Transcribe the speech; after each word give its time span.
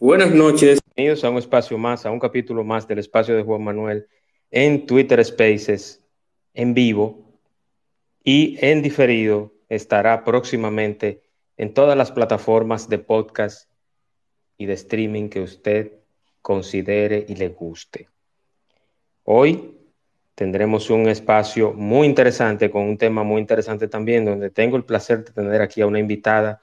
Buenas 0.00 0.30
noches, 0.30 0.78
bienvenidos 0.94 1.24
a 1.24 1.30
un 1.30 1.38
espacio 1.38 1.76
más, 1.76 2.06
a 2.06 2.12
un 2.12 2.20
capítulo 2.20 2.62
más 2.62 2.86
del 2.86 3.00
espacio 3.00 3.34
de 3.34 3.42
Juan 3.42 3.64
Manuel 3.64 4.06
en 4.48 4.86
Twitter 4.86 5.24
Spaces, 5.24 6.04
en 6.54 6.72
vivo 6.72 7.40
y 8.22 8.56
en 8.64 8.80
diferido. 8.80 9.52
Estará 9.68 10.22
próximamente 10.22 11.22
en 11.56 11.74
todas 11.74 11.98
las 11.98 12.12
plataformas 12.12 12.88
de 12.88 13.00
podcast 13.00 13.68
y 14.56 14.66
de 14.66 14.74
streaming 14.74 15.28
que 15.30 15.40
usted 15.40 15.94
considere 16.42 17.26
y 17.28 17.34
le 17.34 17.48
guste. 17.48 18.08
Hoy 19.24 19.78
tendremos 20.36 20.90
un 20.90 21.08
espacio 21.08 21.72
muy 21.72 22.06
interesante 22.06 22.70
con 22.70 22.84
un 22.84 22.98
tema 22.98 23.24
muy 23.24 23.40
interesante 23.40 23.88
también, 23.88 24.24
donde 24.24 24.50
tengo 24.50 24.76
el 24.76 24.84
placer 24.84 25.24
de 25.24 25.32
tener 25.32 25.60
aquí 25.60 25.80
a 25.80 25.88
una 25.88 25.98
invitada 25.98 26.60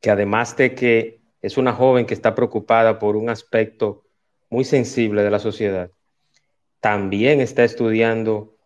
que 0.00 0.12
además 0.12 0.56
de 0.56 0.76
que 0.76 1.19
es 1.42 1.56
una 1.56 1.72
joven 1.72 2.06
que 2.06 2.14
está 2.14 2.34
preocupada 2.34 2.98
por 2.98 3.16
un 3.16 3.30
aspecto 3.30 4.04
muy 4.50 4.64
sensible 4.64 5.22
de 5.22 5.30
la 5.30 5.38
sociedad. 5.38 5.90
También 6.80 7.40
está 7.40 7.64
estudiando 7.64 8.56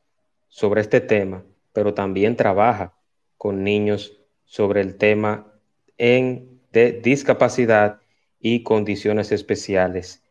sobre 0.49 0.81
este 0.81 1.01
tema, 1.01 1.45
pero 1.73 1.95
también 1.95 2.37
trabaja 2.37 2.95
con 3.37 3.65
niños 3.65 4.19
sobre 4.45 4.81
el 4.81 4.97
tema 4.97 5.53
en, 5.99 6.61
de 6.73 6.93
discapacidad 6.93 8.01
y 8.41 8.63
condiciones 8.63 9.33
especiales. 9.33 10.23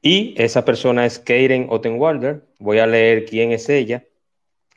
Y 0.00 0.34
esa 0.36 0.64
persona 0.64 1.06
es 1.06 1.18
Karen 1.18 1.66
Ottenwalder. 1.70 2.44
Voy 2.58 2.78
a 2.78 2.86
leer 2.86 3.24
quién 3.24 3.52
es 3.52 3.68
ella. 3.68 4.04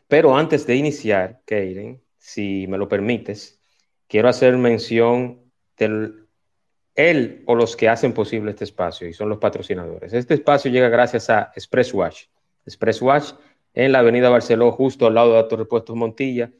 Pero 0.08 0.38
antes 0.38 0.67
de 0.67 0.76
iniciar, 0.76 1.42
Karen, 1.45 2.02
si 2.20 2.67
me 2.67 2.78
lo 2.78 2.88
permites, 2.88 3.59
quiero 4.08 4.30
hacer 4.30 4.56
mención 4.58 5.45
él 5.84 7.44
o 7.45 7.56
los 7.56 7.76
que 7.76 7.90
hacen 7.90 8.14
posible 8.14 8.52
este 8.52 8.64
espacio 8.64 9.08
y 9.08 9.14
son 9.14 9.30
los 9.30 9.38
patrocinadores. 9.38 10.14
Este 10.14 10.34
espacio 10.34 10.72
llega 10.72 10.90
gracias 10.90 11.30
a 11.30 11.52
Express 11.56 11.94
Wash. 11.94 12.23
Express 12.66 13.02
Wash 13.02 13.32
en 13.73 13.92
la 13.92 14.00
avenida 14.00 14.30
Barceló, 14.30 14.72
justo 14.72 15.06
al 15.06 15.16
lado 15.16 15.34
de 15.34 15.40
Auto 15.40 15.58
Repuestos 15.58 15.95
Montilla, 15.95 16.52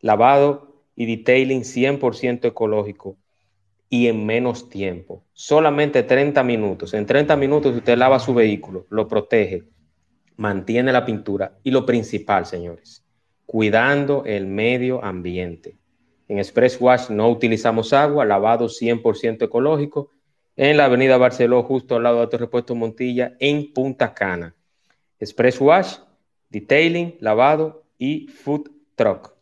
lavado 0.00 0.84
y 0.94 1.06
detailing 1.06 1.62
100% 1.62 2.46
ecológico 2.46 3.16
y 3.88 4.06
en 4.06 4.24
menos 4.24 4.68
tiempo. 4.68 5.24
Solamente 5.32 6.02
30 6.02 6.42
minutos. 6.42 6.94
En 6.94 7.06
30 7.06 7.36
minutos 7.36 7.76
usted 7.76 7.98
lava 7.98 8.18
su 8.18 8.34
vehículo, 8.34 8.86
lo 8.90 9.08
protege, 9.08 9.64
mantiene 10.36 10.92
la 10.92 11.04
pintura 11.04 11.58
y 11.62 11.70
lo 11.70 11.84
principal, 11.84 12.46
señores, 12.46 13.04
cuidando 13.44 14.24
el 14.24 14.46
medio 14.46 15.04
ambiente. 15.04 15.76
En 16.28 16.38
Express 16.38 16.80
Wash 16.80 17.08
no 17.10 17.28
utilizamos 17.28 17.92
agua, 17.92 18.24
lavado 18.24 18.68
100% 18.68 19.44
ecológico. 19.44 20.10
En 20.56 20.76
la 20.76 20.86
avenida 20.86 21.16
Barceló, 21.18 21.62
justo 21.62 21.96
al 21.96 22.02
lado 22.02 22.16
de 22.16 22.22
Autorepuesto 22.22 22.74
Montilla, 22.74 23.36
en 23.38 23.72
Punta 23.72 24.12
Cana. 24.12 24.54
Express 25.20 25.60
Wash, 25.60 25.98
detailing, 26.48 27.16
lavado 27.20 27.84
y 27.98 28.26
food 28.28 28.70
truck. 28.96 29.34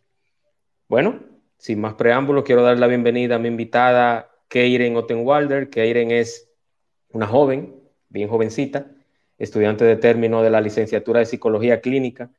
Bueno, 0.89 1.21
sin 1.57 1.81
más 1.81 1.95
preámbulos, 1.95 2.45
quiero 2.45 2.63
dar 2.63 2.79
la 2.79 2.87
bienvenida 2.87 3.37
a 3.37 3.39
mi 3.39 3.49
invitada 3.49 4.31
Keiren 4.49 4.97
Ottenwalder. 4.97 5.71
Keiren 5.71 6.11
es 6.11 6.51
una 7.11 7.27
joven, 7.27 7.75
bien 8.09 8.29
jovencita, 8.29 8.91
estudiante 9.39 9.85
de 9.85 9.97
término 9.97 10.43
de 10.43 10.51
la 10.51 10.61
licenciatura 10.61 11.21
de 11.21 11.27
Psicología 11.27 11.81
Clínica 11.81 12.31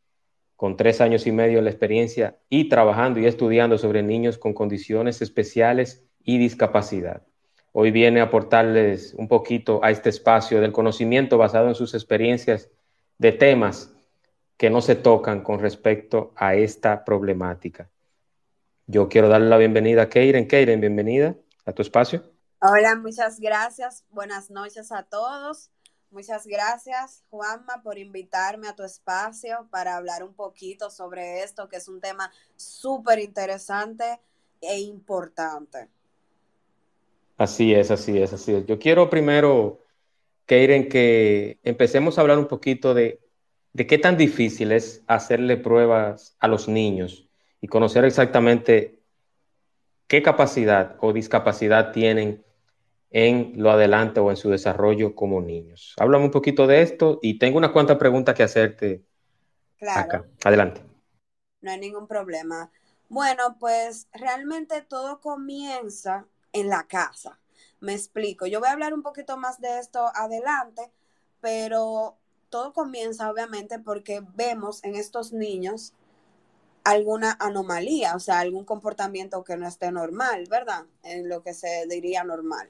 con 0.56 0.78
tres 0.78 1.02
años 1.02 1.28
y 1.28 1.32
medio 1.32 1.60
en 1.60 1.66
la 1.66 1.72
experiencia 1.72 2.38
y 2.50 2.70
trabajando 2.70 3.20
y 3.20 3.26
estudiando 3.26 3.78
sobre 3.78 4.04
niños 4.04 4.38
con 4.38 4.54
condiciones 4.54 5.22
especiales 5.22 6.04
y 6.24 6.38
discapacidad. 6.38 7.24
Hoy 7.72 7.92
viene 7.92 8.22
a 8.22 8.26
aportarles 8.26 9.14
un 9.18 9.28
poquito 9.28 9.84
a 9.84 9.92
este 9.92 10.10
espacio 10.10 10.62
del 10.62 10.72
conocimiento 10.72 11.38
basado 11.38 11.68
en 11.68 11.76
sus 11.76 11.94
experiencias 11.94 12.70
de 13.18 13.34
temas 13.34 13.94
que 14.58 14.70
no 14.70 14.82
se 14.82 14.96
tocan 14.96 15.42
con 15.42 15.60
respecto 15.60 16.34
a 16.38 16.56
esta 16.56 17.04
problemática. 17.04 17.90
Yo 18.88 19.10
quiero 19.10 19.28
darle 19.28 19.50
la 19.50 19.58
bienvenida 19.58 20.04
a 20.04 20.10
Keiren. 20.10 20.48
Keiren, 20.48 20.80
bienvenida 20.80 21.36
a 21.66 21.74
tu 21.74 21.82
espacio. 21.82 22.24
Hola, 22.62 22.96
muchas 22.96 23.40
gracias. 23.40 24.06
Buenas 24.10 24.50
noches 24.50 24.92
a 24.92 25.04
todos. 25.04 25.70
Muchas 26.16 26.48
gracias, 26.48 27.26
Juanma, 27.30 27.82
por 27.84 27.98
invitarme 27.98 28.70
a 28.70 28.74
tu 28.74 28.84
espacio 28.84 29.68
para 29.70 29.98
hablar 29.98 30.24
un 30.24 30.34
poquito 30.34 30.90
sobre 30.90 31.44
esto, 31.44 31.68
que 31.68 31.76
es 31.76 31.90
un 31.90 32.00
tema 32.00 32.32
súper 32.56 33.20
interesante 33.20 34.22
e 34.62 34.80
importante. 34.80 35.90
Así 37.38 37.74
es, 37.74 37.92
así 37.92 38.18
es, 38.18 38.32
así 38.32 38.54
es. 38.54 38.66
Yo 38.66 38.80
quiero 38.80 39.10
primero, 39.10 39.82
Keiren, 40.46 40.88
que 40.88 41.60
empecemos 41.64 42.18
a 42.18 42.22
hablar 42.22 42.40
un 42.40 42.48
poquito 42.48 42.94
de, 42.94 43.20
de 43.74 43.86
qué 43.86 43.98
tan 43.98 44.16
difícil 44.16 44.72
es 44.72 45.04
hacerle 45.08 45.58
pruebas 45.58 46.38
a 46.40 46.48
los 46.48 46.70
niños 46.70 47.28
y 47.60 47.68
conocer 47.68 48.06
exactamente 48.06 49.02
qué 50.08 50.24
capacidad 50.24 50.96
o 51.02 51.12
discapacidad 51.12 51.92
tienen 51.92 52.45
en 53.12 53.54
lo 53.56 53.72
adelante 53.72 54.20
o 54.20 54.30
en 54.30 54.38
su 54.38 54.50
desarrollo 54.50 55.16
como 55.16 55.42
niños. 55.42 55.94
Háblame 55.98 56.26
un 56.26 56.32
poquito 56.32 56.68
de 56.68 56.82
esto 56.82 57.20
y 57.22 57.40
tengo 57.40 57.58
unas 57.58 57.72
cuantas 57.72 57.98
preguntas 57.98 58.36
que 58.36 58.44
hacerte 58.44 59.06
acá. 59.88 60.26
Adelante. 60.44 60.82
No 61.62 61.72
hay 61.72 61.80
ningún 61.80 62.08
problema. 62.08 62.72
Bueno, 63.08 63.58
pues 63.60 64.08
realmente 64.14 64.82
todo 64.82 65.22
comienza 65.22 66.28
en 66.54 66.70
la 66.70 66.88
casa. 66.88 67.40
Me 67.80 67.94
explico. 67.94 68.48
Yo 68.48 68.60
voy 68.60 68.70
a 68.70 68.74
hablar 68.74 68.94
un 68.94 69.04
poquito 69.04 69.38
más 69.38 69.62
de 69.62 69.80
esto 69.80 70.12
adelante, 70.14 70.92
pero 71.42 72.18
todo 72.50 72.74
comienza 72.74 73.30
obviamente 73.30 73.80
porque 73.80 74.22
vemos 74.36 74.84
en 74.84 74.96
estos 74.96 75.34
niños 75.34 75.94
alguna 76.84 77.36
anomalía, 77.40 78.16
o 78.16 78.20
sea, 78.20 78.40
algún 78.40 78.64
comportamiento 78.64 79.44
que 79.44 79.58
no 79.58 79.68
esté 79.68 79.92
normal, 79.92 80.46
¿verdad? 80.50 80.86
En 81.04 81.28
lo 81.28 81.42
que 81.42 81.54
se 81.54 81.86
diría 81.90 82.24
normal. 82.24 82.70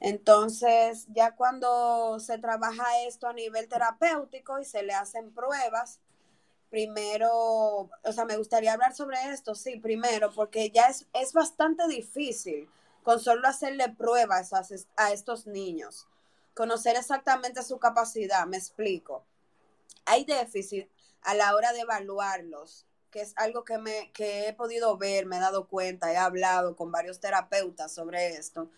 Entonces, 0.00 1.06
ya 1.14 1.34
cuando 1.34 2.18
se 2.20 2.38
trabaja 2.38 2.84
esto 3.06 3.26
a 3.26 3.32
nivel 3.32 3.68
terapéutico 3.68 4.58
y 4.58 4.64
se 4.64 4.82
le 4.82 4.92
hacen 4.92 5.32
pruebas, 5.32 6.00
primero, 6.70 7.30
o 7.30 8.12
sea, 8.12 8.24
me 8.24 8.36
gustaría 8.36 8.72
hablar 8.72 8.94
sobre 8.94 9.16
esto, 9.30 9.54
sí, 9.54 9.78
primero, 9.78 10.32
porque 10.32 10.70
ya 10.70 10.86
es, 10.86 11.06
es 11.12 11.32
bastante 11.32 11.86
difícil 11.86 12.68
con 13.04 13.20
solo 13.20 13.46
hacerle 13.46 13.90
pruebas 13.90 14.52
a, 14.52 15.12
estos 15.12 15.46
niños, 15.46 16.08
conocer 16.54 16.96
exactamente 16.96 17.62
su 17.62 17.78
capacidad, 17.78 18.46
me 18.46 18.56
explico. 18.56 19.24
Hay 20.06 20.24
déficit 20.24 20.88
a 21.22 21.34
la 21.34 21.54
hora 21.54 21.72
de 21.72 21.80
evaluarlos, 21.80 22.86
que 23.10 23.20
es 23.20 23.34
algo 23.36 23.64
que, 23.64 23.78
me, 23.78 24.10
que 24.12 24.48
he 24.48 24.52
podido 24.54 24.96
ver, 24.96 25.26
me 25.26 25.36
he 25.36 25.40
dado 25.40 25.68
cuenta, 25.68 26.12
he 26.12 26.16
hablado 26.16 26.76
con 26.76 26.90
varios 26.90 27.20
terapeutas 27.20 27.92
sobre 27.92 28.36
esto 28.36 28.70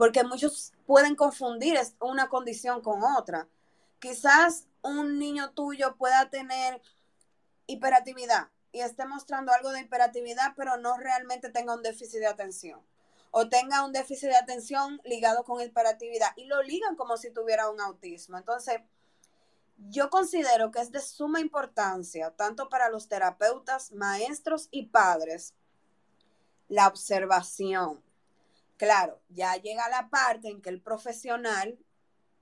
porque 0.00 0.24
muchos 0.24 0.72
pueden 0.86 1.14
confundir 1.14 1.78
una 2.00 2.30
condición 2.30 2.80
con 2.80 3.02
otra. 3.04 3.48
Quizás 3.98 4.66
un 4.80 5.18
niño 5.18 5.50
tuyo 5.50 5.94
pueda 5.98 6.30
tener 6.30 6.80
hiperactividad 7.66 8.48
y 8.72 8.80
esté 8.80 9.04
mostrando 9.04 9.52
algo 9.52 9.72
de 9.72 9.80
hiperactividad, 9.80 10.54
pero 10.56 10.78
no 10.78 10.96
realmente 10.96 11.50
tenga 11.50 11.74
un 11.74 11.82
déficit 11.82 12.20
de 12.20 12.28
atención. 12.28 12.80
O 13.30 13.50
tenga 13.50 13.84
un 13.84 13.92
déficit 13.92 14.30
de 14.30 14.36
atención 14.36 15.02
ligado 15.04 15.44
con 15.44 15.60
hiperactividad 15.60 16.30
y 16.34 16.46
lo 16.46 16.62
ligan 16.62 16.96
como 16.96 17.18
si 17.18 17.30
tuviera 17.30 17.68
un 17.68 17.82
autismo. 17.82 18.38
Entonces, 18.38 18.80
yo 19.90 20.08
considero 20.08 20.70
que 20.70 20.80
es 20.80 20.92
de 20.92 21.02
suma 21.02 21.40
importancia, 21.40 22.30
tanto 22.30 22.70
para 22.70 22.88
los 22.88 23.06
terapeutas, 23.06 23.92
maestros 23.92 24.68
y 24.70 24.86
padres, 24.86 25.52
la 26.68 26.88
observación, 26.88 28.02
Claro, 28.80 29.20
ya 29.28 29.56
llega 29.56 29.90
la 29.90 30.08
parte 30.08 30.48
en 30.48 30.62
que 30.62 30.70
el 30.70 30.80
profesional 30.80 31.78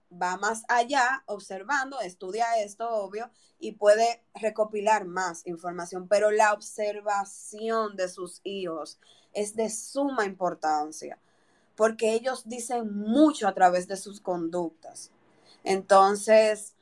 va 0.09 0.37
más 0.37 0.63
allá, 0.69 1.25
observando, 1.27 2.01
estudia 2.01 2.63
esto, 2.63 2.89
obvio, 2.89 3.29
y 3.59 3.73
puede 3.73 4.23
recopilar 4.35 5.05
más 5.05 5.45
información, 5.49 6.07
pero 6.07 6.31
la 6.31 6.53
observación 6.53 7.97
de 7.97 8.09
sus 8.09 8.41
hijos 8.45 9.01
es 9.33 9.57
de 9.57 9.69
suma 9.69 10.27
importancia, 10.27 11.19
porque 11.75 12.13
ellos 12.13 12.49
dicen 12.49 12.97
mucho 12.97 13.49
a 13.49 13.55
través 13.55 13.89
de 13.89 13.97
sus 13.97 14.21
conductas. 14.21 15.11
Entonces, 15.65 16.77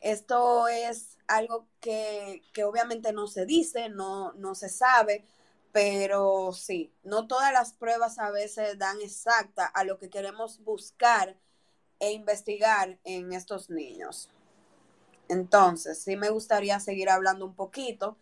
esto 0.00 0.66
es 0.66 1.18
algo 1.28 1.68
que, 1.78 2.42
obviamente 2.66 3.12
no 3.12 3.28
se 3.28 3.46
dice, 3.46 3.90
no, 3.90 4.32
no 4.32 4.56
se 4.56 4.68
sabe, 4.68 5.24
pero 5.72 6.52
sí, 6.52 6.92
no 7.02 7.26
todas 7.26 7.52
las 7.52 7.72
pruebas 7.72 8.18
a 8.18 8.30
veces 8.30 8.78
dan 8.78 9.00
exacta 9.00 9.66
a 9.66 9.84
lo 9.84 9.98
que 9.98 10.10
queremos 10.10 10.62
buscar 10.64 11.36
e 12.00 12.12
investigar 12.12 12.98
en 13.04 13.32
estos 13.32 13.70
niños. 13.70 14.30
Entonces, 15.28 16.02
sí 16.02 16.16
me 16.16 16.30
gustaría 16.30 16.80
seguir 16.80 17.10
hablando 17.10 17.44
un 17.44 17.54
poquito 17.54 18.16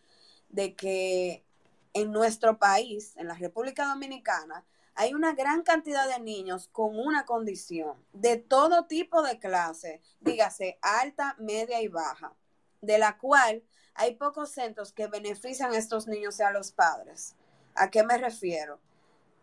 de 0.48 0.74
que 0.74 1.44
en 1.92 2.12
nuestro 2.12 2.58
país, 2.58 3.16
en 3.16 3.28
la 3.28 3.34
República 3.34 3.86
Dominicana, 3.86 4.64
hay 4.94 5.14
una 5.14 5.34
gran 5.34 5.62
cantidad 5.62 6.08
de 6.08 6.18
niños 6.20 6.68
con 6.72 6.98
una 6.98 7.26
condición 7.26 7.96
de 8.12 8.38
todo 8.38 8.86
tipo 8.86 9.22
de 9.22 9.38
clase, 9.38 10.00
dígase 10.20 10.78
alta, 10.80 11.36
media 11.38 11.82
y 11.82 11.88
baja, 11.88 12.32
de 12.80 12.98
la 12.98 13.18
cual 13.18 13.62
hay 13.96 14.14
pocos 14.14 14.50
centros 14.50 14.92
que 14.92 15.06
benefician 15.06 15.72
a 15.72 15.78
estos 15.78 16.06
niños 16.06 16.38
y 16.38 16.42
a 16.42 16.50
los 16.50 16.72
padres. 16.72 17.34
¿A 17.74 17.90
qué 17.90 18.02
me 18.02 18.18
refiero? 18.18 18.78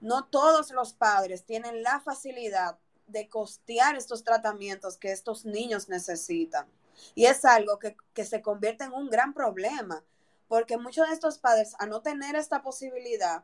No 0.01 0.25
todos 0.25 0.71
los 0.71 0.93
padres 0.93 1.45
tienen 1.45 1.83
la 1.83 1.99
facilidad 1.99 2.77
de 3.07 3.27
costear 3.29 3.95
estos 3.95 4.23
tratamientos 4.23 4.97
que 4.97 5.11
estos 5.11 5.45
niños 5.45 5.89
necesitan. 5.89 6.67
Y 7.15 7.25
es 7.25 7.45
algo 7.45 7.79
que, 7.79 7.95
que 8.13 8.25
se 8.25 8.41
convierte 8.41 8.83
en 8.83 8.93
un 8.93 9.09
gran 9.09 9.33
problema, 9.33 10.03
porque 10.47 10.77
muchos 10.77 11.07
de 11.07 11.13
estos 11.13 11.37
padres, 11.39 11.75
a 11.79 11.85
no 11.85 12.01
tener 12.01 12.35
esta 12.35 12.61
posibilidad, 12.61 13.43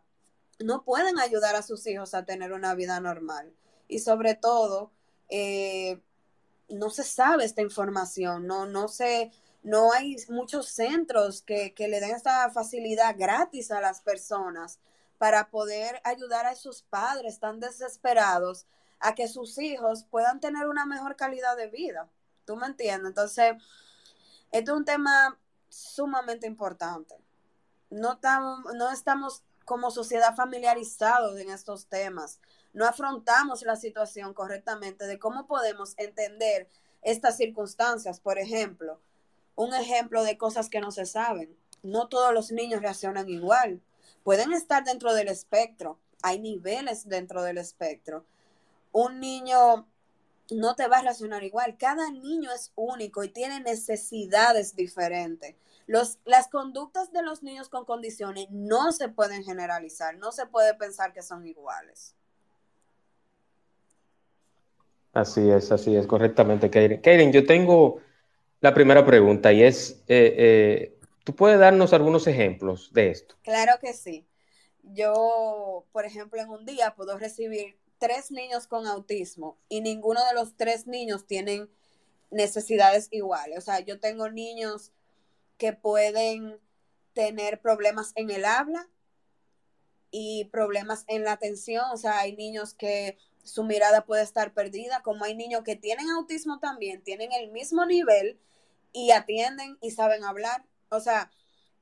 no 0.59 0.83
pueden 0.83 1.19
ayudar 1.19 1.55
a 1.55 1.63
sus 1.63 1.85
hijos 1.87 2.13
a 2.13 2.25
tener 2.25 2.53
una 2.53 2.75
vida 2.75 2.99
normal. 2.99 3.53
Y 3.87 3.99
sobre 3.99 4.35
todo, 4.35 4.91
eh, 5.29 5.99
no 6.69 6.89
se 6.89 7.03
sabe 7.03 7.45
esta 7.45 7.61
información, 7.61 8.45
no, 8.45 8.65
no 8.65 8.87
se, 8.87 9.31
no 9.63 9.91
hay 9.91 10.15
muchos 10.29 10.69
centros 10.69 11.41
que, 11.41 11.73
que, 11.73 11.87
le 11.87 11.99
den 11.99 12.15
esta 12.15 12.49
facilidad 12.51 13.15
gratis 13.17 13.71
a 13.71 13.81
las 13.81 14.01
personas 14.01 14.79
para 15.17 15.49
poder 15.49 16.01
ayudar 16.03 16.45
a 16.45 16.53
esos 16.53 16.83
padres 16.83 17.39
tan 17.39 17.59
desesperados 17.59 18.65
a 18.99 19.15
que 19.15 19.27
sus 19.27 19.57
hijos 19.57 20.05
puedan 20.09 20.39
tener 20.39 20.67
una 20.67 20.85
mejor 20.85 21.15
calidad 21.15 21.57
de 21.57 21.67
vida. 21.67 22.09
¿Tú 22.45 22.55
me 22.55 22.67
entiendes? 22.67 23.09
Entonces, 23.09 23.53
esto 24.51 24.71
es 24.71 24.77
un 24.77 24.85
tema 24.85 25.37
sumamente 25.69 26.47
importante. 26.47 27.15
No, 27.89 28.19
no 28.75 28.91
estamos 28.91 29.43
como 29.65 29.91
sociedad 29.91 30.35
familiarizados 30.35 31.37
en 31.37 31.49
estos 31.51 31.87
temas. 31.87 32.39
No 32.73 32.85
afrontamos 32.85 33.61
la 33.63 33.75
situación 33.75 34.33
correctamente 34.33 35.05
de 35.05 35.19
cómo 35.19 35.47
podemos 35.47 35.93
entender 35.97 36.69
estas 37.01 37.37
circunstancias. 37.37 38.19
Por 38.19 38.39
ejemplo, 38.39 38.99
un 39.59 39.73
ejemplo 39.73 40.23
de 40.23 40.37
cosas 40.37 40.69
que 40.69 40.81
no 40.81 40.91
se 40.91 41.05
saben. 41.05 41.55
No 41.83 42.07
todos 42.07 42.33
los 42.33 42.51
niños 42.51 42.81
reaccionan 42.81 43.29
igual. 43.29 43.81
Pueden 44.23 44.53
estar 44.53 44.83
dentro 44.83 45.13
del 45.13 45.27
espectro. 45.27 45.99
Hay 46.21 46.39
niveles 46.39 47.07
dentro 47.07 47.43
del 47.43 47.57
espectro. 47.57 48.25
Un 48.91 49.19
niño 49.19 49.87
no 50.51 50.75
te 50.75 50.87
va 50.87 50.99
a 50.99 51.01
reaccionar 51.01 51.43
igual. 51.43 51.77
Cada 51.77 52.09
niño 52.11 52.51
es 52.51 52.71
único 52.75 53.23
y 53.23 53.29
tiene 53.29 53.59
necesidades 53.59 54.75
diferentes 54.75 55.55
las 56.25 56.47
conductas 56.49 57.11
de 57.11 57.23
los 57.23 57.41
niños 57.41 57.67
con 57.67 57.83
condiciones 57.83 58.47
no 58.51 58.91
se 58.91 59.09
pueden 59.09 59.43
generalizar, 59.43 60.15
no 60.17 60.31
se 60.31 60.45
puede 60.45 60.75
pensar 60.75 61.13
que 61.13 61.23
son 61.23 61.47
iguales. 61.47 62.13
Así 65.13 65.49
es, 65.49 65.71
así 65.71 65.95
es, 65.95 66.05
correctamente, 66.05 66.69
Karen. 66.69 67.01
Karen, 67.01 67.31
yo 67.31 67.43
tengo 67.47 67.99
la 68.61 68.73
primera 68.73 69.05
pregunta 69.05 69.53
y 69.53 69.63
es, 69.63 70.01
eh, 70.07 70.35
eh, 70.37 70.99
¿tú 71.23 71.35
puedes 71.35 71.59
darnos 71.59 71.93
algunos 71.93 72.27
ejemplos 72.27 72.91
de 72.93 73.11
esto? 73.11 73.35
Claro 73.43 73.79
que 73.79 73.93
sí. 73.93 74.25
Yo, 74.83 75.85
por 75.91 76.05
ejemplo, 76.05 76.41
en 76.41 76.49
un 76.49 76.65
día 76.65 76.95
puedo 76.95 77.17
recibir 77.17 77.77
tres 77.99 78.31
niños 78.31 78.67
con 78.67 78.87
autismo 78.87 79.57
y 79.69 79.81
ninguno 79.81 80.25
de 80.25 80.33
los 80.33 80.55
tres 80.55 80.87
niños 80.87 81.25
tienen 81.27 81.69
necesidades 82.31 83.07
iguales. 83.11 83.57
O 83.57 83.61
sea, 83.61 83.79
yo 83.79 83.99
tengo 83.99 84.29
niños 84.29 84.91
que 85.57 85.73
pueden 85.73 86.59
tener 87.13 87.61
problemas 87.61 88.13
en 88.15 88.29
el 88.29 88.45
habla 88.45 88.87
y 90.11 90.45
problemas 90.45 91.05
en 91.07 91.23
la 91.23 91.33
atención. 91.33 91.85
O 91.93 91.97
sea, 91.97 92.19
hay 92.19 92.35
niños 92.35 92.73
que 92.73 93.17
su 93.43 93.63
mirada 93.63 94.05
puede 94.05 94.23
estar 94.23 94.53
perdida, 94.53 95.01
como 95.01 95.25
hay 95.25 95.35
niños 95.35 95.63
que 95.63 95.75
tienen 95.75 96.09
autismo 96.09 96.59
también, 96.59 97.01
tienen 97.03 97.31
el 97.31 97.51
mismo 97.51 97.85
nivel 97.85 98.39
y 98.93 99.11
atienden 99.11 99.77
y 99.81 99.91
saben 99.91 100.23
hablar. 100.23 100.65
O 100.89 100.99
sea, 100.99 101.31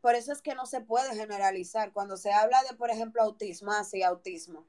por 0.02 0.16
eso 0.16 0.32
es 0.32 0.42
que 0.42 0.56
no 0.56 0.66
se 0.66 0.82
puede 0.82 1.16
generalizar. 1.16 1.92
Cuando 1.94 2.18
se 2.18 2.32
habla 2.32 2.62
de, 2.64 2.76
por 2.76 2.90
ejemplo, 2.90 3.22
autismo, 3.22 3.72
así, 3.72 4.04
autismo. 4.04 4.66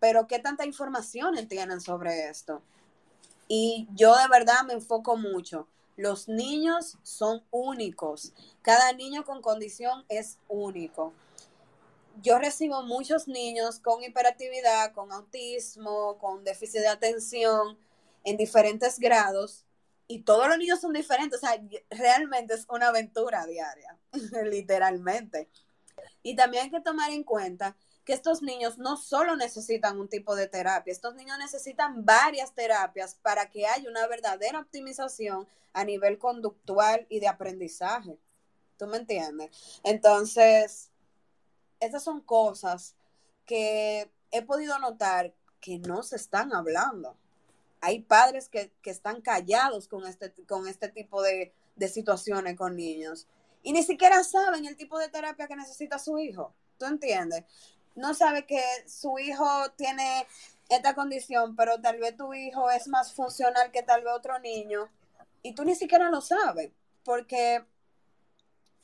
Pero 0.00 0.26
¿qué 0.26 0.38
tanta 0.38 0.66
información 0.66 1.34
tienen 1.48 1.80
sobre 1.80 2.28
esto? 2.28 2.62
Y 3.48 3.88
yo 3.94 4.16
de 4.16 4.28
verdad 4.28 4.62
me 4.66 4.74
enfoco 4.74 5.16
mucho 5.16 5.68
los 5.96 6.28
niños 6.28 6.98
son 7.02 7.44
únicos. 7.50 8.32
Cada 8.62 8.92
niño 8.92 9.24
con 9.24 9.40
condición 9.40 10.04
es 10.08 10.38
único. 10.48 11.12
Yo 12.22 12.38
recibo 12.38 12.82
muchos 12.82 13.28
niños 13.28 13.78
con 13.80 14.02
hiperactividad, 14.02 14.92
con 14.92 15.12
autismo, 15.12 16.18
con 16.18 16.44
déficit 16.44 16.80
de 16.80 16.88
atención 16.88 17.78
en 18.24 18.36
diferentes 18.36 18.98
grados 18.98 19.64
y 20.14 20.20
todos 20.20 20.46
los 20.46 20.58
niños 20.58 20.80
son 20.80 20.92
diferentes. 20.92 21.38
O 21.38 21.40
sea, 21.40 21.60
realmente 21.90 22.54
es 22.54 22.66
una 22.68 22.88
aventura 22.88 23.46
diaria, 23.46 23.98
literalmente. 24.44 25.48
Y 26.22 26.36
también 26.36 26.64
hay 26.64 26.70
que 26.70 26.80
tomar 26.80 27.10
en 27.10 27.24
cuenta 27.24 27.76
que 28.04 28.12
estos 28.12 28.40
niños 28.40 28.78
no 28.78 28.96
solo 28.96 29.34
necesitan 29.34 29.98
un 29.98 30.08
tipo 30.08 30.36
de 30.36 30.46
terapia, 30.46 30.92
estos 30.92 31.16
niños 31.16 31.36
necesitan 31.38 32.04
varias 32.04 32.54
terapias 32.54 33.16
para 33.16 33.50
que 33.50 33.66
haya 33.66 33.90
una 33.90 34.06
verdadera 34.06 34.60
optimización 34.60 35.48
a 35.72 35.84
nivel 35.84 36.18
conductual 36.18 37.08
y 37.08 37.18
de 37.18 37.26
aprendizaje. 37.26 38.16
¿Tú 38.76 38.86
me 38.86 38.98
entiendes? 38.98 39.50
Entonces, 39.82 40.92
estas 41.80 42.04
son 42.04 42.20
cosas 42.20 42.94
que 43.46 44.12
he 44.30 44.42
podido 44.42 44.78
notar 44.78 45.34
que 45.60 45.80
no 45.80 46.04
se 46.04 46.14
están 46.14 46.54
hablando. 46.54 47.18
Hay 47.84 48.00
padres 48.00 48.48
que, 48.48 48.72
están 48.84 49.20
callados 49.20 49.88
con 49.88 50.06
este, 50.06 50.32
con 50.46 50.66
este 50.68 50.88
tipo 50.88 51.22
de, 51.22 51.52
de 51.76 51.88
situaciones 51.88 52.56
con 52.56 52.76
niños 52.76 53.26
y 53.62 53.72
ni 53.72 53.82
siquiera 53.82 54.22
saben 54.24 54.66
el 54.66 54.76
tipo 54.76 54.98
de 54.98 55.08
terapia 55.08 55.46
que 55.46 55.56
necesita 55.56 55.98
su 55.98 56.18
hijo. 56.18 56.52
¿Tú 56.78 56.86
entiendes? 56.86 57.44
no 57.94 58.14
sabe 58.14 58.46
que 58.46 58.62
su 58.86 59.18
hijo 59.18 59.46
tiene 59.76 60.26
esta 60.68 60.94
condición, 60.94 61.54
pero 61.56 61.80
tal 61.80 61.98
vez 61.98 62.16
tu 62.16 62.34
hijo 62.34 62.70
es 62.70 62.88
más 62.88 63.12
funcional 63.12 63.70
que 63.70 63.82
tal 63.82 64.02
vez 64.02 64.12
otro 64.14 64.38
niño 64.38 64.88
y 65.42 65.54
tú 65.54 65.64
ni 65.64 65.74
siquiera 65.74 66.10
lo 66.10 66.20
sabes, 66.20 66.72
porque 67.04 67.64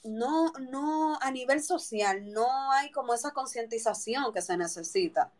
no, 0.05 0.53
no, 0.71 1.19
a 1.21 1.31
nivel 1.31 1.63
social 1.63 2.33
no 2.33 2.73
hay 2.73 2.91
como 2.91 3.15
esa 3.15 3.33
concientización 3.33 4.33
que 4.33 4.43
se 4.43 4.57
necesita. 4.57 5.33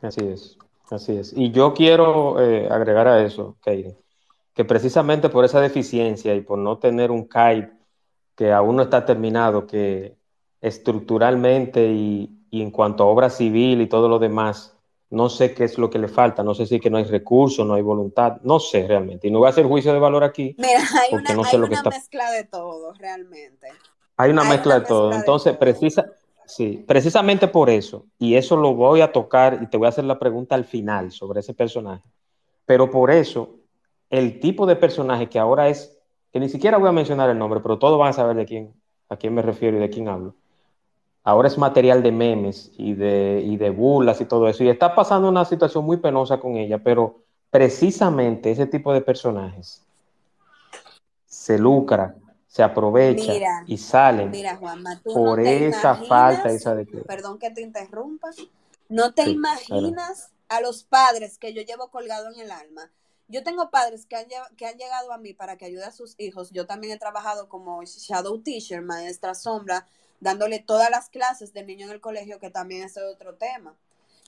Así 0.00 0.24
es, 0.24 0.56
así 0.92 1.16
es. 1.16 1.32
Y 1.36 1.50
yo 1.50 1.74
quiero 1.74 2.40
eh, 2.40 2.68
agregar 2.70 3.08
a 3.08 3.24
eso, 3.24 3.56
Katie, 3.60 3.96
que 4.54 4.64
precisamente 4.64 5.28
por 5.28 5.44
esa 5.44 5.60
deficiencia 5.60 6.34
y 6.34 6.40
por 6.40 6.58
no 6.58 6.78
tener 6.78 7.10
un 7.10 7.24
CAIP 7.26 7.70
que 8.34 8.52
aún 8.52 8.76
no 8.76 8.82
está 8.82 9.04
terminado, 9.04 9.66
que 9.66 10.16
estructuralmente 10.60 11.86
y, 11.86 12.36
en 12.52 12.70
cuanto 12.70 13.04
a 13.04 13.06
obra 13.06 13.30
civil 13.30 13.80
y 13.80 13.86
todo 13.86 14.08
lo 14.08 14.18
demás, 14.18 14.74
no 15.10 15.28
sé 15.28 15.54
qué 15.54 15.64
es 15.64 15.78
lo 15.78 15.90
que 15.90 15.98
le 15.98 16.08
falta, 16.08 16.42
no 16.42 16.54
sé 16.54 16.66
si 16.66 16.80
que 16.80 16.90
no 16.90 16.98
hay 16.98 17.04
recursos, 17.04 17.66
no 17.66 17.74
hay 17.74 17.82
voluntad, 17.82 18.38
no 18.42 18.58
sé 18.58 18.86
realmente. 18.86 19.28
Y 19.28 19.30
no 19.30 19.38
voy 19.40 19.46
a 19.46 19.50
hacer 19.50 19.66
juicio 19.66 19.92
de 19.92 19.98
valor 19.98 20.24
aquí. 20.24 20.54
Mira, 20.58 20.80
hay 20.80 21.14
una, 21.14 21.34
no 21.34 21.44
sé 21.44 21.58
lo 21.58 21.68
que 21.68 21.74
está... 21.74 21.90
mezcla 21.90 22.30
de 22.30 22.44
todo, 22.44 22.92
realmente. 22.94 23.68
Hay 24.16 24.30
una 24.30 24.44
mezcla 24.44 24.80
de 24.80 24.86
todo. 24.86 25.12
Entonces, 25.12 25.56
Precisa, 25.56 26.06
sí, 26.54 26.84
precisamente 26.86 27.48
por 27.48 27.70
eso, 27.70 28.06
y 28.18 28.34
eso 28.34 28.56
lo 28.56 28.74
voy 28.74 29.00
a 29.00 29.12
tocar 29.12 29.60
y 29.62 29.66
te 29.66 29.76
voy 29.76 29.86
a 29.86 29.90
hacer 29.90 30.04
la 30.04 30.18
pregunta 30.18 30.54
al 30.54 30.64
final 30.64 31.10
sobre 31.10 31.40
ese 31.40 31.54
personaje. 31.54 32.04
Pero 32.66 32.90
por 32.90 33.10
eso, 33.10 33.56
el 34.10 34.40
tipo 34.40 34.66
de 34.66 34.76
personaje 34.76 35.28
que 35.28 35.38
ahora 35.38 35.68
es, 35.68 35.98
que 36.32 36.40
ni 36.40 36.48
siquiera 36.48 36.78
voy 36.78 36.88
a 36.88 36.92
mencionar 36.92 37.30
el 37.30 37.38
nombre, 37.38 37.60
pero 37.60 37.78
todos 37.78 37.98
van 37.98 38.10
a 38.10 38.12
saber 38.12 38.36
de 38.36 38.46
quién, 38.46 38.74
a 39.08 39.16
quién 39.16 39.34
me 39.34 39.42
refiero 39.42 39.76
y 39.76 39.80
de 39.80 39.90
quién 39.90 40.08
hablo 40.08 40.34
ahora 41.22 41.48
es 41.48 41.58
material 41.58 42.02
de 42.02 42.12
memes 42.12 42.72
y 42.76 42.94
de, 42.94 43.42
y 43.44 43.56
de 43.56 43.70
burlas 43.70 44.20
y 44.20 44.24
todo 44.24 44.48
eso. 44.48 44.64
Y 44.64 44.68
está 44.68 44.94
pasando 44.94 45.28
una 45.28 45.44
situación 45.44 45.84
muy 45.84 45.98
penosa 45.98 46.40
con 46.40 46.56
ella, 46.56 46.78
pero 46.78 47.20
precisamente 47.50 48.50
ese 48.50 48.66
tipo 48.66 48.92
de 48.92 49.00
personajes 49.00 49.84
se 51.26 51.58
lucra, 51.58 52.16
se 52.50 52.64
aprovecha 52.64 53.64
y 53.64 53.78
salen 53.78 54.32
mira, 54.32 54.56
Juanma, 54.56 55.00
por 55.04 55.38
esa 55.38 55.94
falta 55.94 56.50
esa 56.50 56.74
de 56.74 56.84
Perdón 56.84 57.38
que 57.38 57.52
te 57.52 57.62
interrumpa, 57.62 58.30
No 58.88 59.14
te 59.14 59.30
imaginas 59.30 60.32
a 60.48 60.60
los 60.60 60.82
padres 60.82 61.38
que 61.38 61.54
yo 61.54 61.62
llevo 61.62 61.92
colgado 61.92 62.28
en 62.32 62.40
el 62.40 62.50
alma. 62.50 62.90
Yo 63.28 63.44
tengo 63.44 63.70
padres 63.70 64.04
que 64.04 64.16
han, 64.16 64.26
que 64.56 64.66
han 64.66 64.76
llegado 64.76 65.12
a 65.12 65.18
mí 65.18 65.32
para 65.32 65.56
que 65.56 65.66
ayude 65.66 65.84
a 65.84 65.92
sus 65.92 66.16
hijos. 66.18 66.50
Yo 66.50 66.66
también 66.66 66.92
he 66.92 66.98
trabajado 66.98 67.48
como 67.48 67.84
shadow 67.84 68.42
teacher, 68.42 68.82
maestra 68.82 69.36
sombra, 69.36 69.86
dándole 70.18 70.58
todas 70.58 70.90
las 70.90 71.08
clases 71.08 71.52
del 71.52 71.68
niño 71.68 71.86
en 71.86 71.92
el 71.92 72.00
colegio, 72.00 72.40
que 72.40 72.50
también 72.50 72.82
es 72.82 72.96
otro 72.96 73.36
tema. 73.36 73.76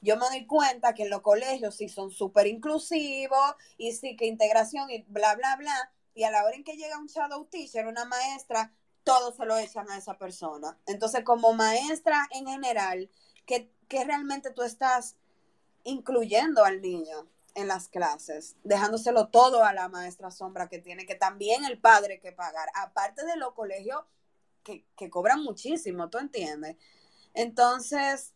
Yo 0.01 0.17
me 0.17 0.27
doy 0.29 0.47
cuenta 0.47 0.95
que 0.95 1.03
en 1.03 1.11
los 1.11 1.23
colegios 1.23 1.75
sí 1.75 1.89
son 1.89 2.13
súper 2.13 2.47
inclusivos 2.47 3.57
y 3.79 3.91
sí 3.91 4.15
que 4.15 4.27
integración 4.27 4.89
y 4.91 5.03
bla, 5.09 5.35
bla, 5.35 5.57
bla. 5.57 5.91
Y 6.15 6.25
a 6.25 6.31
la 6.31 6.45
hora 6.45 6.57
en 6.57 6.65
que 6.65 6.77
llega 6.77 6.99
un 6.99 7.07
shadow 7.07 7.45
teacher, 7.47 7.87
una 7.87 8.05
maestra, 8.05 8.73
todo 9.05 9.33
se 9.33 9.47
lo 9.47 9.57
echan 9.57 9.91
a 9.91 9.99
esa 9.99 10.19
persona. 10.19 10.79
Entonces, 10.87 11.25
como 11.25 11.53
maestra 11.53 12.29
en 12.31 12.47
general, 12.47 13.11
¿qué, 13.47 13.71
qué 13.89 14.05
realmente 14.05 14.51
tú 14.51 14.63
estás 14.63 15.17
incluyendo 15.85 16.65
al 16.65 16.81
niño 16.81 17.29
en 17.55 17.69
las 17.69 17.89
clases, 17.89 18.57
dejándoselo 18.65 19.29
todo 19.29 19.65
a 19.65 19.75
la 19.75 19.89
maestra 19.89 20.31
sombra 20.31 20.69
que 20.69 20.79
tiene 20.79 21.07
que 21.07 21.15
también 21.15 21.65
el 21.65 21.79
padre 21.79 22.21
que 22.21 22.33
pagar, 22.33 22.69
aparte 22.75 23.25
de 23.27 23.37
los 23.37 23.53
colegios 23.53 24.03
que, 24.63 25.11
cobran 25.11 25.43
muchísimo, 25.43 26.09
¿tú 26.09 26.19
entiendes? 26.19 26.77
Entonces, 27.35 28.33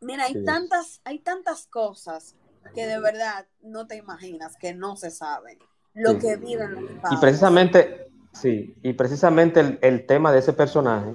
mira, 0.00 0.24
hay 0.24 0.44
tantas, 0.44 1.00
hay 1.04 1.18
tantas 1.18 1.66
cosas 1.66 2.34
que 2.74 2.86
de 2.86 2.98
verdad 2.98 3.46
no 3.60 3.86
te 3.86 3.96
imaginas 3.96 4.56
que 4.56 4.74
no 4.74 4.96
se 4.96 5.10
saben 5.10 5.58
lo 5.94 6.18
que 6.18 6.36
viven 6.36 6.74
los 6.74 6.84
padres. 6.84 7.12
Y 7.12 7.16
precisamente, 7.20 8.06
sí, 8.32 8.74
y 8.82 8.92
precisamente 8.92 9.60
el, 9.60 9.78
el 9.82 10.06
tema 10.06 10.32
de 10.32 10.38
ese 10.38 10.52
personaje, 10.52 11.14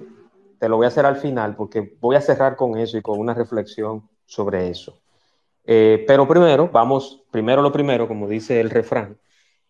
te 0.59 0.69
lo 0.69 0.77
voy 0.77 0.85
a 0.85 0.89
hacer 0.89 1.05
al 1.05 1.17
final 1.17 1.55
porque 1.55 1.95
voy 1.99 2.15
a 2.15 2.21
cerrar 2.21 2.55
con 2.55 2.77
eso 2.77 2.97
y 2.97 3.01
con 3.01 3.19
una 3.19 3.33
reflexión 3.33 4.07
sobre 4.25 4.69
eso. 4.69 5.01
Eh, 5.65 6.03
pero 6.07 6.27
primero, 6.27 6.69
vamos, 6.71 7.23
primero 7.31 7.61
lo 7.61 7.71
primero, 7.71 8.07
como 8.07 8.27
dice 8.27 8.59
el 8.59 8.69
refrán. 8.69 9.17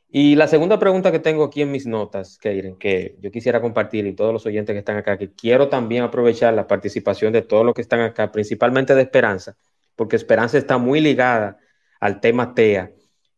Y 0.10 0.36
la 0.36 0.48
segunda 0.48 0.80
pregunta 0.80 1.12
que 1.12 1.20
tengo 1.20 1.44
aquí 1.44 1.62
en 1.62 1.72
mis 1.72 1.86
notas, 1.86 2.38
Keiren, 2.38 2.78
que 2.78 3.18
yo 3.20 3.32
quisiera 3.32 3.62
compartir 3.62 4.06
y 4.06 4.14
todos 4.14 4.32
los 4.32 4.46
oyentes 4.46 4.74
que 4.74 4.80
están 4.80 4.98
acá, 4.98 5.18
que 5.18 5.34
quiero 5.34 5.68
también 5.68 6.04
aprovechar 6.04 6.54
la 6.54 6.68
participación 6.68 7.34
de 7.34 7.42
todos 7.42 7.66
los 7.66 7.74
que 7.74 7.82
están 7.82 8.02
acá, 8.02 8.32
principalmente 8.32 8.96
de 8.96 9.02
Esperanza, 9.02 9.58
porque 9.96 10.16
Esperanza 10.16 10.58
está 10.58 10.78
muy 10.78 11.02
ligada 11.02 11.58
al 12.00 12.22
tema 12.22 12.54
TEA 12.54 12.92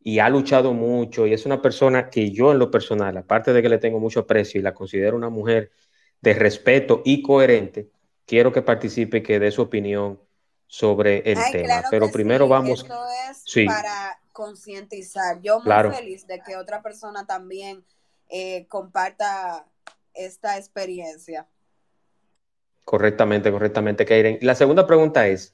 y 0.07 0.19
ha 0.19 0.29
luchado 0.29 0.71
mucho 0.71 1.27
y 1.27 1.33
es 1.33 1.45
una 1.45 1.61
persona 1.61 2.09
que 2.09 2.31
yo 2.31 2.53
en 2.53 2.59
lo 2.59 2.71
personal, 2.71 3.17
aparte 3.17 3.51
de 3.51 3.61
que 3.61 3.67
le 3.67 3.77
tengo 3.77 3.99
mucho 3.99 4.21
aprecio 4.21 4.57
y 4.57 4.63
la 4.63 4.73
considero 4.73 5.17
una 5.17 5.27
mujer 5.27 5.69
de 6.21 6.33
respeto 6.33 7.01
y 7.03 7.21
coherente, 7.21 7.89
quiero 8.25 8.53
que 8.53 8.61
participe 8.61 9.17
y 9.17 9.21
que 9.21 9.37
dé 9.37 9.51
su 9.51 9.63
opinión 9.63 10.17
sobre 10.65 11.29
el 11.29 11.37
tema. 11.51 11.83
Pero 11.91 12.09
primero 12.09 12.47
vamos. 12.47 12.83
Esto 12.83 13.03
es 13.57 13.65
para 13.67 14.17
concientizar. 14.31 15.41
Yo 15.41 15.59
muy 15.59 15.93
feliz 15.93 16.25
de 16.25 16.39
que 16.39 16.55
otra 16.55 16.81
persona 16.81 17.27
también 17.27 17.83
eh, 18.29 18.65
comparta 18.69 19.67
esta 20.13 20.57
experiencia. 20.57 21.49
Correctamente, 22.85 23.51
correctamente, 23.51 24.05
Keiren. 24.05 24.37
La 24.39 24.55
segunda 24.55 24.87
pregunta 24.87 25.27
es, 25.27 25.53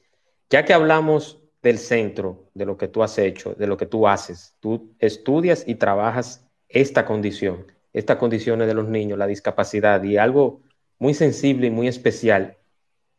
ya 0.51 0.63
que 0.63 0.75
hablamos 0.75 1.42
del 1.63 1.79
centro, 1.79 2.49
de 2.53 2.65
lo 2.65 2.77
que 2.77 2.89
tú 2.89 3.01
has 3.01 3.17
hecho, 3.17 3.55
de 3.55 3.67
lo 3.67 3.77
que 3.77 3.85
tú 3.85 4.07
haces, 4.07 4.53
tú 4.59 4.93
estudias 4.99 5.63
y 5.65 5.75
trabajas 5.75 6.45
esta 6.67 7.05
condición, 7.05 7.65
estas 7.93 8.17
condiciones 8.17 8.67
de 8.67 8.73
los 8.73 8.89
niños, 8.89 9.17
la 9.17 9.27
discapacidad 9.27 10.03
y 10.03 10.17
algo 10.17 10.61
muy 10.99 11.13
sensible 11.13 11.67
y 11.67 11.71
muy 11.71 11.87
especial. 11.87 12.57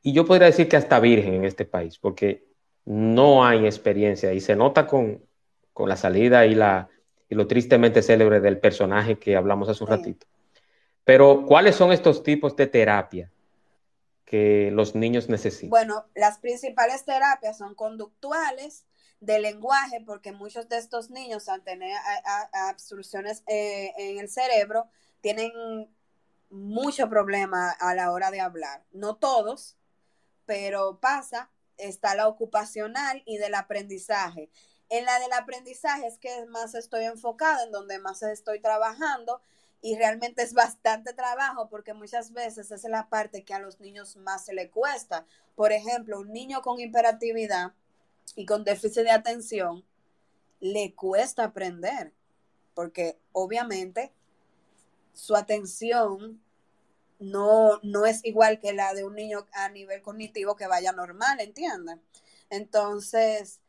Y 0.02 0.12
yo 0.12 0.26
podría 0.26 0.46
decir 0.46 0.68
que 0.68 0.76
hasta 0.76 1.00
virgen 1.00 1.34
en 1.34 1.44
este 1.44 1.64
país, 1.64 1.98
porque 1.98 2.44
no 2.84 3.46
hay 3.46 3.64
experiencia. 3.64 4.34
Y 4.34 4.40
se 4.40 4.54
nota 4.54 4.86
con, 4.86 5.22
la 5.78 5.96
salida 5.96 6.44
y, 6.44 6.54
la, 6.54 6.88
y 7.30 7.34
lo 7.34 7.46
tristemente 7.46 8.02
célebre 8.02 8.40
del 8.40 8.58
personaje 8.58 9.18
que 9.18 9.36
hablamos 9.36 9.70
hace 9.70 9.82
un 9.82 9.90
ratito. 9.90 10.26
Pero, 11.04 11.46
¿cuáles 11.46 11.76
son 11.76 11.92
estos 11.92 12.22
tipos 12.22 12.54
de 12.56 12.66
terapia 12.66 13.30
los 14.72 14.94
niños 14.94 15.28
necesitan? 15.28 15.70
Bueno, 15.70 16.06
las 16.14 16.38
principales 16.38 17.04
terapias 17.04 17.58
son 17.58 17.74
conductuales, 17.74 18.84
de 19.24 19.38
lenguaje, 19.38 20.02
porque 20.04 20.32
muchos 20.32 20.68
de 20.68 20.78
estos 20.78 21.10
niños 21.10 21.48
al 21.48 21.62
tener 21.62 21.96
absorciones 22.68 23.42
eh, 23.46 23.92
en 23.96 24.18
el 24.18 24.28
cerebro 24.28 24.88
tienen 25.20 25.50
mucho 26.50 27.08
problema 27.08 27.70
a 27.70 27.94
la 27.94 28.12
hora 28.12 28.30
de 28.30 28.40
hablar. 28.40 28.84
No 28.92 29.16
todos, 29.16 29.76
pero 30.44 31.00
pasa, 31.00 31.50
está 31.78 32.14
la 32.14 32.28
ocupacional 32.28 33.22
y 33.24 33.38
del 33.38 33.54
aprendizaje. 33.54 34.50
En 34.90 35.06
la 35.06 35.18
del 35.18 35.32
aprendizaje 35.32 36.06
es 36.06 36.18
que 36.18 36.44
más 36.46 36.74
estoy 36.74 37.04
enfocada, 37.04 37.64
en 37.64 37.72
donde 37.72 37.98
más 37.98 38.22
estoy 38.22 38.60
trabajando 38.60 39.40
y 39.84 39.96
realmente 39.96 40.42
es 40.42 40.54
bastante 40.54 41.12
trabajo 41.12 41.68
porque 41.68 41.92
muchas 41.92 42.32
veces 42.32 42.70
esa 42.70 42.74
es 42.74 42.84
la 42.84 43.10
parte 43.10 43.44
que 43.44 43.52
a 43.52 43.58
los 43.58 43.80
niños 43.80 44.16
más 44.16 44.46
se 44.46 44.54
le 44.54 44.70
cuesta. 44.70 45.26
Por 45.54 45.72
ejemplo, 45.72 46.20
un 46.20 46.32
niño 46.32 46.62
con 46.62 46.80
hiperactividad 46.80 47.74
y 48.34 48.46
con 48.46 48.64
déficit 48.64 49.02
de 49.02 49.10
atención 49.10 49.84
le 50.58 50.94
cuesta 50.94 51.44
aprender 51.44 52.14
porque 52.74 53.18
obviamente 53.32 54.10
su 55.12 55.36
atención 55.36 56.42
no, 57.18 57.78
no 57.82 58.06
es 58.06 58.24
igual 58.24 58.60
que 58.60 58.72
la 58.72 58.94
de 58.94 59.04
un 59.04 59.14
niño 59.14 59.46
a 59.52 59.68
nivel 59.68 60.00
cognitivo 60.00 60.56
que 60.56 60.66
vaya 60.66 60.92
normal, 60.92 61.40
¿entienden? 61.40 62.00
Entonces, 62.48 63.60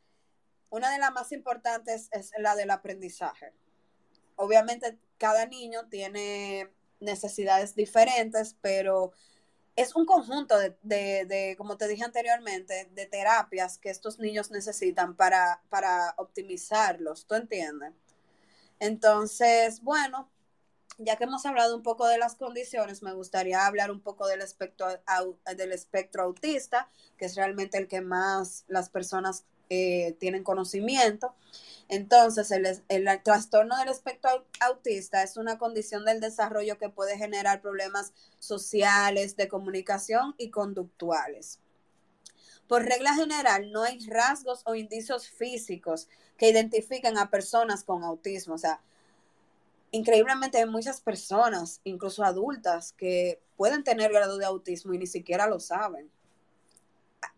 una 0.70 0.94
de 0.94 1.00
las 1.00 1.12
más 1.12 1.34
importantes 1.34 2.08
es 2.14 2.32
la 2.38 2.56
del 2.56 2.72
aprendizaje. 2.72 3.52
Obviamente, 4.38 4.98
cada 5.18 5.46
niño 5.46 5.88
tiene 5.90 6.72
necesidades 7.00 7.76
diferentes, 7.76 8.56
pero 8.62 9.12
es 9.76 9.96
un 9.96 10.06
conjunto 10.06 10.58
de, 10.58 10.76
de, 11.26 11.56
como 11.58 11.78
te 11.78 11.88
dije 11.88 12.04
anteriormente, 12.04 12.90
de 12.94 13.06
terapias 13.08 13.78
que 13.78 13.90
estos 13.90 14.20
niños 14.20 14.52
necesitan 14.52 15.16
para, 15.16 15.62
para 15.70 16.14
optimizarlos, 16.18 17.28
¿tú 17.28 17.36
entiendes? 17.36 17.94
Entonces, 18.80 19.82
bueno, 19.82 20.30
ya 20.98 21.18
que 21.18 21.26
hemos 21.26 21.46
hablado 21.46 21.76
un 21.76 21.84
poco 21.84 22.08
de 22.08 22.18
las 22.18 22.36
condiciones, 22.36 23.04
me 23.04 23.14
gustaría 23.14 23.66
hablar 23.66 23.92
un 23.92 24.02
poco 24.02 24.28
del 24.28 24.42
espectro, 24.42 24.88
del 25.58 25.72
espectro 25.74 26.24
autista, 26.24 26.90
que 27.18 27.26
es 27.26 27.36
realmente 27.36 27.78
el 27.78 27.88
que 27.88 28.02
más 28.02 28.64
las 28.68 28.90
personas 28.90 29.46
eh, 29.70 30.16
tienen 30.20 30.44
conocimiento. 30.44 31.36
Entonces, 31.88 32.52
el, 32.52 33.24
trastorno 33.24 33.78
del 33.78 33.90
espectro 33.90 34.46
autista 34.60 35.22
es 35.22 35.38
una 35.38 35.60
condición 35.60 36.04
del 36.04 36.20
desarrollo 36.20 36.78
que 36.78 36.90
puede 36.90 37.18
generar 37.18 37.62
problemas 37.62 38.12
sociales, 38.40 39.36
de 39.36 39.48
comunicación 39.48 40.34
y 40.38 40.50
conductuales. 40.50 41.60
Por 42.68 42.84
regla 42.84 43.14
general, 43.14 43.72
no 43.72 43.84
hay 43.84 44.00
rasgos 44.08 44.62
o 44.66 44.74
indicios 44.74 45.30
físicos 45.30 46.08
que 46.38 46.50
identifiquen 46.50 47.20
a 47.20 47.30
personas 47.30 47.84
con 47.84 48.04
autismo. 48.04 48.56
O 48.56 48.58
sea, 48.58 48.82
increíblemente 49.92 50.58
hay 50.58 50.66
muchas 50.66 51.00
personas, 51.02 51.82
incluso 51.84 52.24
adultas, 52.24 52.94
que 52.94 53.40
pueden 53.58 53.84
tener 53.84 54.12
grado 54.12 54.40
de 54.40 54.46
autismo 54.46 54.94
y 54.96 54.98
ni 54.98 55.08
siquiera 55.08 55.46
lo 55.46 55.60
saben. 55.60 56.10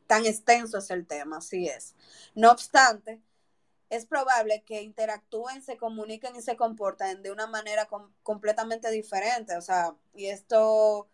Tan 0.08 0.26
extenso 0.26 0.78
es 0.78 0.90
el 0.90 1.06
tema, 1.06 1.40
así 1.40 1.68
es. 1.68 1.94
No 2.34 2.50
obstante, 2.50 3.20
es 3.90 4.06
probable 4.06 4.64
que 4.66 4.82
interactúen, 4.82 5.62
se 5.62 5.78
comuniquen 5.78 6.36
y 6.36 6.42
se 6.42 6.58
comporten 6.58 7.22
de 7.24 7.32
una 7.32 7.48
manera 7.48 7.88
completamente 8.24 8.92
diferente, 8.92 9.56
o 9.58 9.62
sea, 9.62 9.96
y 10.14 10.28
esto, 10.28 11.08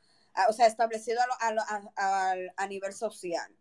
o 0.49 0.53
sea, 0.53 0.67
establecido 0.67 1.21
a 1.45 2.67
nivel 2.67 2.93
social. 2.93 3.55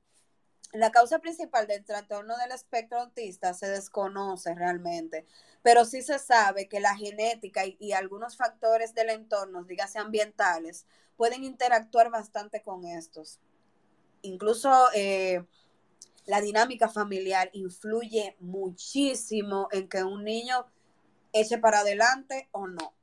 La 0.72 0.90
causa 0.90 1.18
principal 1.18 1.66
del 1.66 1.84
trastorno 1.84 2.34
del 2.38 2.52
espectro 2.52 3.00
autista 3.00 3.52
se 3.52 3.68
desconoce 3.68 4.54
realmente, 4.54 5.26
pero 5.62 5.84
sí 5.84 6.00
se 6.00 6.18
sabe 6.18 6.66
que 6.66 6.80
la 6.80 6.96
genética 6.96 7.64
y, 7.66 7.92
algunos 7.92 8.38
factores 8.38 8.94
del 8.94 9.10
entorno, 9.10 9.64
dígase 9.64 9.98
ambientales, 9.98 10.86
pueden 11.16 11.44
interactuar 11.44 12.10
bastante 12.10 12.62
con 12.62 12.86
estos. 12.86 13.38
Incluso 14.22 14.88
eh, 14.94 15.44
la 16.26 16.40
dinámica 16.40 16.88
familiar 16.88 17.50
influye 17.52 18.36
muchísimo 18.40 19.68
en 19.72 19.88
que 19.88 20.04
un 20.04 20.24
niño 20.24 20.66
eche 21.32 21.58
para 21.58 21.80
adelante 21.80 22.48
o 22.52 22.66
no. 22.66 22.94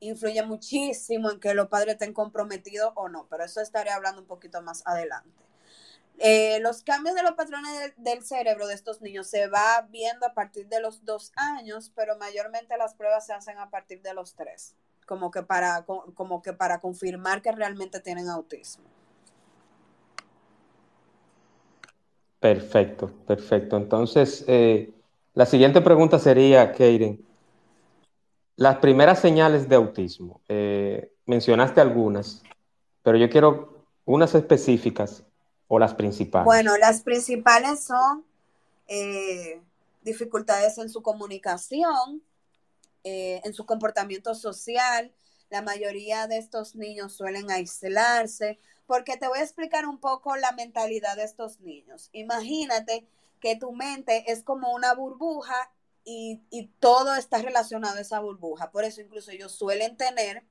Influye 0.00 0.42
muchísimo 0.44 1.30
en 1.30 1.40
que 1.40 1.54
los 1.54 1.68
padres 1.68 1.94
estén 1.94 2.12
comprometidos 2.12 2.92
o 2.96 3.08
no, 3.08 3.26
pero 3.28 3.44
eso 3.44 3.60
estaré 3.60 3.90
hablando 3.90 4.20
un 4.20 4.26
poquito 4.26 4.62
más 4.62 4.82
adelante. 4.86 5.42
Eh, 6.18 6.60
los 6.60 6.82
cambios 6.82 7.16
de 7.16 7.22
los 7.22 7.32
patrones 7.32 7.94
del, 7.96 8.24
cerebro 8.24 8.66
de 8.66 8.74
estos 8.74 9.00
niños 9.00 9.26
se 9.26 9.48
va 9.48 9.86
viendo 9.90 10.26
a 10.26 10.34
partir 10.34 10.68
de 10.68 10.80
los 10.80 11.04
dos 11.04 11.32
años, 11.36 11.90
pero 11.96 12.16
mayormente 12.18 12.76
las 12.76 12.94
pruebas 12.94 13.26
se 13.26 13.32
hacen 13.32 13.58
a 13.58 13.70
partir 13.70 14.02
de 14.02 14.14
los 14.14 14.34
tres, 14.34 14.76
como 15.06 15.30
que 15.30 15.42
para, 15.42 15.84
como 15.84 16.42
que 16.42 16.52
para 16.52 16.80
confirmar 16.80 17.42
que 17.42 17.50
realmente 17.50 17.98
tienen 18.00 18.28
autismo. 18.28 18.84
Perfecto, 22.42 23.06
perfecto. 23.24 23.76
Entonces, 23.76 24.44
eh, 24.48 24.92
la 25.32 25.46
siguiente 25.46 25.80
pregunta 25.80 26.18
sería, 26.18 26.72
Keiren, 26.72 27.24
las 28.56 28.78
primeras 28.78 29.20
señales 29.20 29.68
de 29.68 29.76
autismo. 29.76 30.40
Eh, 30.48 31.12
mencionaste 31.24 31.80
algunas, 31.80 32.42
pero 33.04 33.16
yo 33.16 33.30
quiero 33.30 33.84
unas 34.04 34.34
específicas 34.34 35.22
o 35.68 35.78
las 35.78 35.94
principales. 35.94 36.44
Bueno, 36.44 36.76
las 36.78 37.02
principales 37.02 37.84
son 37.84 38.24
eh, 38.88 39.60
dificultades 40.02 40.78
en 40.78 40.88
su 40.88 41.00
comunicación, 41.00 42.22
en 43.04 43.54
su 43.54 43.64
comportamiento 43.66 44.34
social. 44.34 45.12
La 45.48 45.62
mayoría 45.62 46.26
de 46.26 46.38
estos 46.38 46.74
niños 46.74 47.12
suelen 47.12 47.52
aislarse, 47.52 48.58
porque 48.92 49.16
te 49.16 49.26
voy 49.26 49.38
a 49.38 49.42
explicar 49.42 49.86
un 49.86 49.96
poco 49.96 50.36
la 50.36 50.52
mentalidad 50.52 51.16
de 51.16 51.24
estos 51.24 51.60
niños. 51.60 52.10
Imagínate 52.12 53.06
que 53.40 53.56
tu 53.56 53.72
mente 53.72 54.30
es 54.30 54.42
como 54.42 54.70
una 54.74 54.92
burbuja 54.92 55.72
y, 56.04 56.42
todo 56.78 57.14
está 57.14 57.38
relacionado 57.38 57.96
a 57.96 58.02
esa 58.02 58.20
burbuja. 58.20 58.70
Por 58.70 58.84
eso 58.84 59.00
incluso 59.00 59.30
ellos 59.30 59.52
suelen 59.52 59.96
tener 59.96 60.42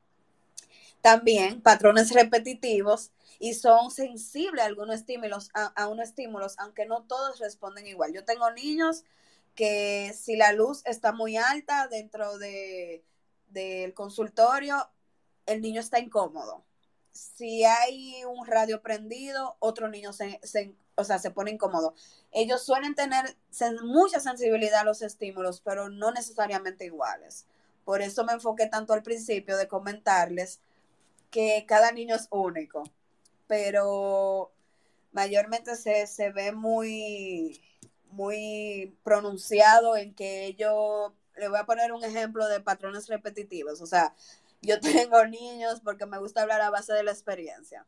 también 1.01 1.61
patrones 1.61 2.09
repetitivos 2.09 3.11
y 3.37 3.53
son 3.53 3.91
sensibles 3.91 4.63
a 4.63 4.65
algunos 4.65 4.95
estímulos, 4.95 5.51
a, 5.53 5.87
unos 5.87 6.09
estímulos, 6.09 6.55
aunque 6.57 6.87
no 6.87 7.03
todos 7.03 7.37
responden 7.37 7.85
igual. 7.85 8.11
Yo 8.11 8.25
tengo 8.25 8.49
niños 8.49 9.03
que 9.53 10.15
si 10.19 10.35
la 10.35 10.51
luz 10.51 10.81
está 10.85 11.11
muy 11.11 11.37
alta 11.37 11.87
dentro 11.89 12.39
de, 12.39 13.03
del 13.49 13.93
consultorio, 13.93 14.89
el 15.45 15.61
niño 15.61 15.79
está 15.79 15.99
incómodo 15.99 16.65
si 17.11 17.63
hay 17.63 18.23
un 18.25 18.45
radio 18.45 18.81
prendido, 18.81 19.55
otro 19.59 19.89
niño 19.89 20.13
se, 20.13 20.39
o 20.95 21.03
sea, 21.03 21.19
se 21.19 21.31
pone 21.31 21.51
incómodo. 21.51 21.93
Ellos 22.31 22.63
suelen 22.63 22.95
tener 22.95 23.37
mucha 23.83 24.19
sensibilidad 24.19 24.81
a 24.81 24.85
los 24.85 25.01
estímulos, 25.01 25.61
pero 25.61 25.89
no 25.89 26.11
necesariamente 26.11 26.85
iguales. 26.85 27.45
Por 27.85 28.01
eso 28.01 28.23
me 28.23 28.33
enfoqué 28.33 28.67
tanto 28.67 28.93
al 28.93 29.03
principio 29.03 29.57
de 29.57 29.67
comentarles 29.67 30.59
que 31.29 31.65
cada 31.67 31.91
niño 31.91 32.15
es 32.15 32.27
único, 32.29 32.83
pero 33.47 34.51
mayormente 35.11 35.75
se, 35.75 36.07
se 36.07 36.31
ve 36.31 36.51
muy, 36.51 37.61
muy 38.11 38.95
pronunciado 39.03 39.97
en 39.97 40.13
que 40.13 40.55
yo, 40.55 41.13
le 41.35 41.47
voy 41.49 41.59
a 41.59 41.65
poner 41.65 41.91
un 41.93 42.03
ejemplo 42.03 42.47
de 42.47 42.59
patrones 42.61 43.07
repetitivos, 43.07 43.81
o 43.81 43.85
sea, 43.85 44.13
yo 44.61 44.79
tengo 44.79 45.25
niños 45.25 45.81
porque 45.81 46.05
me 46.05 46.19
gusta 46.19 46.41
hablar 46.41 46.61
a 46.61 46.69
base 46.69 46.93
de 46.93 47.03
la 47.03 47.11
experiencia. 47.11 47.87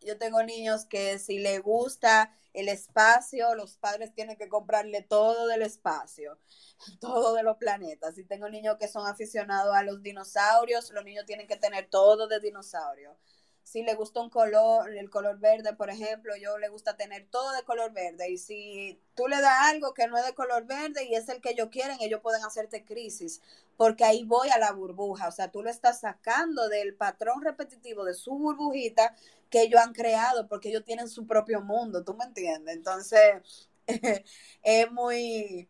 Yo 0.00 0.18
tengo 0.18 0.42
niños 0.42 0.84
que 0.86 1.18
si 1.18 1.38
le 1.38 1.60
gusta 1.60 2.34
el 2.54 2.68
espacio, 2.68 3.54
los 3.54 3.76
padres 3.76 4.12
tienen 4.14 4.36
que 4.36 4.48
comprarle 4.48 5.02
todo 5.02 5.46
del 5.46 5.62
espacio, 5.62 6.38
todo 7.00 7.34
de 7.34 7.42
los 7.42 7.56
planetas. 7.56 8.16
Si 8.16 8.24
tengo 8.24 8.48
niños 8.48 8.76
que 8.78 8.88
son 8.88 9.06
aficionados 9.06 9.74
a 9.74 9.82
los 9.82 10.02
dinosaurios, 10.02 10.90
los 10.90 11.04
niños 11.04 11.24
tienen 11.24 11.46
que 11.46 11.56
tener 11.56 11.88
todo 11.88 12.26
de 12.26 12.40
dinosaurio 12.40 13.16
si 13.64 13.82
le 13.82 13.94
gusta 13.94 14.20
un 14.20 14.30
color, 14.30 14.90
el 14.96 15.08
color 15.10 15.38
verde, 15.38 15.74
por 15.74 15.88
ejemplo, 15.90 16.34
yo 16.36 16.58
le 16.58 16.68
gusta 16.68 16.96
tener 16.96 17.26
todo 17.30 17.52
de 17.52 17.62
color 17.62 17.92
verde. 17.92 18.30
Y 18.30 18.38
si 18.38 19.00
tú 19.14 19.28
le 19.28 19.40
das 19.40 19.72
algo 19.72 19.94
que 19.94 20.06
no 20.08 20.18
es 20.18 20.26
de 20.26 20.34
color 20.34 20.66
verde 20.66 21.04
y 21.04 21.14
es 21.14 21.28
el 21.28 21.40
que 21.40 21.50
ellos 21.50 21.68
quieren, 21.70 21.96
ellos 22.00 22.20
pueden 22.20 22.44
hacerte 22.44 22.84
crisis, 22.84 23.40
porque 23.76 24.04
ahí 24.04 24.24
voy 24.24 24.48
a 24.50 24.58
la 24.58 24.72
burbuja. 24.72 25.28
O 25.28 25.32
sea, 25.32 25.50
tú 25.50 25.62
lo 25.62 25.70
estás 25.70 26.00
sacando 26.00 26.68
del 26.68 26.94
patrón 26.94 27.42
repetitivo 27.42 28.04
de 28.04 28.14
su 28.14 28.32
burbujita 28.32 29.14
que 29.50 29.62
ellos 29.62 29.80
han 29.80 29.92
creado, 29.92 30.48
porque 30.48 30.70
ellos 30.70 30.84
tienen 30.84 31.08
su 31.08 31.26
propio 31.26 31.60
mundo, 31.60 32.04
¿tú 32.04 32.14
me 32.14 32.24
entiendes? 32.24 32.74
Entonces, 32.76 33.68
es 34.62 34.90
muy, 34.92 35.68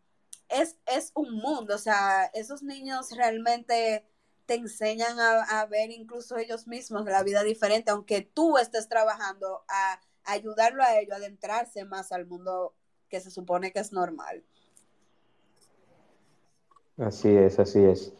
es, 0.49 0.77
es 0.85 1.11
un 1.15 1.31
mundo. 1.35 1.75
O 1.75 1.79
sea, 1.79 2.25
esos 2.33 2.63
niños 2.63 3.11
realmente 3.15 4.05
te 4.45 4.55
enseñan 4.55 5.17
a, 5.19 5.65
ver 5.67 5.91
incluso 5.91 6.37
ellos 6.37 6.67
mismos 6.67 7.05
la 7.05 7.23
vida 7.23 7.43
diferente, 7.43 7.91
aunque 7.91 8.21
tú 8.21 8.57
estés 8.57 8.89
trabajando 8.89 9.63
a, 9.67 9.99
ayudarlo 10.25 10.83
a 10.83 10.97
ellos 10.99 11.13
a 11.13 11.17
adentrarse 11.17 11.85
más 11.85 12.11
al 12.11 12.25
mundo 12.25 12.73
que 13.09 13.19
se 13.19 13.29
supone 13.29 13.71
que 13.71 13.79
es 13.79 13.91
normal. 13.91 14.43
Así 16.97 17.29
es, 17.29 17.59
así 17.59 17.83
es. 17.83 18.13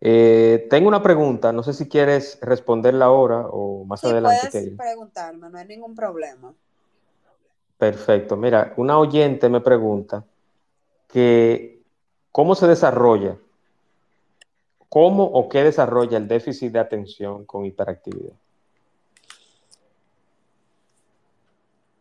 Eh, 0.00 0.66
tengo 0.68 0.88
una 0.88 1.02
pregunta, 1.02 1.52
no 1.52 1.62
sé 1.62 1.72
si 1.72 1.88
quieres 1.88 2.38
responderla 2.42 3.06
ahora 3.06 3.46
o 3.48 3.84
más 3.84 4.02
adelante. 4.04 4.48
Puedes 4.50 4.76
preguntarme, 4.76 5.48
no 5.48 5.58
hay 5.58 5.66
ningún 5.66 5.94
problema. 5.94 6.52
Perfecto. 7.78 8.36
Mira, 8.36 8.74
una 8.76 8.98
oyente 8.98 9.48
me 9.48 9.60
pregunta 9.60 10.24
que 11.08 11.82
cómo 12.30 12.54
se 12.54 12.66
desarrolla 12.66 13.36
¿Cómo 14.92 15.24
o 15.24 15.48
qué 15.48 15.62
desarrolla 15.62 16.18
el 16.18 16.28
déficit 16.28 16.70
de 16.70 16.78
atención 16.78 17.46
con 17.46 17.64
hiperactividad? 17.64 18.34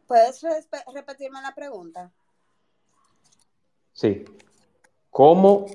¿Puedes 0.08 0.41
repetirme 0.93 1.41
la 1.41 1.56
pregunta? 1.56 2.12
Sí. 3.93 4.25
¿Cómo 5.10 5.67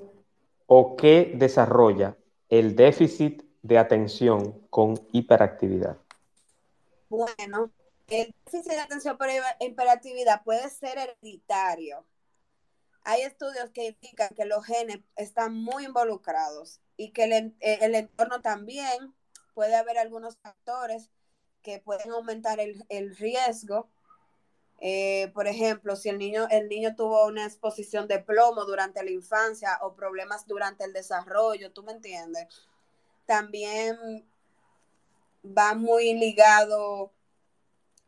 o 0.66 0.94
qué 0.94 1.32
desarrolla 1.36 2.18
el 2.50 2.76
déficit 2.76 3.42
de 3.62 3.78
atención 3.78 4.66
con 4.68 5.00
hiperactividad? 5.12 5.96
Bueno, 7.08 7.70
el 8.08 8.34
déficit 8.44 8.72
de 8.72 8.78
atención 8.78 9.16
por 9.16 9.28
hiperactividad 9.58 10.44
puede 10.44 10.68
ser 10.68 10.98
hereditario. 10.98 12.04
Hay 13.08 13.22
estudios 13.22 13.70
que 13.70 13.86
indican 13.86 14.34
que 14.34 14.46
los 14.46 14.66
genes 14.66 14.98
están 15.14 15.54
muy 15.54 15.84
involucrados 15.84 16.80
y 16.96 17.12
que 17.12 17.22
eh, 17.60 17.78
el, 17.82 17.94
entorno 17.94 18.42
también 18.42 19.14
puede 19.54 19.76
haber 19.76 19.96
algunos 19.96 20.36
factores 20.38 21.08
que 21.62 21.78
pueden 21.78 22.10
aumentar 22.10 22.58
el, 22.58 23.16
riesgo. 23.16 23.88
Eh, 24.80 25.30
por 25.34 25.46
ejemplo, 25.46 25.94
si 25.94 26.08
el 26.08 26.18
niño, 26.18 26.48
el 26.50 26.68
niño 26.68 26.96
tuvo 26.96 27.26
una 27.26 27.44
exposición 27.44 28.08
de 28.08 28.18
plomo 28.18 28.64
durante 28.64 29.04
la 29.04 29.12
infancia 29.12 29.78
o 29.82 29.94
problemas 29.94 30.44
durante 30.48 30.82
el 30.82 30.92
desarrollo, 30.92 31.70
¿tú 31.70 31.84
me 31.84 31.92
entiendes? 31.92 32.48
También 33.24 34.28
va 35.44 35.74
muy 35.74 36.12
ligado 36.14 37.12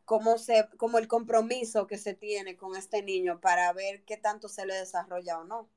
como, 0.08 0.38
se, 0.38 0.66
como 0.78 0.96
el 0.96 1.06
compromiso 1.06 1.86
que 1.86 1.98
se 1.98 2.14
tiene 2.14 2.56
con 2.56 2.74
este 2.74 3.02
niño 3.02 3.42
para 3.42 3.70
ver 3.74 4.02
qué 4.04 4.16
tanto 4.16 4.48
se 4.48 4.64
le 4.64 4.74
desarrolla 4.74 5.38
o 5.38 5.44
no. 5.44 5.68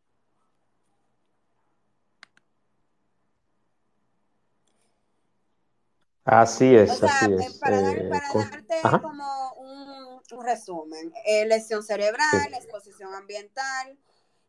Así 6.23 6.73
es, 6.73 7.03
así 7.03 7.33
es. 7.33 7.57
Para, 7.57 7.91
eh, 7.91 8.09
darte 8.09 9.01
como 9.01 9.53
un, 9.55 10.21
resumen, 10.45 11.11
eh, 11.25 11.45
lesión 11.45 11.83
cerebral, 11.83 12.53
exposición 12.53 13.13
ambiental 13.13 13.99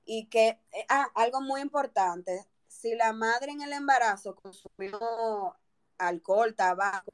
y 0.05 0.27
que, 0.29 0.61
eh, 0.71 0.87
ah, 0.89 1.09
algo 1.17 1.41
muy 1.41 1.61
importante, 1.61 2.47
si 2.69 2.95
la 2.95 3.13
madre 3.13 3.51
en 3.51 3.63
el 3.63 3.73
embarazo 3.73 4.37
consumió 4.37 5.57
alcohol, 5.99 6.55
tabaco, 6.55 7.13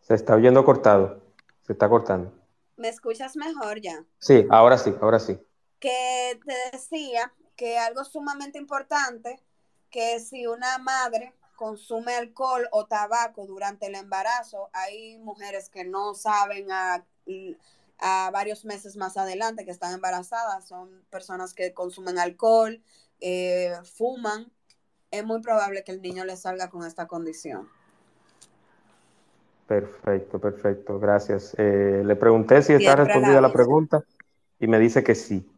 se 0.00 0.14
está 0.14 0.34
oyendo 0.34 0.64
cortado, 0.64 1.22
se 1.62 1.72
está 1.72 1.88
cortando. 1.88 2.32
¿Me 2.76 2.88
escuchas 2.88 3.36
mejor 3.36 3.80
ya? 3.80 4.04
Sí, 4.18 4.46
ahora 4.50 4.78
sí, 4.78 4.94
ahora 5.00 5.18
sí 5.18 5.38
que 5.80 6.40
te 6.44 6.54
decía 6.72 7.32
que 7.56 7.78
algo 7.78 8.04
sumamente 8.04 8.58
importante, 8.58 9.42
que 9.90 10.20
si 10.20 10.46
una 10.46 10.78
madre 10.78 11.34
consume 11.56 12.14
alcohol 12.14 12.68
o 12.70 12.86
tabaco 12.86 13.46
durante 13.46 13.86
el 13.86 13.94
embarazo, 13.94 14.68
hay 14.72 15.18
mujeres 15.18 15.70
que 15.70 15.84
no 15.84 16.14
saben 16.14 16.70
a, 16.70 17.04
varios 18.30 18.64
meses 18.64 18.96
más 18.96 19.16
adelante 19.16 19.64
que 19.64 19.70
están 19.70 19.94
embarazadas, 19.94 20.66
son 20.68 21.04
personas 21.10 21.54
que 21.54 21.72
consumen 21.72 22.18
alcohol, 22.18 22.82
eh, 23.20 23.72
fuman, 23.96 24.52
es 25.18 25.24
muy 25.24 25.40
probable 25.40 25.82
que 25.84 25.92
el 25.92 26.02
niño 26.02 26.24
le 26.24 26.36
salga 26.36 26.68
con 26.68 26.84
esta 26.84 27.06
condición. 27.06 27.68
Perfecto, 29.66 30.38
perfecto, 30.38 30.98
gracias. 30.98 31.54
Eh, 31.58 32.02
le 32.04 32.16
pregunté 32.16 32.62
si 32.62 32.72
está 32.72 32.94
respondida 32.96 33.40
la 33.40 33.52
pregunta 33.52 34.04
y 34.60 34.68
me 34.68 34.78
dice 34.78 35.02
que 35.02 35.14
sí. 35.14 35.50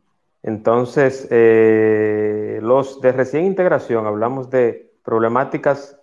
Entonces, 0.42 1.26
eh, 1.30 2.58
los 2.62 3.00
de 3.00 3.12
recién 3.12 3.44
integración, 3.44 4.06
hablamos 4.06 4.48
de 4.50 4.92
problemáticas 5.04 5.98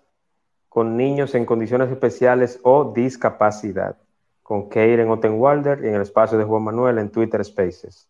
con 0.70 0.98
niños 0.98 1.34
en 1.36 1.46
condiciones 1.46 1.90
especiales 1.90 2.60
o 2.62 2.92
discapacidad, 2.94 3.98
con 4.44 4.70
Keiren 4.70 5.10
Otenwalder 5.10 5.84
y 5.84 5.88
en 5.88 5.96
el 5.96 6.02
espacio 6.02 6.38
de 6.38 6.44
Juan 6.44 6.64
Manuel 6.64 6.98
en 7.00 7.10
Twitter 7.10 7.44
Spaces. 7.44 8.08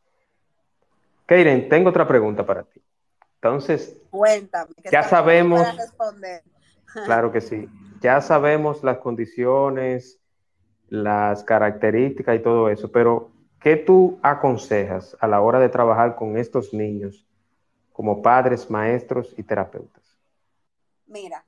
Keiren, 1.28 1.70
tengo 1.70 1.90
otra 1.90 2.08
pregunta 2.08 2.46
para 2.46 2.64
ti. 2.64 2.82
Entonces, 3.46 3.96
Cuéntame, 4.10 4.74
ya 4.92 5.04
sabemos. 5.04 5.62
Claro 7.06 7.32
que 7.32 7.42
sí. 7.42 7.70
ya 8.02 8.20
sabemos 8.20 8.84
las 8.84 8.98
condiciones, 8.98 10.20
las 10.90 11.44
características 11.44 12.38
y 12.38 12.40
todo 12.42 12.70
eso, 12.70 12.92
pero 12.92 13.30
¿qué 13.60 13.76
tú 13.76 14.18
aconsejas 14.24 15.16
a 15.20 15.28
la 15.28 15.42
hora 15.42 15.60
de 15.60 15.70
trabajar 15.70 16.16
con 16.16 16.38
estos 16.38 16.74
niños 16.74 17.28
como 17.94 18.24
padres, 18.24 18.72
maestros 18.72 19.32
y 19.38 19.44
terapeutas? 19.44 20.04
Mira, 21.06 21.46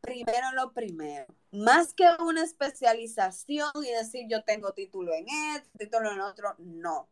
primero 0.00 0.50
lo 0.56 0.72
primero, 0.72 1.26
más 1.52 1.94
que 1.94 2.08
una 2.20 2.42
especialización 2.42 3.70
y 3.76 3.92
decir 3.92 4.26
yo 4.28 4.42
tengo 4.42 4.72
título 4.72 5.12
en 5.14 5.26
esto, 5.54 5.68
título 5.78 6.10
en 6.10 6.20
otro, 6.20 6.56
no. 6.58 7.06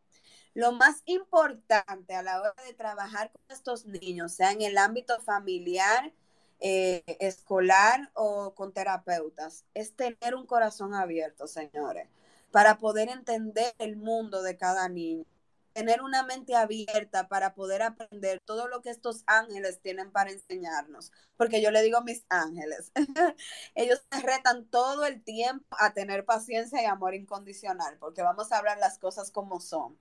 Lo 0.53 0.71
más 0.71 1.01
importante 1.05 2.15
a 2.15 2.23
la 2.23 2.41
hora 2.41 2.53
de 2.65 2.73
trabajar 2.73 3.31
con 3.31 3.41
estos 3.49 3.85
niños, 3.85 4.33
sea 4.33 4.51
en 4.51 4.61
el 4.61 4.77
ámbito 4.77 5.19
familiar, 5.21 6.11
eh, 6.59 7.03
escolar 7.19 8.11
o 8.13 8.53
con 8.55 8.73
terapeutas, 8.73 9.65
es 9.73 9.95
tener 9.95 10.35
un 10.35 10.45
corazón 10.45 10.93
abierto, 10.93 11.47
señores, 11.47 12.09
para 12.51 12.77
poder 12.79 13.09
entender 13.09 13.73
el 13.77 13.95
mundo 13.95 14.41
de 14.43 14.57
cada 14.57 14.89
niño, 14.89 15.25
tener 15.73 16.01
una 16.01 16.23
mente 16.23 16.55
abierta 16.55 17.27
para 17.29 17.53
poder 17.53 17.81
aprender 17.83 18.41
todo 18.43 18.67
lo 18.67 18.81
que 18.81 18.89
estos 18.89 19.23
ángeles 19.27 19.79
tienen 19.81 20.11
para 20.11 20.31
enseñarnos, 20.31 21.11
porque 21.37 21.61
yo 21.61 21.71
le 21.71 21.81
digo 21.83 22.01
mis 22.01 22.25
ángeles, 22.29 22.91
ellos 23.75 24.01
me 24.11 24.21
retan 24.21 24.65
todo 24.65 25.05
el 25.05 25.23
tiempo 25.23 25.65
a 25.79 25.93
tener 25.93 26.25
paciencia 26.25 26.81
y 26.81 26.85
amor 26.85 27.13
incondicional, 27.15 27.97
porque 27.99 28.23
vamos 28.23 28.51
a 28.51 28.57
hablar 28.57 28.77
las 28.79 28.97
cosas 28.97 29.31
como 29.31 29.59
son. 29.61 29.97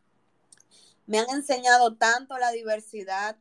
Me 1.09 1.19
han 1.19 1.31
enseñado 1.31 1.97
tanto 1.97 2.37
la 2.37 2.51
diversidad, 2.51 3.39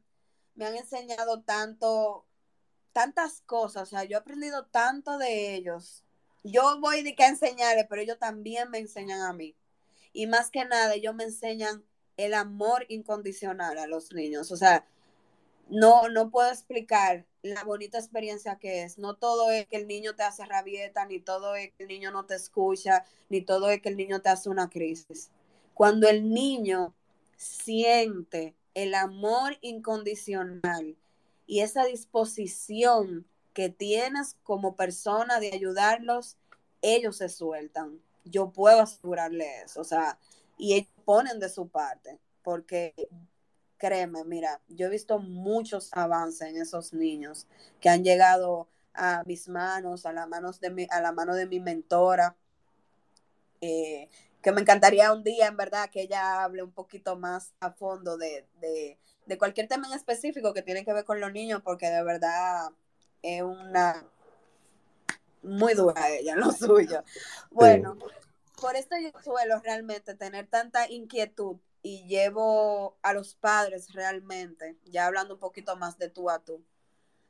me 0.55 0.65
han 0.65 0.77
enseñado 0.77 1.41
tanto 1.41 2.25
tantas 2.93 3.41
cosas, 3.41 3.83
o 3.83 3.85
sea, 3.91 4.05
yo 4.05 4.15
he 4.17 4.21
aprendido 4.21 4.67
tanto 4.67 5.17
de 5.17 5.53
ellos. 5.53 6.05
Yo 6.45 6.79
voy 6.79 7.03
de 7.03 7.13
que 7.13 7.25
a 7.25 7.27
enseñarles, 7.27 7.85
pero 7.89 8.01
ellos 8.01 8.19
también 8.19 8.69
me 8.71 8.77
enseñan 8.77 9.21
a 9.21 9.33
mí. 9.33 9.57
Y 10.13 10.27
más 10.27 10.49
que 10.49 10.63
nada, 10.63 10.93
ellos 10.93 11.13
me 11.13 11.25
enseñan 11.25 11.83
el 12.15 12.33
amor 12.33 12.85
incondicional 12.87 13.77
a 13.79 13.85
los 13.85 14.13
niños. 14.13 14.49
O 14.53 14.55
sea, 14.55 14.87
no, 15.67 16.07
no 16.07 16.31
puedo 16.31 16.49
explicar 16.49 17.25
la 17.41 17.65
bonita 17.65 17.97
experiencia 17.97 18.57
que 18.59 18.83
es. 18.83 18.97
No 18.97 19.15
todo 19.17 19.51
es 19.51 19.67
que 19.67 19.75
el 19.75 19.87
niño 19.87 20.15
te 20.15 20.23
hace 20.23 20.45
rabieta, 20.45 21.05
ni 21.05 21.19
todo 21.19 21.55
es 21.57 21.73
que 21.73 21.83
el 21.83 21.89
niño 21.89 22.11
no 22.11 22.25
te 22.25 22.35
escucha, 22.35 23.03
ni 23.27 23.41
todo 23.41 23.69
es 23.69 23.81
que 23.81 23.89
el 23.89 23.97
niño 23.97 24.21
te 24.21 24.29
hace 24.29 24.49
una 24.49 24.69
crisis. 24.69 25.31
Cuando 25.73 26.07
el 26.07 26.29
niño 26.33 26.95
siente 27.37 28.55
el 28.73 28.93
amor 28.93 29.57
incondicional 29.61 30.97
y 31.45 31.61
esa 31.61 31.85
disposición 31.85 33.25
que 33.53 33.69
tienes 33.69 34.35
como 34.43 34.75
persona 34.75 35.39
de 35.39 35.51
ayudarlos, 35.53 36.35
ellos 36.81 37.17
se 37.17 37.29
sueltan. 37.29 37.99
Yo 38.25 38.51
puedo 38.51 38.81
asegurarle 38.81 39.63
eso, 39.63 39.81
o 39.81 39.83
sea, 39.85 40.19
y 40.57 40.73
ellos 40.73 40.89
ponen 41.05 41.39
de 41.39 41.49
su 41.49 41.69
parte, 41.69 42.19
porque 42.43 42.93
créeme, 43.77 44.23
mira, 44.25 44.59
yo 44.67 44.87
he 44.87 44.89
visto 44.89 45.19
muchos 45.19 45.89
avances 45.93 46.49
en 46.49 46.61
esos 46.61 46.93
niños 46.93 47.47
que 47.79 47.89
han 47.89 48.03
llegado 48.03 48.67
a 48.93 49.23
mis 49.25 49.47
manos, 49.47 50.05
a, 50.05 50.11
las 50.11 50.27
manos 50.27 50.59
de 50.59 50.71
mi, 50.71 50.87
a 50.89 50.99
la 51.01 51.11
mano 51.11 51.35
de 51.35 51.45
mi 51.45 51.59
mentora, 51.59 52.35
eh, 53.61 54.09
que 54.47 54.53
me 54.53 54.61
encantaría 54.61 55.11
un 55.11 55.25
día, 55.25 55.47
en 55.47 55.57
verdad, 55.57 55.89
que 55.89 56.03
ella 56.03 56.41
hable 56.41 56.63
un 56.63 56.71
poquito 56.71 57.17
más 57.17 57.53
a 57.59 57.73
fondo 57.73 58.15
de, 58.15 58.47
de 59.25 59.37
cualquier 59.37 59.67
tema 59.67 59.89
en 59.89 59.93
específico 59.93 60.53
que 60.53 60.61
tiene 60.61 60.85
que 60.85 60.93
ver 60.93 61.03
con 61.03 61.19
los 61.19 61.33
niños, 61.33 61.61
porque 61.65 61.89
de 61.89 62.01
verdad 62.01 62.69
es 63.21 63.43
una 63.43 64.05
muy 65.43 65.73
dura 65.73 66.11
ella, 66.11 66.35
lo 66.37 66.53
suyo. 66.53 67.03
Bueno, 67.51 67.97
por 68.61 68.77
esto 68.77 68.95
yo 68.95 69.11
suelo 69.21 69.59
realmente 69.59 70.15
tener 70.15 70.47
tanta 70.47 70.89
inquietud 70.89 71.57
y 71.81 72.07
llevo 72.07 72.97
a 73.01 73.11
los 73.11 73.35
padres 73.35 73.91
realmente, 73.91 74.77
ya 74.85 75.07
hablando 75.07 75.33
un 75.33 75.41
poquito 75.41 75.75
más 75.75 75.97
de 75.97 76.07
tú 76.07 76.29
a 76.29 76.39
tú, 76.39 76.63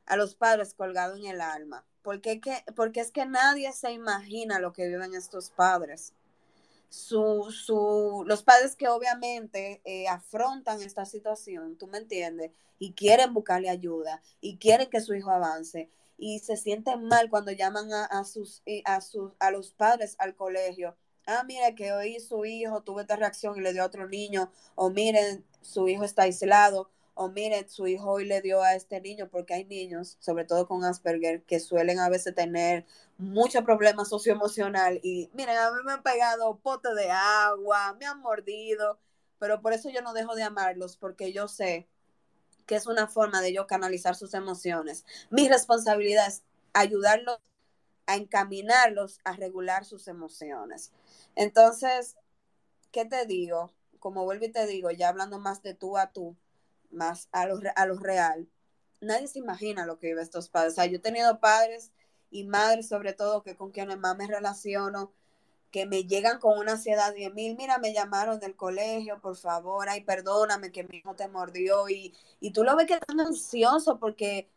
a 0.06 0.16
los 0.16 0.36
padres 0.36 0.72
colgados 0.72 1.18
en 1.18 1.26
el 1.26 1.40
alma. 1.40 1.84
Porque, 2.02 2.40
que, 2.40 2.64
porque 2.76 3.00
es 3.00 3.10
que 3.10 3.26
nadie 3.26 3.72
se 3.72 3.90
imagina 3.90 4.60
lo 4.60 4.72
que 4.72 4.86
viven 4.86 5.14
estos 5.14 5.50
padres 5.50 6.14
su, 6.88 7.50
su, 7.50 8.24
los 8.26 8.42
padres 8.42 8.76
que 8.76 8.88
obviamente 8.88 9.80
eh, 9.84 10.08
afrontan 10.08 10.82
esta 10.82 11.04
situación, 11.04 11.76
tú 11.76 11.86
me 11.86 11.98
entiendes, 11.98 12.52
y 12.78 12.92
quieren 12.92 13.34
buscarle 13.34 13.68
ayuda 13.68 14.22
y 14.40 14.58
quieren 14.58 14.88
que 14.88 15.00
su 15.00 15.14
hijo 15.14 15.30
avance 15.30 15.90
y 16.16 16.40
se 16.40 16.56
sienten 16.56 17.04
mal 17.04 17.30
cuando 17.30 17.52
llaman 17.52 17.92
a, 17.92 18.24
sus, 18.24 18.62
a, 18.84 19.00
sus, 19.00 19.32
a 19.38 19.50
los 19.50 19.72
padres 19.72 20.16
al 20.18 20.34
colegio. 20.34 20.96
Ah, 21.26 21.44
mire 21.46 21.74
que 21.74 21.92
hoy 21.92 22.18
su 22.20 22.44
hijo 22.44 22.82
tuvo 22.82 23.00
esta 23.00 23.16
reacción 23.16 23.56
y 23.56 23.60
le 23.60 23.72
dio 23.72 23.82
a 23.82 23.86
otro 23.86 24.08
niño, 24.08 24.50
o 24.74 24.90
miren, 24.90 25.44
su 25.60 25.88
hijo 25.88 26.04
está 26.04 26.22
aislado, 26.22 26.90
o 27.20 27.28
miren, 27.28 27.68
su 27.68 27.88
hijo 27.88 28.12
hoy 28.12 28.26
le 28.26 28.40
dio 28.42 28.62
a 28.62 28.76
este 28.76 29.00
niño, 29.00 29.28
porque 29.28 29.52
hay 29.52 29.64
niños, 29.64 30.16
sobre 30.20 30.44
todo 30.44 30.68
con 30.68 30.84
Asperger, 30.84 31.42
que 31.42 31.58
suelen 31.58 31.98
a 31.98 32.08
veces 32.08 32.32
tener 32.32 32.86
mucho 33.18 33.64
problema 33.64 34.04
socioemocional 34.04 35.00
y 35.02 35.28
miren, 35.34 35.56
a 35.56 35.72
mí 35.72 35.78
me 35.84 35.90
han 35.94 36.04
pegado 36.04 36.58
pote 36.58 36.94
de 36.94 37.10
agua, 37.10 37.96
me 37.98 38.06
han 38.06 38.20
mordido, 38.20 39.00
pero 39.40 39.60
por 39.60 39.72
eso 39.72 39.90
yo 39.90 40.00
no 40.00 40.12
dejo 40.12 40.36
de 40.36 40.44
amarlos, 40.44 40.96
porque 40.96 41.32
yo 41.32 41.48
sé 41.48 41.88
que 42.66 42.76
es 42.76 42.86
una 42.86 43.08
forma 43.08 43.40
de 43.40 43.52
yo 43.52 43.66
canalizar 43.66 44.14
sus 44.14 44.32
emociones. 44.34 45.04
Mi 45.28 45.48
responsabilidad 45.48 46.28
es 46.28 46.44
ayudarlos 46.72 47.40
a 48.06 48.14
encaminarlos 48.14 49.18
a 49.24 49.32
regular 49.32 49.84
sus 49.84 50.06
emociones. 50.06 50.92
Entonces, 51.34 52.16
¿qué 52.92 53.06
te 53.06 53.26
digo? 53.26 53.72
Como 53.98 54.24
vuelvo 54.24 54.44
y 54.44 54.52
te 54.52 54.68
digo, 54.68 54.92
ya 54.92 55.08
hablando 55.08 55.40
más 55.40 55.64
de 55.64 55.74
tú 55.74 55.98
a 55.98 56.12
tú, 56.12 56.36
más 56.90 57.28
a 57.32 57.46
lo, 57.46 57.60
a 57.74 57.86
lo 57.86 57.98
real, 57.98 58.48
nadie 59.00 59.28
se 59.28 59.38
imagina 59.38 59.86
lo 59.86 59.98
que 59.98 60.08
vive 60.08 60.22
estos 60.22 60.48
padres. 60.48 60.72
O 60.72 60.76
sea, 60.76 60.86
yo 60.86 60.96
he 60.96 61.00
tenido 61.00 61.40
padres 61.40 61.92
y 62.30 62.44
madres 62.44 62.88
sobre 62.88 63.12
todo, 63.12 63.42
que 63.42 63.56
con 63.56 63.70
quienes 63.70 63.98
más 63.98 64.16
me 64.16 64.26
relaciono, 64.26 65.12
que 65.70 65.86
me 65.86 66.04
llegan 66.04 66.38
con 66.38 66.58
una 66.58 66.72
ansiedad 66.72 67.14
de 67.14 67.30
mil, 67.30 67.56
mira, 67.56 67.78
me 67.78 67.92
llamaron 67.92 68.40
del 68.40 68.56
colegio, 68.56 69.20
por 69.20 69.36
favor, 69.36 69.88
ay, 69.88 70.02
perdóname 70.02 70.72
que 70.72 70.84
mi 70.84 70.98
hijo 70.98 71.14
te 71.14 71.28
mordió 71.28 71.88
y, 71.88 72.14
y 72.40 72.52
tú 72.52 72.64
lo 72.64 72.74
ves 72.76 72.86
que 72.86 72.94
están 72.94 73.20
ansioso 73.20 73.98
porque 73.98 74.48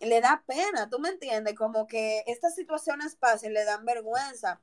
le 0.00 0.20
da 0.20 0.42
pena, 0.46 0.88
tú 0.90 0.98
me 0.98 1.10
entiendes, 1.10 1.54
como 1.54 1.86
que 1.86 2.24
estas 2.26 2.54
situaciones 2.54 3.16
pasen, 3.16 3.54
le 3.54 3.64
dan 3.64 3.84
vergüenza. 3.84 4.60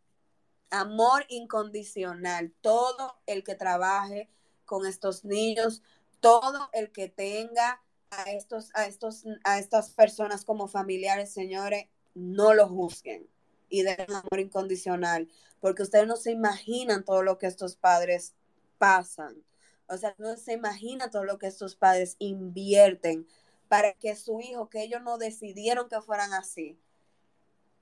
Amor 0.70 1.26
incondicional, 1.30 2.52
todo 2.62 3.18
el 3.26 3.44
que 3.44 3.56
trabaje 3.56 4.30
con 4.66 4.86
estos 4.86 5.24
niños, 5.24 5.82
todo 6.20 6.70
el 6.74 6.92
que 6.92 7.10
tenga 7.10 7.82
a 8.10 8.32
estos, 8.32 8.72
a 8.74 8.86
estos, 8.86 9.24
a 9.44 9.60
estas 9.60 9.92
personas 9.92 10.46
como 10.46 10.68
familiares, 10.68 11.32
señores, 11.32 11.88
no 12.14 12.54
lo 12.54 12.68
juzguen 12.68 13.28
y 13.70 13.84
den 13.84 14.12
amor 14.12 14.40
incondicional, 14.40 15.30
porque 15.60 15.84
ustedes 15.84 16.08
no 16.08 16.16
se 16.16 16.32
imaginan 16.32 17.04
todo 17.04 17.24
lo 17.24 17.38
que 17.38 17.48
estos 17.48 17.76
padres 17.76 18.34
pasan. 18.78 19.44
O 19.88 19.98
sea, 19.98 20.16
no 20.18 20.36
se 20.38 20.54
imagina 20.54 21.10
todo 21.10 21.24
lo 21.24 21.38
que 21.38 21.48
estos 21.48 21.76
padres 21.76 22.16
invierten 22.20 23.28
para 23.68 23.94
que 23.94 24.16
su 24.16 24.40
hijo, 24.40 24.70
que 24.70 24.84
ellos 24.84 25.02
no 25.02 25.18
decidieron 25.18 25.90
que 25.90 26.02
fueran 26.02 26.34
así, 26.34 26.80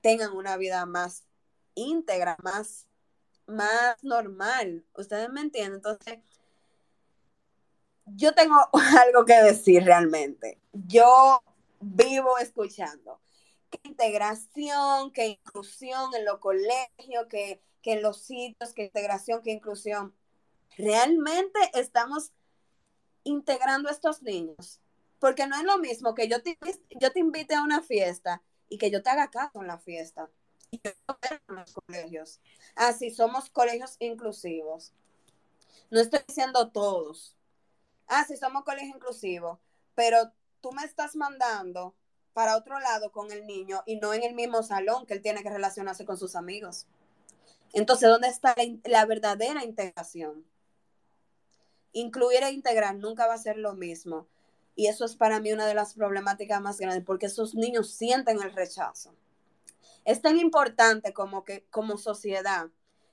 tengan 0.00 0.32
una 0.32 0.56
vida 0.56 0.86
más 0.86 1.24
íntegra, 1.74 2.36
más, 2.42 2.86
más 3.46 4.02
normal. 4.02 4.84
Ustedes 4.94 5.30
me 5.30 5.40
entienden. 5.40 5.74
Entonces, 5.76 6.18
yo 8.06 8.34
tengo 8.34 8.56
algo 9.04 9.24
que 9.24 9.34
decir 9.42 9.84
realmente. 9.84 10.58
Yo 10.72 11.42
vivo 11.80 12.38
escuchando 12.38 13.20
que 13.70 13.80
integración, 13.88 15.12
que 15.12 15.26
inclusión 15.26 16.14
en 16.14 16.24
los 16.24 16.38
colegios, 16.38 17.26
que, 17.28 17.60
en 17.82 18.02
los 18.02 18.22
sitios, 18.22 18.72
que 18.72 18.84
integración, 18.84 19.42
que 19.42 19.52
inclusión. 19.52 20.14
Realmente 20.76 21.58
estamos 21.74 22.32
integrando 23.24 23.88
a 23.88 23.92
estos 23.92 24.22
niños. 24.22 24.80
Porque 25.18 25.46
no 25.46 25.56
es 25.56 25.64
lo 25.64 25.78
mismo 25.78 26.14
que 26.14 26.28
yo 26.28 26.42
te, 26.42 26.58
yo 27.00 27.10
te 27.10 27.20
invite 27.20 27.54
a 27.54 27.62
una 27.62 27.82
fiesta 27.82 28.42
y 28.68 28.76
que 28.76 28.90
yo 28.90 29.02
te 29.02 29.10
haga 29.10 29.30
caso 29.30 29.60
en 29.60 29.66
la 29.66 29.78
fiesta. 29.78 30.28
Y 30.70 30.80
yo 30.82 30.90
en 31.48 31.56
los 31.56 31.74
colegios. 31.74 32.40
Así 32.74 33.10
somos 33.10 33.48
colegios 33.50 33.96
inclusivos. 34.00 34.92
No 35.90 36.00
estoy 36.00 36.20
diciendo 36.26 36.70
todos, 36.70 37.35
ah, 38.08 38.24
sí, 38.26 38.36
somos 38.36 38.64
colegio 38.64 38.94
inclusivo, 38.94 39.60
pero 39.94 40.32
tú 40.60 40.72
me 40.72 40.84
estás 40.84 41.16
mandando 41.16 41.94
para 42.32 42.56
otro 42.56 42.78
lado 42.80 43.12
con 43.12 43.32
el 43.32 43.46
niño 43.46 43.82
y 43.86 43.96
no 43.96 44.12
en 44.12 44.22
el 44.22 44.34
mismo 44.34 44.62
salón 44.62 45.06
que 45.06 45.14
él 45.14 45.22
tiene 45.22 45.42
que 45.42 45.50
relacionarse 45.50 46.04
con 46.04 46.18
sus 46.18 46.36
amigos. 46.36 46.86
Entonces, 47.72 48.08
¿dónde 48.08 48.28
está 48.28 48.54
la, 48.84 49.06
verdadera 49.06 49.64
integración? 49.64 50.44
Incluir 51.92 52.42
e 52.42 52.50
integrar 52.50 52.94
nunca 52.94 53.26
va 53.26 53.34
a 53.34 53.38
ser 53.38 53.56
lo 53.56 53.74
mismo. 53.74 54.26
Y 54.74 54.88
eso 54.88 55.06
es 55.06 55.16
para 55.16 55.40
mí 55.40 55.52
una 55.52 55.66
de 55.66 55.74
las 55.74 55.94
problemáticas 55.94 56.60
más 56.60 56.78
grandes, 56.78 57.04
porque 57.04 57.26
esos 57.26 57.54
niños 57.54 57.94
sienten 57.94 58.42
el 58.42 58.52
rechazo. 58.52 59.14
Es 60.04 60.20
tan 60.20 60.38
importante 60.38 61.14
como 61.14 61.42
que 61.44 61.64
como 61.70 61.96
sociedad 61.96 62.68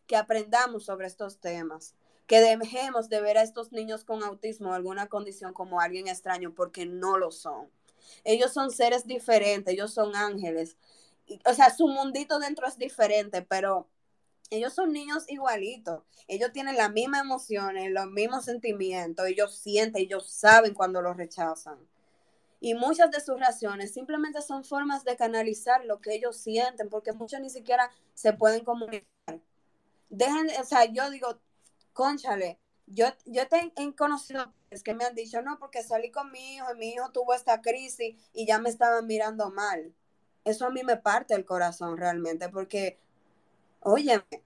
que 0.06 0.18
aprendamos 0.18 0.84
sobre 0.86 1.08
estos 1.08 1.40
temas, 1.40 1.96
que 2.28 2.40
dejemos 2.40 3.10
de 3.10 3.22
ver 3.22 3.38
a 3.38 3.44
estos 3.44 3.72
niños 3.72 4.04
con 4.04 4.24
autismo 4.24 4.70
o 4.70 4.74
alguna 4.74 5.08
condición 5.08 5.54
como 5.54 5.82
alguien 5.82 6.08
extraño 6.08 6.54
porque 6.54 6.86
no 6.86 7.18
lo 7.18 7.32
son. 7.32 7.70
Ellos 8.24 8.54
son 8.54 8.72
seres 8.72 9.06
diferentes, 9.06 9.74
ellos 9.74 9.94
son 9.94 10.16
ángeles. 10.16 10.78
O 11.46 11.54
sea, 11.54 11.70
su 11.70 11.88
mundito 11.88 12.40
dentro 12.40 12.68
es 12.68 12.78
diferente, 12.78 13.42
pero 13.42 13.88
ellos 14.50 14.74
son 14.74 14.92
niños 14.92 15.26
igualitos. 15.28 16.04
Ellos 16.28 16.52
tienen 16.52 16.78
las 16.78 16.92
mismas 16.92 17.22
emociones, 17.22 17.92
los 17.92 18.08
mismos 18.08 18.46
sentimientos. 18.46 19.26
Ellos 19.28 19.56
sienten, 19.56 20.04
ellos 20.04 20.30
saben 20.30 20.74
cuando 20.74 21.02
los 21.02 21.18
rechazan. 21.18 21.78
Y 22.60 22.76
muchas 22.76 23.12
de 23.12 23.20
sus 23.20 23.38
reacciones 23.38 23.94
simplemente 23.94 24.42
son 24.42 24.64
formas 24.64 25.04
de 25.04 25.18
canalizar 25.18 25.84
lo 25.86 26.00
que 26.00 26.14
ellos 26.14 26.38
sienten, 26.38 26.90
porque 26.90 27.12
muchos 27.12 27.42
ni 27.42 27.50
siquiera 27.50 27.92
se 28.14 28.32
pueden 28.32 28.64
comunicar. 28.64 29.06
Dejen, 30.10 30.48
o 30.62 30.64
sea, 30.64 30.86
yo 30.86 31.10
digo, 31.10 31.40
conchale, 31.94 32.60
yo, 32.88 33.08
yo 33.26 33.48
te 33.48 33.72
he 33.76 33.96
conocido 33.96 34.54
es 34.70 34.84
que 34.84 34.94
me 34.94 35.06
han 35.06 35.16
dicho, 35.16 35.42
no, 35.42 35.60
porque 35.60 35.84
salí 35.84 36.12
con 36.12 36.32
mi 36.32 36.56
hijo 36.56 36.66
y 36.74 36.78
mi 36.78 36.90
hijo 36.90 37.12
tuvo 37.12 37.34
esta 37.34 37.62
crisis 37.62 38.16
y 38.34 38.46
ya 38.46 38.60
me 38.60 38.70
estaban 38.70 39.06
mirando 39.06 39.52
mal. 39.52 39.94
Eso 40.46 40.66
a 40.66 40.72
mí 40.72 40.84
me 40.84 40.98
parte 40.98 41.36
el 41.36 41.46
corazón 41.46 41.98
realmente, 41.98 42.50
porque, 42.50 42.98
óyeme, 43.80 44.44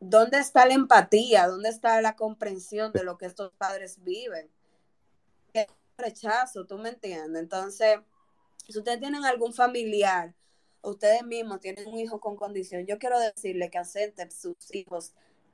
¿dónde 0.00 0.38
está 0.38 0.66
la 0.66 0.74
empatía? 0.74 1.46
¿Dónde 1.46 1.68
está 1.68 2.00
la 2.00 2.16
comprensión 2.16 2.92
de 2.92 3.04
lo 3.04 3.18
que 3.18 3.26
estos 3.26 3.52
padres 3.52 4.02
viven? 4.02 4.50
rechazo, 5.98 6.64
¿tú 6.64 6.78
me 6.78 6.90
entiendes? 6.90 7.42
Entonces, 7.42 7.98
si 8.68 8.78
ustedes 8.78 9.00
tienen 9.00 9.24
algún 9.24 9.52
familiar, 9.52 10.32
ustedes 10.80 11.24
mismos 11.24 11.60
tienen 11.60 11.88
un 11.88 11.98
hijo 11.98 12.20
con 12.20 12.36
condición, 12.36 12.86
yo 12.86 12.98
quiero 12.98 13.18
decirle 13.18 13.68
que 13.68 13.78
acepten 13.78 14.30
sus 14.30 14.56
hijos 14.72 15.12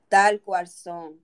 tal 0.09 0.41
cual 0.41 0.69
son, 0.69 1.21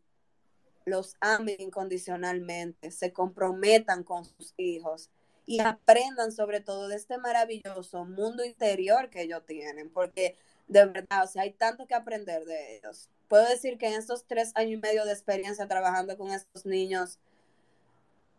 los 0.84 1.16
amen 1.20 1.56
incondicionalmente, 1.58 2.90
se 2.90 3.12
comprometan 3.12 4.02
con 4.02 4.24
sus 4.24 4.54
hijos 4.56 5.10
y 5.46 5.60
aprendan 5.60 6.32
sobre 6.32 6.60
todo 6.60 6.88
de 6.88 6.96
este 6.96 7.18
maravilloso 7.18 8.04
mundo 8.04 8.44
interior 8.44 9.10
que 9.10 9.22
ellos 9.22 9.44
tienen, 9.46 9.90
porque 9.90 10.36
de 10.68 10.86
verdad, 10.86 11.24
o 11.24 11.26
sea, 11.26 11.42
hay 11.42 11.52
tanto 11.52 11.86
que 11.86 11.94
aprender 11.94 12.44
de 12.44 12.76
ellos. 12.76 13.08
Puedo 13.28 13.48
decir 13.48 13.76
que 13.78 13.88
en 13.88 13.94
estos 13.94 14.24
tres 14.26 14.52
años 14.54 14.74
y 14.74 14.76
medio 14.76 15.04
de 15.04 15.12
experiencia 15.12 15.66
trabajando 15.66 16.16
con 16.16 16.30
estos 16.30 16.64
niños, 16.64 17.18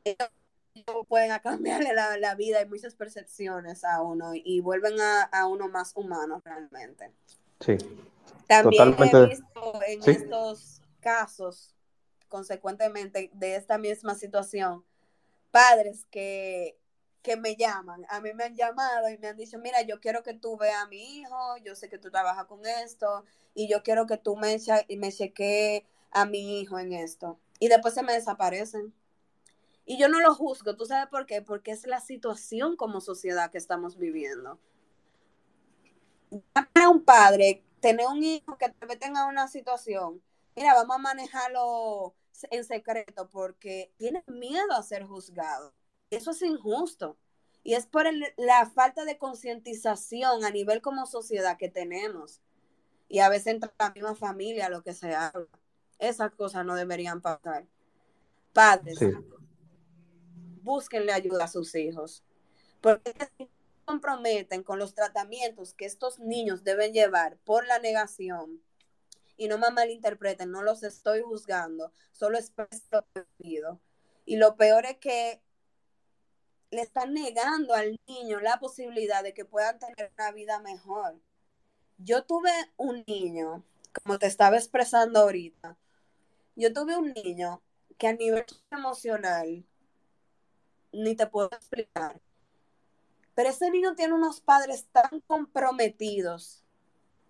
ellos 0.04 0.30
pueden 1.08 1.38
cambiarle 1.44 1.94
la, 1.94 2.36
vida 2.36 2.62
y 2.62 2.66
muchas 2.66 2.96
percepciones 2.96 3.84
a 3.84 4.02
uno 4.02 4.32
y 4.34 4.62
vuelven 4.62 4.96
a, 5.00 5.46
uno 5.48 5.68
más 5.68 5.92
humano 5.96 6.42
realmente. 6.44 7.12
Sí. 7.62 7.78
También 8.48 8.96
he 9.00 9.28
visto 9.28 9.80
en 9.88 10.10
estos 10.10 10.82
casos, 11.00 11.74
consecuentemente, 12.28 13.30
de 13.34 13.56
esta 13.56 13.78
misma 13.78 14.16
situación, 14.16 14.84
padres 15.52 16.06
que, 16.12 16.78
que 17.22 17.38
me 17.38 17.56
llaman, 17.56 18.06
a 18.10 18.20
mí 18.20 18.34
me 18.34 18.46
han 18.46 18.56
llamado 18.56 19.10
y 19.10 19.18
me 19.18 19.28
han 19.28 19.38
dicho, 19.38 19.58
mira, 19.60 19.82
yo 19.84 20.00
quiero 20.00 20.24
que 20.24 20.34
tú 20.34 20.58
veas 20.58 20.84
a 20.84 20.88
mi 20.88 21.20
hijo, 21.20 21.58
yo 21.64 21.76
sé 21.76 21.88
que 21.88 21.98
tú 21.98 22.10
trabajas 22.10 22.46
con 22.46 22.66
esto 22.66 23.26
y 23.54 23.70
yo 23.70 23.84
quiero 23.84 24.06
que 24.06 24.18
tú 24.18 24.36
me, 24.36 24.58
me 24.98 25.12
cheques 25.12 25.84
a 26.12 26.26
mi 26.26 26.60
hijo 26.60 26.80
en 26.80 26.94
esto. 26.94 27.40
Y 27.60 27.68
después 27.68 27.94
se 27.94 28.04
me 28.04 28.14
desaparecen. 28.14 28.94
Y 29.86 29.98
yo 29.98 30.10
no 30.10 30.20
lo 30.20 30.34
juzgo, 30.34 30.76
¿tú 30.76 30.86
sabes 30.86 31.10
por 31.10 31.26
qué? 31.26 31.42
Porque 31.42 31.72
es 31.72 31.86
la 31.86 32.00
situación 32.00 32.76
como 32.76 33.02
sociedad 33.02 33.52
que 33.52 33.58
estamos 33.58 33.98
viviendo. 33.98 34.60
Para 36.54 36.90
un 36.90 37.04
padre, 37.04 37.64
tener 37.80 38.06
un 38.08 38.24
hijo 38.24 38.58
que 38.58 38.70
tal 38.70 38.88
vez 38.88 39.00
tenga 39.00 39.26
una 39.26 39.48
situación, 39.48 40.22
mira, 40.56 40.74
vamos 40.74 40.96
a 40.96 41.00
manejarlo 41.00 42.16
en 42.50 42.64
secreto 42.64 43.30
porque 43.30 43.92
tiene 43.98 44.24
miedo 44.28 44.74
a 44.74 44.84
ser 44.84 45.06
juzgado. 45.06 45.74
Eso 46.10 46.32
es 46.32 46.42
injusto. 46.42 47.18
Y 47.64 47.76
es 47.76 47.86
por 47.86 48.06
la 48.38 48.66
falta 48.72 49.06
de 49.06 49.18
concientización 49.18 50.44
a 50.44 50.50
nivel 50.50 50.82
como 50.82 51.06
sociedad 51.06 51.58
que 51.58 51.70
tenemos. 51.70 52.42
Y 53.08 53.20
a 53.20 53.30
veces 53.30 53.48
entre 53.48 53.72
la 53.78 53.92
misma 53.92 54.16
familia, 54.16 54.70
lo 54.70 54.82
que 54.82 54.94
se 54.94 55.14
habla. 55.14 55.48
Esas 56.00 56.32
cosas 56.32 56.66
no 56.66 56.76
deberían 56.76 57.22
pasar. 57.22 57.68
Padres, 58.54 59.00
búsquenle 60.64 61.12
ayuda 61.12 61.44
a 61.44 61.48
sus 61.48 61.76
hijos. 61.76 62.24
Porque 62.82 63.14
si 63.38 63.50
comprometen 63.92 64.64
con 64.64 64.80
los 64.80 64.94
tratamientos 64.94 65.74
que 65.74 65.86
estos 65.86 66.18
niños 66.18 66.64
deben 66.64 66.94
llevar 66.94 67.38
por 67.40 67.68
la 67.68 67.78
negación, 67.78 68.64
y 69.36 69.50
no 69.50 69.58
me 69.58 69.70
malinterpreten, 69.70 70.50
no 70.50 70.62
los 70.62 70.82
estoy 70.84 71.22
juzgando, 71.22 71.92
solo 72.12 72.38
es 72.38 72.54
pido. 73.38 73.82
Y 74.24 74.38
lo 74.38 74.56
peor 74.56 74.86
es 74.86 74.98
que 75.00 75.42
le 76.70 76.82
están 76.82 77.14
negando 77.14 77.74
al 77.74 78.00
niño 78.08 78.40
la 78.40 78.60
posibilidad 78.60 79.24
de 79.24 79.34
que 79.34 79.44
puedan 79.44 79.78
tener 79.78 80.14
una 80.18 80.32
vida 80.32 80.60
mejor. 80.62 81.20
Yo 81.98 82.24
tuve 82.24 82.54
un 82.78 83.04
niño, 83.08 83.66
como 83.92 84.20
te 84.20 84.28
estaba 84.28 84.56
expresando 84.56 85.20
ahorita, 85.20 85.78
yo 86.56 86.72
tuve 86.72 86.96
un 86.96 87.12
niño 87.12 87.62
que 87.98 88.08
a 88.08 88.14
nivel 88.14 88.46
emocional 88.72 89.66
ni 90.94 91.14
te 91.14 91.28
puedo 91.28 91.50
explicar. 91.52 92.22
Pero 93.34 93.50
ese 93.50 93.72
niño 93.72 93.96
tiene 93.96 94.14
unos 94.14 94.42
padres 94.42 94.88
tan 94.92 95.22
comprometidos. 95.28 96.64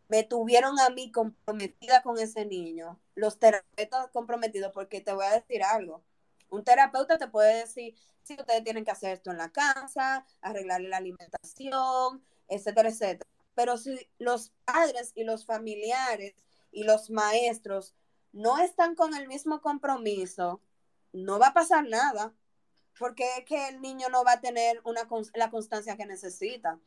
Me 0.09 0.23
tuvieron 0.23 0.79
a 0.79 0.89
mí 0.89 1.11
comprometida 1.11 2.01
con 2.01 2.19
ese 2.19 2.45
niño. 2.45 2.99
Los 3.15 3.39
terapeutas 3.39 4.09
comprometidos, 4.11 4.71
porque 4.73 5.01
te 5.01 5.13
voy 5.13 5.25
a 5.25 5.33
decir 5.39 5.63
algo. 5.63 6.03
Un 6.49 6.63
terapeuta 6.63 7.17
te 7.17 7.27
puede 7.27 7.59
decir, 7.59 7.95
si 8.23 8.33
ustedes 8.33 8.63
tienen 8.63 8.83
que 8.83 8.91
hacer 8.91 9.13
esto 9.13 9.31
en 9.31 9.37
la 9.37 9.51
casa, 9.51 10.25
arreglarle 10.41 10.89
la 10.89 10.97
alimentación, 10.97 12.23
etcétera, 12.47 12.89
etcétera. 12.89 13.29
Pero 13.55 13.77
si 13.77 14.09
los 14.17 14.51
padres 14.65 15.11
y 15.15 15.23
los 15.23 15.45
familiares 15.45 16.35
y 16.71 16.83
los 16.83 17.09
maestros 17.09 17.93
no 18.33 18.57
están 18.57 18.95
con 18.95 19.15
el 19.15 19.27
mismo 19.27 19.61
compromiso, 19.61 20.61
no 21.13 21.39
va 21.39 21.47
a 21.47 21.53
pasar 21.53 21.87
nada 21.87 22.33
porque 22.97 23.23
es 23.37 23.45
que 23.45 23.69
el 23.69 23.81
niño 23.81 24.09
no 24.09 24.23
va 24.23 24.33
a 24.33 24.41
tener 24.41 24.81
una, 24.83 25.07
la 25.35 25.49
constancia 25.49 25.97
que 25.97 26.05
necesita. 26.05 26.79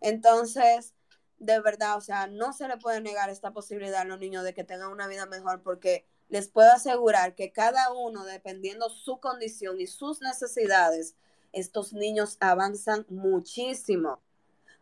Entonces, 0.00 0.94
de 1.38 1.60
verdad, 1.60 1.96
o 1.96 2.00
sea, 2.00 2.26
no 2.26 2.52
se 2.52 2.68
le 2.68 2.76
puede 2.76 3.00
negar 3.00 3.30
esta 3.30 3.52
posibilidad 3.52 4.02
a 4.02 4.04
los 4.04 4.18
niños 4.18 4.44
de 4.44 4.54
que 4.54 4.64
tengan 4.64 4.90
una 4.90 5.08
vida 5.08 5.26
mejor 5.26 5.62
porque 5.62 6.06
les 6.28 6.48
puedo 6.48 6.70
asegurar 6.70 7.34
que 7.34 7.52
cada 7.52 7.92
uno, 7.92 8.24
dependiendo 8.24 8.88
su 8.88 9.18
condición 9.18 9.80
y 9.80 9.86
sus 9.86 10.20
necesidades, 10.20 11.14
estos 11.52 11.92
niños 11.92 12.38
avanzan 12.40 13.04
muchísimo, 13.08 14.20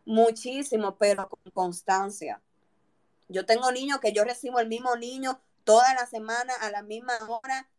muchísimo, 0.05 0.97
pero 0.97 1.27
con 1.29 1.51
constancia. 1.51 2.41
Yo 3.27 3.45
tengo 3.45 3.71
niños 3.71 3.99
que 3.99 4.13
yo 4.13 4.23
recibo 4.23 4.59
el 4.59 4.67
mismo 4.67 4.95
niño 4.95 5.41
toda 5.63 5.93
la 5.93 6.05
semana 6.05 6.53
a 6.61 6.71
la 6.71 6.83
misma 6.83 7.13
hora 7.27 7.69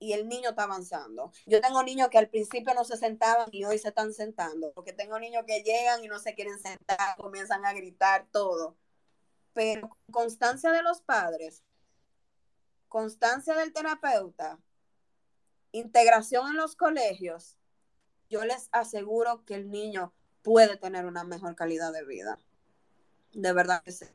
y 0.00 0.14
el 0.14 0.28
niño 0.28 0.50
está 0.50 0.64
avanzando. 0.64 1.30
Yo 1.46 1.60
tengo 1.60 1.82
niños 1.82 2.08
que 2.08 2.18
al 2.18 2.28
principio 2.28 2.74
no 2.74 2.84
se 2.84 2.96
sentaban 2.96 3.50
y 3.52 3.64
hoy 3.64 3.78
se 3.78 3.88
están 3.88 4.12
sentando, 4.14 4.72
porque 4.72 4.94
tengo 4.94 5.20
niños 5.20 5.44
que 5.46 5.62
llegan 5.62 6.02
y 6.02 6.08
no 6.08 6.18
se 6.18 6.34
quieren 6.34 6.58
sentar, 6.58 7.16
comienzan 7.18 7.64
a 7.66 7.74
gritar 7.74 8.26
todo. 8.32 8.76
Pero 9.52 9.96
constancia 10.10 10.72
de 10.72 10.82
los 10.82 11.02
padres, 11.02 11.62
constancia 12.88 13.54
del 13.54 13.74
terapeuta, 13.74 14.58
integración 15.70 16.48
en 16.48 16.56
los 16.56 16.76
colegios, 16.76 17.58
yo 18.30 18.44
les 18.44 18.70
aseguro 18.72 19.44
que 19.44 19.54
el 19.54 19.70
niño 19.70 20.14
puede 20.42 20.78
tener 20.78 21.04
una 21.04 21.24
mejor 21.24 21.54
calidad 21.54 21.92
de 21.92 22.06
vida. 22.06 22.38
De 23.34 23.52
verdad 23.52 23.82
que 23.82 23.92
sí. 23.92 24.06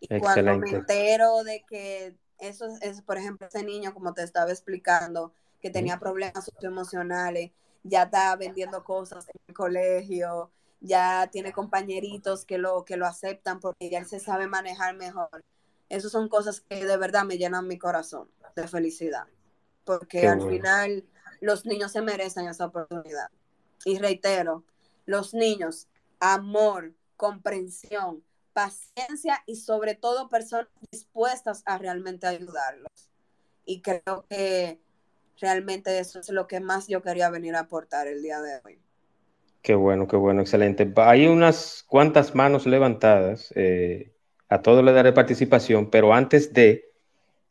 Y 0.00 0.18
cuando 0.18 0.56
me 0.56 0.70
entero 0.70 1.44
de 1.44 1.64
que 1.64 2.16
eso 2.42 2.66
es, 2.80 3.00
por 3.02 3.16
ejemplo, 3.16 3.46
ese 3.46 3.62
niño, 3.62 3.94
como 3.94 4.12
te 4.12 4.22
estaba 4.22 4.50
explicando, 4.50 5.32
que 5.60 5.70
tenía 5.70 5.98
problemas 5.98 6.44
socioemocionales, 6.44 7.52
ya 7.84 8.02
está 8.02 8.34
vendiendo 8.36 8.82
cosas 8.82 9.28
en 9.28 9.40
el 9.46 9.54
colegio, 9.54 10.50
ya 10.80 11.28
tiene 11.30 11.52
compañeritos 11.52 12.44
que 12.44 12.58
lo, 12.58 12.84
que 12.84 12.96
lo 12.96 13.06
aceptan 13.06 13.60
porque 13.60 13.88
ya 13.88 13.98
él 13.98 14.06
se 14.06 14.18
sabe 14.18 14.48
manejar 14.48 14.96
mejor. 14.96 15.44
Esas 15.88 16.10
son 16.10 16.28
cosas 16.28 16.60
que 16.60 16.84
de 16.84 16.96
verdad 16.96 17.24
me 17.24 17.38
llenan 17.38 17.68
mi 17.68 17.78
corazón 17.78 18.28
de 18.56 18.66
felicidad, 18.66 19.26
porque 19.84 20.26
al 20.26 20.42
final 20.42 21.04
los 21.40 21.64
niños 21.64 21.92
se 21.92 22.02
merecen 22.02 22.48
esa 22.48 22.66
oportunidad. 22.66 23.28
Y 23.84 23.98
reitero, 23.98 24.64
los 25.06 25.32
niños, 25.32 25.86
amor, 26.18 26.92
comprensión, 27.16 28.24
paciencia 28.52 29.42
y 29.46 29.56
sobre 29.56 29.94
todo 29.94 30.28
personas 30.28 30.68
dispuestas 30.90 31.62
a 31.66 31.78
realmente 31.78 32.26
ayudarlos. 32.26 33.10
Y 33.64 33.80
creo 33.80 34.26
que 34.28 34.80
realmente 35.40 35.98
eso 35.98 36.20
es 36.20 36.28
lo 36.30 36.46
que 36.46 36.60
más 36.60 36.88
yo 36.88 37.02
quería 37.02 37.30
venir 37.30 37.54
a 37.54 37.60
aportar 37.60 38.06
el 38.06 38.22
día 38.22 38.40
de 38.40 38.60
hoy. 38.64 38.78
Qué 39.62 39.74
bueno, 39.74 40.08
qué 40.08 40.16
bueno, 40.16 40.40
excelente. 40.40 40.92
Hay 40.96 41.26
unas 41.28 41.84
cuantas 41.86 42.34
manos 42.34 42.66
levantadas. 42.66 43.52
Eh, 43.54 44.12
a 44.48 44.60
todos 44.60 44.84
les 44.84 44.94
daré 44.94 45.12
participación, 45.12 45.88
pero 45.88 46.12
antes 46.12 46.52
de, 46.52 46.90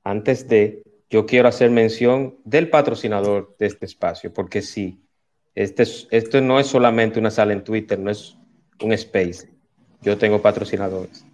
antes 0.04 0.48
de, 0.48 0.84
yo 1.10 1.26
quiero 1.26 1.48
hacer 1.48 1.72
mención 1.72 2.38
del 2.44 2.70
patrocinador 2.70 3.56
de 3.58 3.68
este 3.68 3.86
espacio, 3.86 4.34
porque 4.34 4.62
sí, 4.62 5.04
este 5.56 5.84
esto 5.84 6.42
no 6.42 6.60
es 6.60 6.68
solamente 6.68 7.20
una 7.20 7.32
sala 7.32 7.54
en 7.54 7.64
Twitter, 7.64 7.98
no 7.98 8.12
es 8.12 8.38
un 8.82 8.94
space. 8.94 9.51
Yo 10.02 10.18
tengo 10.18 10.42
patrocinadores. 10.42 11.26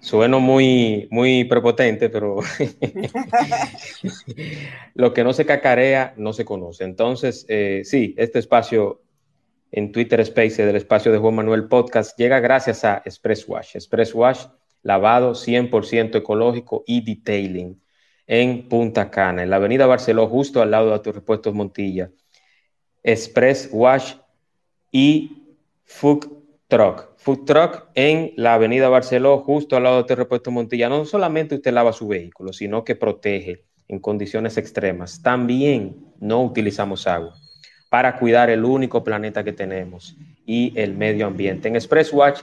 Sueno 0.00 0.40
muy, 0.40 1.08
muy 1.10 1.44
prepotente, 1.44 2.08
pero 2.08 2.40
lo 4.94 5.12
que 5.12 5.24
no 5.24 5.32
se 5.32 5.44
cacarea 5.44 6.14
no 6.16 6.32
se 6.32 6.44
conoce. 6.44 6.84
Entonces, 6.84 7.44
eh, 7.48 7.82
sí, 7.84 8.14
este 8.16 8.38
espacio 8.38 9.02
en 9.72 9.92
Twitter 9.92 10.20
Space 10.20 10.64
del 10.64 10.76
espacio 10.76 11.12
de 11.12 11.18
Juan 11.18 11.34
Manuel 11.34 11.68
Podcast 11.68 12.18
llega 12.18 12.40
gracias 12.40 12.84
a 12.84 13.02
Express 13.04 13.46
Wash. 13.46 13.76
Express 13.76 14.14
Wash, 14.14 14.46
lavado 14.82 15.34
100% 15.34 16.16
ecológico 16.16 16.82
y 16.86 17.02
detailing 17.02 17.80
en 18.26 18.68
Punta 18.68 19.10
Cana, 19.10 19.42
en 19.42 19.50
la 19.50 19.56
avenida 19.56 19.86
Barceló, 19.86 20.28
justo 20.28 20.62
al 20.62 20.70
lado 20.70 20.92
de 20.92 21.00
tus 21.00 21.14
repuestos 21.14 21.52
Montilla. 21.52 22.10
Express 23.02 23.68
Wash 23.72 24.14
y 24.92 25.56
Food 25.84 26.39
Truck 26.70 27.10
food 27.20 27.44
truck 27.44 27.88
en 27.94 28.32
la 28.36 28.54
avenida 28.54 28.88
Barceló, 28.88 29.38
justo 29.40 29.76
al 29.76 29.82
lado 29.82 30.02
de 30.04 30.14
repuesto 30.14 30.50
Montilla. 30.50 30.88
No 30.88 31.04
solamente 31.04 31.54
usted 31.54 31.72
lava 31.72 31.92
su 31.92 32.08
vehículo, 32.08 32.52
sino 32.52 32.82
que 32.82 32.96
protege 32.96 33.64
en 33.88 33.98
condiciones 33.98 34.56
extremas. 34.56 35.22
También 35.22 35.96
no 36.18 36.42
utilizamos 36.42 37.06
agua 37.06 37.34
para 37.90 38.18
cuidar 38.18 38.48
el 38.48 38.64
único 38.64 39.04
planeta 39.04 39.44
que 39.44 39.52
tenemos 39.52 40.16
y 40.46 40.72
el 40.76 40.96
medio 40.96 41.26
ambiente. 41.26 41.68
En 41.68 41.76
Express 41.76 42.12
Watch 42.12 42.40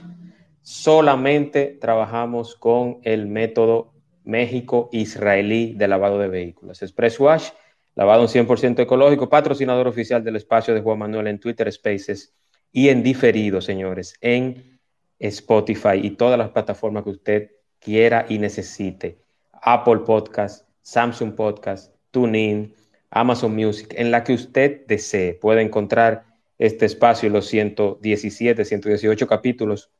solamente 0.62 1.76
trabajamos 1.80 2.54
con 2.54 2.98
el 3.02 3.26
método 3.26 3.92
México-Israelí 4.24 5.74
de 5.74 5.88
lavado 5.88 6.18
de 6.18 6.28
vehículos. 6.28 6.82
Express 6.82 7.18
Wash, 7.18 7.48
lavado 7.96 8.28
100% 8.28 8.80
ecológico, 8.80 9.28
patrocinador 9.28 9.88
oficial 9.88 10.22
del 10.22 10.36
espacio 10.36 10.74
de 10.74 10.82
Juan 10.82 10.98
Manuel 10.98 11.26
en 11.28 11.40
Twitter 11.40 11.72
Spaces 11.72 12.34
y 12.72 12.88
en 12.88 13.02
diferido, 13.02 13.60
señores, 13.60 14.14
en 14.20 14.78
Spotify 15.18 16.00
y 16.02 16.10
todas 16.10 16.38
las 16.38 16.50
plataformas 16.50 17.04
que 17.04 17.10
usted 17.10 17.50
quiera 17.78 18.26
y 18.28 18.38
necesite. 18.38 19.18
Apple 19.52 20.00
Podcast, 20.06 20.68
Samsung 20.82 21.34
Podcast, 21.34 21.94
TuneIn, 22.10 22.74
Amazon 23.10 23.54
Music, 23.54 23.94
en 23.96 24.10
la 24.10 24.24
que 24.24 24.34
usted 24.34 24.86
desee. 24.86 25.34
Puede 25.34 25.62
encontrar 25.62 26.24
este 26.58 26.86
espacio 26.86 27.28
y 27.28 27.32
los 27.32 27.46
117, 27.46 28.64
118 28.64 29.26
capítulos 29.26 29.90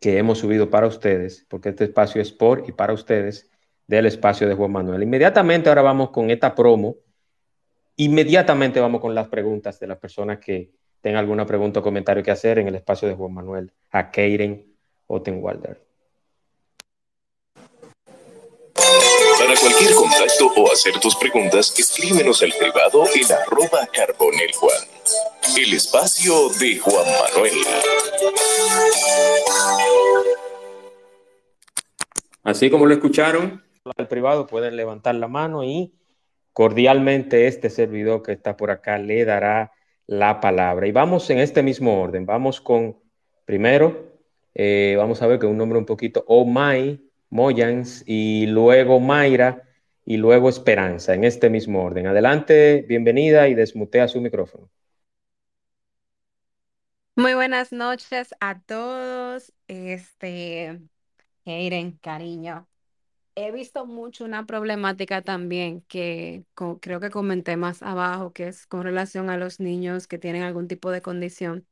que 0.00 0.18
hemos 0.18 0.38
subido 0.38 0.68
para 0.68 0.86
ustedes, 0.86 1.46
porque 1.48 1.68
este 1.70 1.84
espacio 1.84 2.20
es 2.20 2.32
por 2.32 2.64
y 2.66 2.72
para 2.72 2.92
ustedes 2.92 3.50
del 3.86 4.06
espacio 4.06 4.48
de 4.48 4.54
Juan 4.54 4.72
Manuel. 4.72 5.02
Inmediatamente 5.02 5.68
ahora 5.68 5.82
vamos 5.82 6.10
con 6.10 6.30
esta 6.30 6.54
promo. 6.54 6.96
Inmediatamente 7.96 8.80
vamos 8.80 9.00
con 9.00 9.14
las 9.14 9.28
preguntas 9.28 9.78
de 9.78 9.86
las 9.86 9.98
personas 9.98 10.38
que 10.38 10.72
tenga 11.02 11.18
alguna 11.18 11.44
pregunta 11.44 11.80
o 11.80 11.82
comentario 11.82 12.22
que 12.22 12.30
hacer 12.30 12.58
en 12.58 12.68
el 12.68 12.76
espacio 12.76 13.08
de 13.08 13.14
Juan 13.14 13.34
Manuel, 13.34 13.72
a 13.90 14.10
Keiren 14.10 14.64
Ottenwalder. 15.08 15.82
Para 19.38 19.56
cualquier 19.56 19.94
contacto 19.94 20.46
o 20.56 20.72
hacer 20.72 20.98
tus 21.00 21.16
preguntas, 21.16 21.74
escríbenos 21.76 22.40
al 22.42 22.52
privado 22.52 23.04
en 23.12 23.32
arroba 23.32 23.86
carboneljuan. 23.92 24.82
El 25.56 25.74
espacio 25.74 26.48
de 26.60 26.78
Juan 26.78 27.04
Manuel. 27.04 27.52
Así 32.44 32.70
como 32.70 32.86
lo 32.86 32.94
escucharon, 32.94 33.64
al 33.96 34.06
privado 34.06 34.46
pueden 34.46 34.76
levantar 34.76 35.16
la 35.16 35.26
mano 35.26 35.64
y 35.64 35.92
cordialmente 36.52 37.48
este 37.48 37.70
servidor 37.70 38.22
que 38.22 38.32
está 38.32 38.56
por 38.56 38.70
acá 38.70 38.98
le 38.98 39.24
dará 39.24 39.72
la 40.12 40.40
palabra. 40.40 40.86
Y 40.86 40.92
vamos 40.92 41.28
en 41.30 41.38
este 41.38 41.62
mismo 41.62 42.00
orden. 42.02 42.26
Vamos 42.26 42.60
con, 42.60 42.98
primero, 43.46 44.12
eh, 44.54 44.94
vamos 44.98 45.22
a 45.22 45.26
ver 45.26 45.38
que 45.38 45.46
un 45.46 45.56
nombre 45.56 45.78
un 45.78 45.86
poquito, 45.86 46.24
Omay, 46.28 47.00
Moyans, 47.30 48.04
y 48.06 48.46
luego 48.46 49.00
Mayra, 49.00 49.62
y 50.04 50.18
luego 50.18 50.50
Esperanza, 50.50 51.14
en 51.14 51.24
este 51.24 51.48
mismo 51.48 51.82
orden. 51.82 52.06
Adelante, 52.06 52.84
bienvenida 52.86 53.48
y 53.48 53.54
desmutea 53.54 54.06
su 54.06 54.20
micrófono. 54.20 54.68
Muy 57.16 57.32
buenas 57.34 57.72
noches 57.72 58.34
a 58.40 58.60
todos. 58.60 59.52
Este, 59.66 60.78
Eiren, 61.46 61.92
cariño 62.02 62.68
he 63.34 63.50
visto 63.50 63.86
mucho 63.86 64.24
una 64.24 64.46
problemática 64.46 65.22
también 65.22 65.82
que 65.82 66.44
creo 66.80 67.00
que 67.00 67.10
comenté 67.10 67.56
más 67.56 67.82
abajo, 67.82 68.32
que 68.32 68.48
es 68.48 68.66
con 68.66 68.82
relación 68.82 69.30
a 69.30 69.36
los 69.36 69.60
niños 69.60 70.06
que 70.06 70.18
tienen 70.18 70.42
algún 70.42 70.68
tipo 70.68 70.90
de 70.90 71.02
condición, 71.02 71.66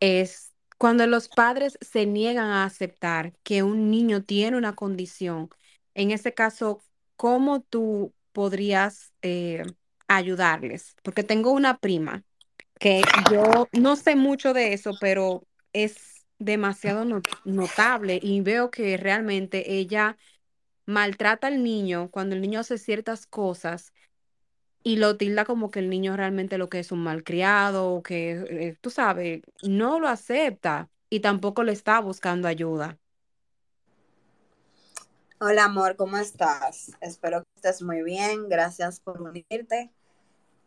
es 0.00 0.52
cuando 0.78 1.06
los 1.06 1.28
padres 1.28 1.76
se 1.80 2.06
niegan 2.06 2.46
a 2.46 2.64
aceptar 2.64 3.32
que 3.42 3.62
un 3.62 3.90
niño 3.90 4.22
tiene 4.22 4.56
una 4.56 4.74
condición. 4.74 5.50
En 5.94 6.12
ese 6.12 6.34
caso, 6.34 6.80
¿cómo 7.16 7.60
tú 7.62 8.14
podrías 8.32 9.12
eh, 9.22 9.64
ayudarles? 10.06 10.94
Porque 11.02 11.24
tengo 11.24 11.50
una 11.50 11.78
prima 11.78 12.22
que 12.78 13.02
yo 13.32 13.68
no 13.72 13.96
sé 13.96 14.14
mucho 14.14 14.54
de 14.54 14.72
eso, 14.72 14.92
pero 15.00 15.42
es 15.72 16.24
demasiado 16.38 17.04
notable 17.44 18.20
y 18.22 18.40
veo 18.40 18.70
que 18.70 18.96
realmente 18.96 19.72
ella 19.72 20.16
maltrata 20.88 21.48
al 21.48 21.62
niño 21.62 22.10
cuando 22.10 22.34
el 22.34 22.40
niño 22.40 22.60
hace 22.60 22.78
ciertas 22.78 23.26
cosas 23.26 23.92
y 24.82 24.96
lo 24.96 25.18
tilda 25.18 25.44
como 25.44 25.70
que 25.70 25.80
el 25.80 25.90
niño 25.90 26.16
realmente 26.16 26.56
lo 26.56 26.70
que 26.70 26.78
es 26.78 26.92
un 26.92 27.00
malcriado 27.00 27.92
o 27.92 28.02
que, 28.02 28.30
eh, 28.30 28.78
tú 28.80 28.88
sabes, 28.88 29.42
no 29.62 30.00
lo 30.00 30.08
acepta 30.08 30.88
y 31.10 31.20
tampoco 31.20 31.62
le 31.62 31.72
está 31.72 32.00
buscando 32.00 32.48
ayuda. 32.48 32.98
Hola 35.40 35.64
amor, 35.66 35.94
¿cómo 35.96 36.16
estás? 36.16 36.92
Espero 37.02 37.42
que 37.42 37.48
estés 37.56 37.82
muy 37.82 38.02
bien. 38.02 38.48
Gracias 38.48 38.98
por 38.98 39.20
unirte. 39.20 39.92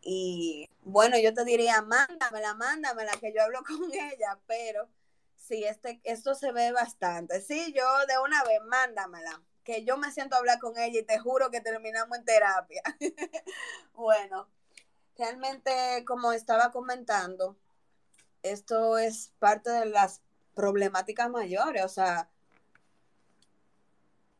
Y 0.02 0.70
bueno, 0.84 1.18
yo 1.18 1.34
te 1.34 1.44
diría, 1.44 1.82
mándamela, 1.82 2.54
mándamela, 2.54 3.12
que 3.20 3.32
yo 3.34 3.42
hablo 3.42 3.64
con 3.66 3.92
ella, 3.92 4.38
pero 4.46 4.88
sí, 5.34 5.64
este, 5.64 6.00
esto 6.04 6.36
se 6.36 6.52
ve 6.52 6.70
bastante. 6.70 7.40
Sí, 7.40 7.74
yo 7.76 7.82
de 8.06 8.18
una 8.22 8.44
vez, 8.44 8.60
mándamela 8.68 9.42
que 9.64 9.84
yo 9.84 9.96
me 9.96 10.10
siento 10.10 10.34
a 10.34 10.38
hablar 10.38 10.58
con 10.58 10.78
ella 10.78 11.00
y 11.00 11.04
te 11.04 11.18
juro 11.18 11.50
que 11.50 11.60
terminamos 11.60 12.18
en 12.18 12.24
terapia. 12.24 12.82
bueno, 13.94 14.48
realmente 15.16 16.04
como 16.06 16.32
estaba 16.32 16.70
comentando, 16.70 17.56
esto 18.42 18.98
es 18.98 19.32
parte 19.38 19.70
de 19.70 19.86
las 19.86 20.20
problemáticas 20.54 21.30
mayores, 21.30 21.84
o 21.84 21.88
sea, 21.88 22.28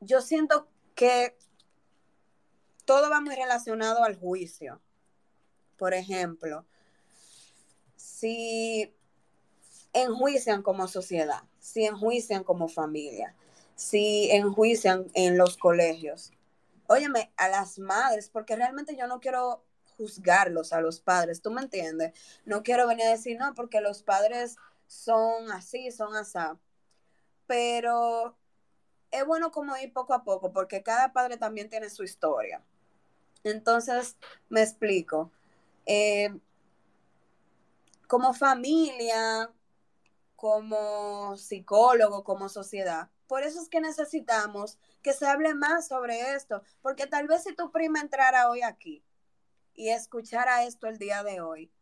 yo 0.00 0.20
siento 0.20 0.68
que 0.94 1.36
todo 2.84 3.08
va 3.08 3.20
muy 3.20 3.34
relacionado 3.34 4.02
al 4.04 4.18
juicio. 4.18 4.80
Por 5.76 5.94
ejemplo, 5.94 6.66
si 7.96 8.94
enjuician 9.92 10.62
como 10.62 10.88
sociedad, 10.88 11.42
si 11.60 11.84
enjuician 11.84 12.44
como 12.44 12.68
familia, 12.68 13.34
si 13.82 14.30
enjuician 14.30 15.06
en 15.14 15.36
los 15.36 15.56
colegios. 15.56 16.32
Óyeme, 16.86 17.32
a 17.36 17.48
las 17.48 17.80
madres, 17.80 18.28
porque 18.28 18.54
realmente 18.54 18.96
yo 18.96 19.08
no 19.08 19.18
quiero 19.18 19.64
juzgarlos 19.96 20.72
a 20.72 20.80
los 20.80 21.00
padres, 21.00 21.42
¿tú 21.42 21.50
me 21.50 21.62
entiendes? 21.62 22.12
No 22.44 22.62
quiero 22.62 22.86
venir 22.86 23.06
a 23.06 23.10
decir, 23.10 23.36
no, 23.38 23.54
porque 23.54 23.80
los 23.80 24.04
padres 24.04 24.56
son 24.86 25.50
así, 25.50 25.90
son 25.90 26.14
así. 26.14 26.38
Pero 27.46 28.36
es 29.10 29.26
bueno 29.26 29.50
como 29.50 29.76
ir 29.76 29.92
poco 29.92 30.14
a 30.14 30.22
poco, 30.22 30.52
porque 30.52 30.84
cada 30.84 31.12
padre 31.12 31.36
también 31.36 31.68
tiene 31.68 31.90
su 31.90 32.04
historia. 32.04 32.62
Entonces, 33.42 34.16
me 34.48 34.62
explico. 34.62 35.32
Eh, 35.86 36.30
como 38.06 38.32
familia, 38.32 39.50
como 40.36 41.36
psicólogo, 41.36 42.22
como 42.22 42.48
sociedad, 42.48 43.10
por 43.32 43.44
eso 43.44 43.62
es 43.62 43.70
que 43.70 43.80
necesitamos 43.80 44.78
que 45.00 45.14
se 45.14 45.26
hable 45.26 45.54
más 45.54 45.88
sobre 45.88 46.34
esto, 46.34 46.62
porque 46.82 47.06
tal 47.06 47.28
vez 47.28 47.44
si 47.44 47.54
tu 47.54 47.72
prima 47.72 47.98
entrara 47.98 48.50
hoy 48.50 48.60
aquí 48.60 49.02
y 49.72 49.88
escuchara 49.88 50.64
esto 50.64 50.86
el 50.86 50.98
día 50.98 51.22
de 51.22 51.40
hoy 51.40 51.72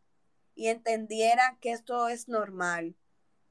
y 0.55 0.67
entendiera 0.67 1.57
que 1.59 1.73
esto 1.73 2.07
es 2.07 2.29
normal, 2.29 2.95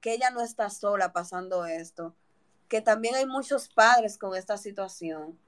que 0.01 0.15
ella 0.15 0.31
no 0.31 0.41
está 0.41 0.71
sola 0.71 1.13
pasando 1.13 1.67
esto, 1.67 2.17
que 2.71 2.81
también 2.81 3.17
hay 3.17 3.27
muchos 3.27 3.69
padres 3.69 4.17
con 4.17 4.35
esta 4.35 4.57
situación. 4.57 5.39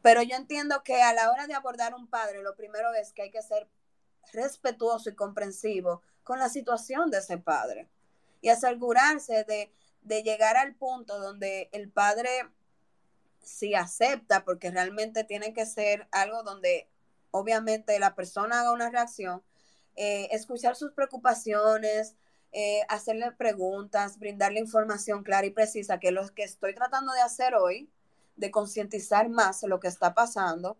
Pero 0.00 0.22
yo 0.22 0.36
entiendo 0.36 0.84
que 0.84 1.02
a 1.02 1.12
la 1.12 1.32
hora 1.32 1.48
de 1.48 1.54
abordar 1.54 1.96
un 1.96 2.06
padre, 2.06 2.40
lo 2.40 2.54
primero 2.54 2.94
es 2.94 3.12
que 3.12 3.22
hay 3.22 3.30
que 3.32 3.42
ser 3.42 3.68
respetuoso 4.32 5.10
y 5.10 5.16
comprensivo 5.16 6.02
con 6.22 6.38
la 6.38 6.48
situación 6.48 7.10
de 7.10 7.18
ese 7.18 7.36
padre 7.36 7.88
y 8.42 8.50
asegurarse 8.50 9.42
de, 9.42 9.72
de 10.04 10.22
llegar 10.22 10.56
al 10.56 10.74
punto 10.74 11.18
donde 11.18 11.68
el 11.72 11.90
padre 11.90 12.30
si 13.40 13.74
acepta, 13.74 14.44
porque 14.44 14.70
realmente 14.70 15.24
tiene 15.24 15.52
que 15.52 15.66
ser 15.66 16.06
algo 16.12 16.42
donde 16.42 16.88
obviamente 17.30 17.98
la 17.98 18.14
persona 18.14 18.60
haga 18.60 18.72
una 18.72 18.90
reacción, 18.90 19.42
eh, 19.96 20.28
escuchar 20.30 20.76
sus 20.76 20.92
preocupaciones, 20.92 22.14
eh, 22.52 22.82
hacerle 22.88 23.32
preguntas, 23.32 24.18
brindarle 24.18 24.60
información 24.60 25.24
clara 25.24 25.46
y 25.46 25.50
precisa, 25.50 25.98
que 25.98 26.08
es 26.08 26.14
lo 26.14 26.26
que 26.28 26.44
estoy 26.44 26.74
tratando 26.74 27.12
de 27.12 27.20
hacer 27.20 27.54
hoy, 27.54 27.90
de 28.36 28.50
concientizar 28.50 29.28
más 29.28 29.62
lo 29.64 29.80
que 29.80 29.88
está 29.88 30.14
pasando 30.14 30.78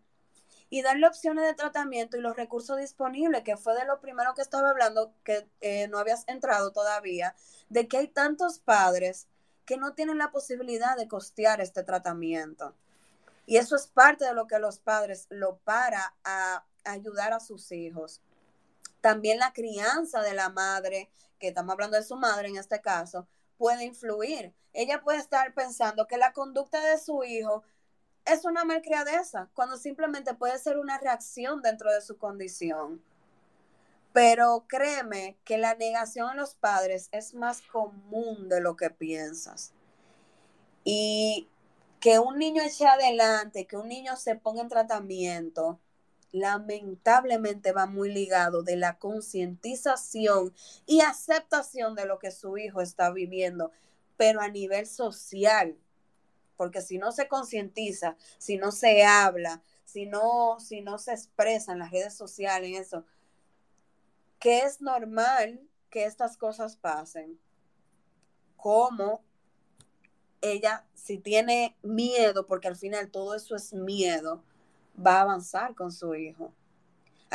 y 0.74 0.82
darle 0.82 1.06
opciones 1.06 1.44
de 1.44 1.54
tratamiento 1.54 2.16
y 2.16 2.20
los 2.20 2.34
recursos 2.34 2.76
disponibles, 2.78 3.44
que 3.44 3.56
fue 3.56 3.76
de 3.76 3.84
lo 3.84 4.00
primero 4.00 4.34
que 4.34 4.42
estaba 4.42 4.70
hablando, 4.70 5.14
que 5.22 5.48
eh, 5.60 5.86
no 5.86 6.00
habías 6.00 6.24
entrado 6.26 6.72
todavía, 6.72 7.36
de 7.68 7.86
que 7.86 7.98
hay 7.98 8.08
tantos 8.08 8.58
padres 8.58 9.28
que 9.66 9.76
no 9.76 9.94
tienen 9.94 10.18
la 10.18 10.32
posibilidad 10.32 10.96
de 10.96 11.06
costear 11.06 11.60
este 11.60 11.84
tratamiento. 11.84 12.74
Y 13.46 13.58
eso 13.58 13.76
es 13.76 13.86
parte 13.86 14.24
de 14.24 14.34
lo 14.34 14.48
que 14.48 14.58
los 14.58 14.80
padres 14.80 15.28
lo 15.30 15.58
para 15.58 16.16
a 16.24 16.64
ayudar 16.82 17.32
a 17.32 17.38
sus 17.38 17.70
hijos. 17.70 18.20
También 19.00 19.38
la 19.38 19.52
crianza 19.52 20.22
de 20.22 20.34
la 20.34 20.48
madre, 20.48 21.08
que 21.38 21.46
estamos 21.46 21.72
hablando 21.72 21.98
de 21.98 22.02
su 22.02 22.16
madre 22.16 22.48
en 22.48 22.56
este 22.56 22.80
caso, 22.80 23.28
puede 23.58 23.84
influir. 23.84 24.52
Ella 24.72 25.02
puede 25.02 25.18
estar 25.18 25.54
pensando 25.54 26.08
que 26.08 26.16
la 26.16 26.32
conducta 26.32 26.80
de 26.80 26.98
su 26.98 27.22
hijo 27.22 27.62
es 28.24 28.44
una 28.44 28.64
malcriadeza, 28.64 29.48
cuando 29.54 29.76
simplemente 29.76 30.34
puede 30.34 30.58
ser 30.58 30.78
una 30.78 30.98
reacción 30.98 31.62
dentro 31.62 31.92
de 31.92 32.00
su 32.00 32.16
condición. 32.16 33.02
Pero 34.12 34.64
créeme 34.68 35.36
que 35.44 35.58
la 35.58 35.74
negación 35.74 36.30
a 36.30 36.34
los 36.34 36.54
padres 36.54 37.08
es 37.12 37.34
más 37.34 37.60
común 37.62 38.48
de 38.48 38.60
lo 38.60 38.76
que 38.76 38.90
piensas. 38.90 39.72
Y 40.84 41.48
que 42.00 42.18
un 42.18 42.38
niño 42.38 42.62
eche 42.62 42.86
adelante, 42.86 43.66
que 43.66 43.76
un 43.76 43.88
niño 43.88 44.16
se 44.16 44.36
ponga 44.36 44.62
en 44.62 44.68
tratamiento, 44.68 45.80
lamentablemente 46.32 47.72
va 47.72 47.86
muy 47.86 48.12
ligado 48.12 48.62
de 48.62 48.76
la 48.76 48.98
concientización 48.98 50.52
y 50.84 51.00
aceptación 51.00 51.94
de 51.94 52.06
lo 52.06 52.18
que 52.18 52.30
su 52.30 52.58
hijo 52.58 52.80
está 52.80 53.10
viviendo, 53.10 53.70
pero 54.16 54.40
a 54.40 54.48
nivel 54.48 54.86
social, 54.86 55.76
porque 56.56 56.80
si 56.80 56.98
no 56.98 57.12
se 57.12 57.28
concientiza, 57.28 58.16
si 58.38 58.56
no 58.56 58.72
se 58.72 59.04
habla, 59.04 59.62
si 59.84 60.06
no, 60.06 60.58
si 60.60 60.80
no 60.80 60.98
se 60.98 61.12
expresa 61.12 61.72
en 61.72 61.78
las 61.78 61.90
redes 61.90 62.14
sociales, 62.14 62.78
eso, 62.78 63.04
que 64.38 64.60
es 64.60 64.80
normal 64.80 65.60
que 65.90 66.04
estas 66.04 66.36
cosas 66.36 66.76
pasen. 66.76 67.38
Como 68.56 69.22
ella, 70.40 70.84
si 70.94 71.18
tiene 71.18 71.76
miedo, 71.82 72.46
porque 72.46 72.68
al 72.68 72.76
final 72.76 73.10
todo 73.10 73.34
eso 73.34 73.56
es 73.56 73.72
miedo, 73.72 74.42
va 74.94 75.18
a 75.18 75.22
avanzar 75.22 75.74
con 75.74 75.92
su 75.92 76.14
hijo. 76.14 76.52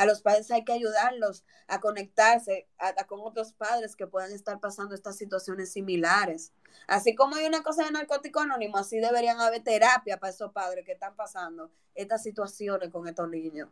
A 0.00 0.06
los 0.06 0.22
padres 0.22 0.50
hay 0.50 0.64
que 0.64 0.72
ayudarlos 0.72 1.44
a 1.66 1.78
conectarse 1.78 2.66
con 3.06 3.20
otros 3.20 3.52
padres 3.52 3.96
que 3.96 4.06
puedan 4.06 4.32
estar 4.32 4.58
pasando 4.58 4.94
estas 4.94 5.18
situaciones 5.18 5.72
similares. 5.72 6.54
Así 6.86 7.14
como 7.14 7.36
hay 7.36 7.44
una 7.44 7.62
cosa 7.62 7.84
de 7.84 7.90
narcótico 7.90 8.40
anónimo, 8.40 8.78
así 8.78 8.98
deberían 8.98 9.42
haber 9.42 9.62
terapia 9.62 10.18
para 10.18 10.32
esos 10.32 10.52
padres 10.52 10.86
que 10.86 10.92
están 10.92 11.14
pasando 11.16 11.70
estas 11.94 12.22
situaciones 12.22 12.88
con 12.88 13.06
estos 13.08 13.28
niños. 13.28 13.68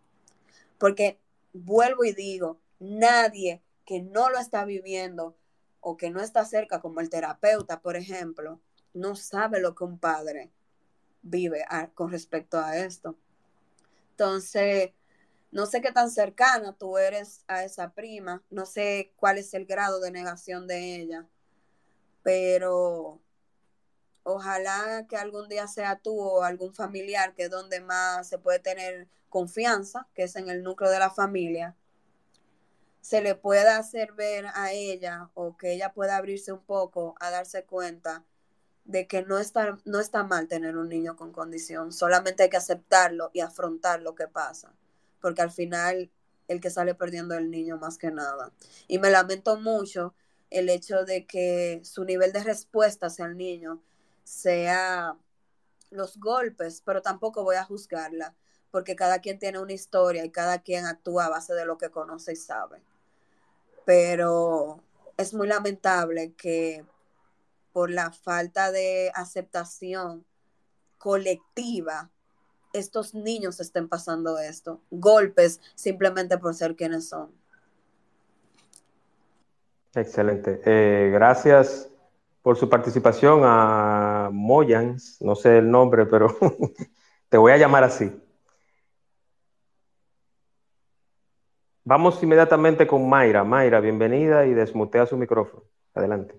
Porque 0.77 1.19
vuelvo 1.55 2.05
y 2.05 2.13
digo, 2.13 2.61
nadie 2.79 3.63
que 3.87 4.03
no 4.03 4.29
lo 4.29 4.39
está 4.39 4.67
viviendo 4.67 5.35
o 5.81 5.97
que 5.97 6.11
no 6.11 6.21
está 6.21 6.45
cerca, 6.45 6.83
como 6.83 7.01
el 7.01 7.09
terapeuta, 7.09 7.81
por 7.81 7.97
ejemplo, 7.97 8.61
no 8.93 9.17
sabe 9.17 9.61
lo 9.61 9.75
que 9.75 9.85
un 9.85 9.99
padre 9.99 10.53
vive 11.23 11.65
con 11.95 12.11
respecto 12.11 12.59
a 12.59 12.77
esto. 12.77 13.17
Entonces, 14.11 14.91
no 15.51 15.67
sé 15.67 15.81
qué 15.81 15.93
tan 15.93 16.11
cercana 16.11 16.75
tú 16.75 16.99
eres 16.99 17.45
a 17.47 17.65
esa 17.65 17.93
prima, 17.93 18.43
no 18.51 18.67
sé 18.67 19.13
cuál 19.17 19.39
es 19.39 19.55
el 19.55 19.67
grado 19.67 20.01
de 20.01 20.11
negación 20.11 20.67
de 20.67 20.97
ella, 20.97 21.27
pero 22.23 23.21
ojalá 24.23 25.07
que 25.09 25.17
algún 25.17 25.49
día 25.49 25.67
sea 25.67 25.97
tú 25.97 26.21
o 26.21 26.43
algún 26.43 26.75
familiar, 26.75 27.35
que 27.35 27.45
es 27.45 27.51
donde 27.51 27.81
más 27.81 28.29
se 28.29 28.39
puede 28.39 28.59
tener 28.59 29.09
confianza, 29.31 30.07
que 30.15 30.25
es 30.25 30.37
en 30.37 30.49
el 30.49 30.63
núcleo 30.63 30.91
de 30.91 30.99
la 30.99 31.11
familia, 31.11 31.75
se 33.01 33.23
le 33.23 33.35
pueda 33.35 33.79
hacer 33.79 34.13
ver 34.13 34.47
a 34.55 34.73
ella 34.73 35.31
o 35.35 35.57
que 35.57 35.73
ella 35.73 35.93
pueda 35.95 36.17
abrirse 36.17 36.53
un 36.53 36.63
poco 36.63 37.15
a 37.21 37.31
darse 37.31 37.65
cuenta 37.65 38.25
de 38.85 39.07
que 39.07 39.23
no 39.23 39.39
está, 39.39 39.79
no 39.85 40.01
está 40.01 40.25
mal 40.25 40.49
tener 40.49 40.77
un 40.77 40.89
niño 40.89 41.17
con 41.17 41.33
condición, 41.33 41.93
solamente 41.93 42.43
hay 42.43 42.51
que 42.51 42.57
aceptarlo 42.57 43.31
y 43.33 43.41
afrontar 43.41 44.03
lo 44.03 44.15
que 44.15 44.29
pasa, 44.29 44.75
porque 45.21 45.43
al 45.43 45.51
final 45.51 46.11
el 46.49 46.61
que 46.61 46.71
sale 46.71 46.95
perdiendo 46.95 47.35
es 47.35 47.41
el 47.41 47.51
niño 47.51 47.77
más 47.77 47.99
que 47.99 48.11
nada. 48.11 48.53
Y 48.87 48.99
me 48.99 49.11
lamento 49.11 49.59
mucho 49.59 50.15
el 50.51 50.69
hecho 50.71 51.05
de 51.05 51.27
que 51.27 51.81
su 51.85 52.05
nivel 52.05 52.33
de 52.33 52.43
respuesta 52.43 53.07
hacia 53.07 53.27
el 53.27 53.37
niño 53.37 53.83
sea 54.25 55.17
los 55.91 56.19
golpes, 56.19 56.83
pero 56.85 57.03
tampoco 57.03 57.45
voy 57.45 57.57
a 57.57 57.65
juzgarla, 57.65 58.35
porque 58.71 58.97
cada 58.97 59.21
quien 59.21 59.39
tiene 59.39 59.59
una 59.59 59.73
historia 59.73 60.25
y 60.25 60.31
cada 60.31 60.63
quien 60.63 60.87
actúa 60.87 61.27
a 61.27 61.31
base 61.31 61.55
de 61.55 61.67
lo 61.67 61.79
que 61.79 61.91
conoce 61.91 62.33
y 62.33 62.37
sabe. 62.37 62.83
Pero 63.85 64.83
es 65.17 65.35
muy 65.35 65.49
lamentable 65.49 66.35
que 66.35 66.85
por 67.73 67.91
la 67.91 68.13
falta 68.13 68.71
de 68.73 69.11
aceptación 69.15 70.27
colectiva 70.99 72.11
estos 72.79 73.15
niños 73.15 73.61
estén 73.61 73.89
pasando 73.89 74.39
esto, 74.39 74.81
golpes 74.91 75.61
simplemente 75.75 76.39
por 76.39 76.55
ser 76.55 76.77
quienes 76.77 77.09
son. 77.09 77.31
Excelente. 79.95 80.61
Eh, 80.65 81.11
gracias 81.13 81.91
por 82.43 82.57
su 82.57 82.69
participación 82.69 83.41
a 83.45 84.31
Moyans, 84.33 85.21
no 85.21 85.35
sé 85.35 85.59
el 85.59 85.71
nombre, 85.71 86.07
pero 86.07 86.29
te 87.29 87.37
voy 87.37 87.53
a 87.53 87.57
llamar 87.57 87.85
así. 87.85 88.11
Vamos 91.85 92.23
inmediatamente 92.23 92.87
con 92.87 93.09
Mayra. 93.09 93.45
Mayra, 93.45 93.81
bienvenida 93.81 94.45
y 94.47 94.53
desmutea 94.53 95.07
su 95.07 95.17
micrófono. 95.17 95.63
Adelante. 95.95 96.35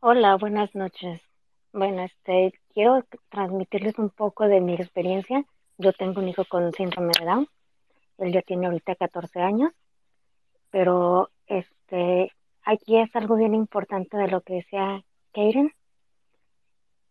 Hola, 0.00 0.36
buenas 0.36 0.74
noches. 0.74 1.22
Bueno, 1.72 2.02
este, 2.02 2.52
quiero 2.72 3.04
transmitirles 3.28 3.98
un 3.98 4.10
poco 4.10 4.48
de 4.48 4.60
mi 4.60 4.74
experiencia. 4.74 5.44
Yo 5.78 5.92
tengo 5.92 6.20
un 6.20 6.28
hijo 6.28 6.44
con 6.48 6.72
síndrome 6.72 7.12
de 7.18 7.24
Down. 7.24 7.48
Él 8.18 8.32
ya 8.32 8.42
tiene 8.42 8.66
ahorita 8.66 8.94
14 8.96 9.40
años. 9.40 9.72
Pero 10.70 11.30
este, 11.46 12.32
aquí 12.62 12.98
es 12.98 13.14
algo 13.14 13.36
bien 13.36 13.54
importante 13.54 14.16
de 14.16 14.28
lo 14.28 14.40
que 14.40 14.54
decía 14.54 15.04
Karen. 15.32 15.72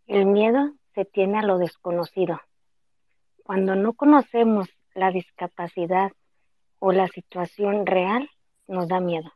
El 0.08 0.26
miedo 0.26 0.74
se 0.94 1.06
tiene 1.06 1.40
a 1.40 1.44
lo 1.44 1.58
desconocido. 1.58 2.42
Cuando 3.44 3.76
no 3.76 3.94
conocemos 3.94 4.70
la 4.94 5.12
discapacidad 5.12 6.12
o 6.80 6.92
la 6.92 7.08
situación 7.08 7.86
real 7.86 8.30
nos 8.68 8.88
da 8.88 9.00
miedo. 9.00 9.32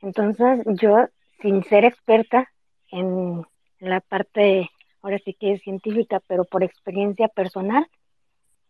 Entonces 0.00 0.64
yo, 0.80 1.08
sin 1.42 1.64
ser 1.64 1.84
experta 1.84 2.50
en 2.88 3.44
la 3.78 4.00
parte, 4.00 4.70
ahora 5.02 5.18
sí 5.24 5.34
que 5.34 5.54
es 5.54 5.62
científica, 5.62 6.20
pero 6.26 6.44
por 6.44 6.62
experiencia 6.62 7.28
personal, 7.28 7.86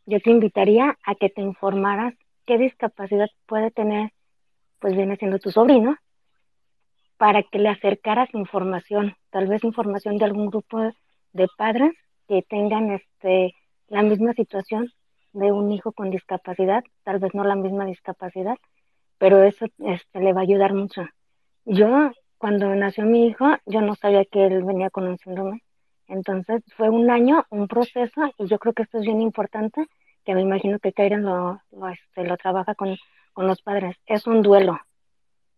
yo 0.06 0.20
te 0.20 0.30
invitaría 0.30 0.96
a 1.04 1.14
que 1.14 1.28
te 1.28 1.40
informaras 1.40 2.14
qué 2.46 2.58
discapacidad 2.58 3.28
puede 3.46 3.70
tener, 3.70 4.12
pues 4.78 4.94
viene 4.96 5.16
siendo 5.16 5.38
tu 5.38 5.50
sobrino, 5.50 5.96
para 7.16 7.42
que 7.42 7.58
le 7.58 7.68
acercaras 7.68 8.32
información, 8.34 9.14
tal 9.30 9.46
vez 9.46 9.62
información 9.62 10.16
de 10.16 10.24
algún 10.24 10.46
grupo 10.46 10.80
de 11.32 11.46
padres 11.56 11.92
que 12.26 12.42
tengan 12.42 12.90
este 12.90 13.54
la 13.88 14.02
misma 14.02 14.32
situación 14.32 14.88
de 15.32 15.52
un 15.52 15.70
hijo 15.72 15.92
con 15.92 16.10
discapacidad, 16.10 16.82
tal 17.02 17.18
vez 17.18 17.34
no 17.34 17.44
la 17.44 17.56
misma 17.56 17.84
discapacidad, 17.84 18.56
pero 19.18 19.42
eso 19.42 19.66
este, 19.78 20.20
le 20.20 20.32
va 20.32 20.40
a 20.40 20.44
ayudar 20.44 20.72
mucho. 20.72 21.02
Yo, 21.64 22.10
cuando 22.38 22.74
nació 22.74 23.04
mi 23.04 23.26
hijo, 23.26 23.46
yo 23.66 23.80
no 23.80 23.94
sabía 23.96 24.24
que 24.24 24.46
él 24.46 24.64
venía 24.64 24.90
con 24.90 25.06
un 25.06 25.18
síndrome. 25.18 25.62
Entonces 26.10 26.62
fue 26.76 26.90
un 26.90 27.08
año, 27.08 27.44
un 27.50 27.68
proceso, 27.68 28.32
y 28.36 28.46
yo 28.48 28.58
creo 28.58 28.74
que 28.74 28.82
esto 28.82 28.98
es 28.98 29.04
bien 29.04 29.20
importante, 29.20 29.86
que 30.24 30.34
me 30.34 30.40
imagino 30.42 30.80
que 30.80 30.92
Karen 30.92 31.22
lo, 31.22 31.60
lo, 31.70 31.88
este, 31.88 32.24
lo 32.24 32.36
trabaja 32.36 32.74
con, 32.74 32.96
con 33.32 33.46
los 33.46 33.62
padres. 33.62 33.96
Es 34.06 34.26
un 34.26 34.42
duelo 34.42 34.80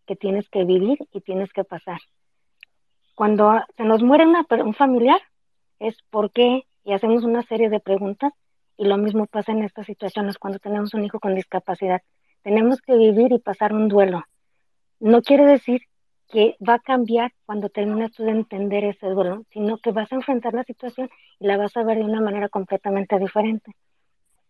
que 0.05 0.15
tienes 0.15 0.47
que 0.49 0.63
vivir 0.63 0.99
y 1.11 1.21
tienes 1.21 1.51
que 1.53 1.63
pasar. 1.63 1.99
Cuando 3.15 3.61
se 3.75 3.83
nos 3.83 4.03
muere 4.03 4.27
una, 4.27 4.45
un 4.63 4.75
familiar, 4.75 5.19
es 5.79 5.97
porque, 6.11 6.67
y 6.83 6.93
hacemos 6.93 7.23
una 7.23 7.41
serie 7.41 7.71
de 7.71 7.79
preguntas, 7.79 8.31
y 8.77 8.85
lo 8.85 8.97
mismo 8.97 9.25
pasa 9.25 9.53
en 9.53 9.63
estas 9.63 9.87
situaciones 9.87 10.37
cuando 10.37 10.59
tenemos 10.59 10.93
un 10.93 11.03
hijo 11.03 11.19
con 11.19 11.33
discapacidad. 11.33 12.03
Tenemos 12.43 12.79
que 12.79 12.95
vivir 12.95 13.31
y 13.31 13.39
pasar 13.39 13.73
un 13.73 13.87
duelo. 13.87 14.23
no 14.99 15.23
quiere 15.23 15.45
decir 15.45 15.81
que 16.33 16.57
va 16.67 16.73
a 16.73 16.79
cambiar 16.79 17.31
cuando 17.45 17.69
terminas 17.69 18.11
tú 18.11 18.23
de 18.23 18.31
entender 18.31 18.83
ese 18.85 19.05
duelo, 19.05 19.45
sino 19.51 19.77
que 19.77 19.91
vas 19.91 20.11
a 20.11 20.15
enfrentar 20.15 20.55
la 20.55 20.63
situación 20.63 21.07
y 21.39 21.45
la 21.45 21.57
vas 21.57 21.77
a 21.77 21.83
ver 21.83 21.99
de 21.99 22.05
una 22.05 22.21
manera 22.21 22.49
completamente 22.49 23.19
diferente. 23.19 23.71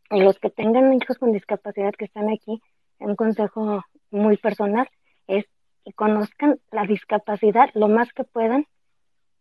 Y 0.09 0.21
los 0.21 0.39
que 0.39 0.49
tengan 0.49 0.93
hijos 0.93 1.17
con 1.17 1.33
discapacidad 1.33 1.91
que 1.91 2.05
están 2.05 2.29
aquí, 2.29 2.61
un 2.99 3.17
consejo 3.17 3.83
muy 4.11 4.37
personal 4.37 4.87
es 5.27 5.43
que 5.83 5.91
conozcan 5.91 6.57
la 6.71 6.85
discapacidad 6.85 7.69
lo 7.73 7.89
más 7.89 8.13
que 8.13 8.23
puedan, 8.23 8.65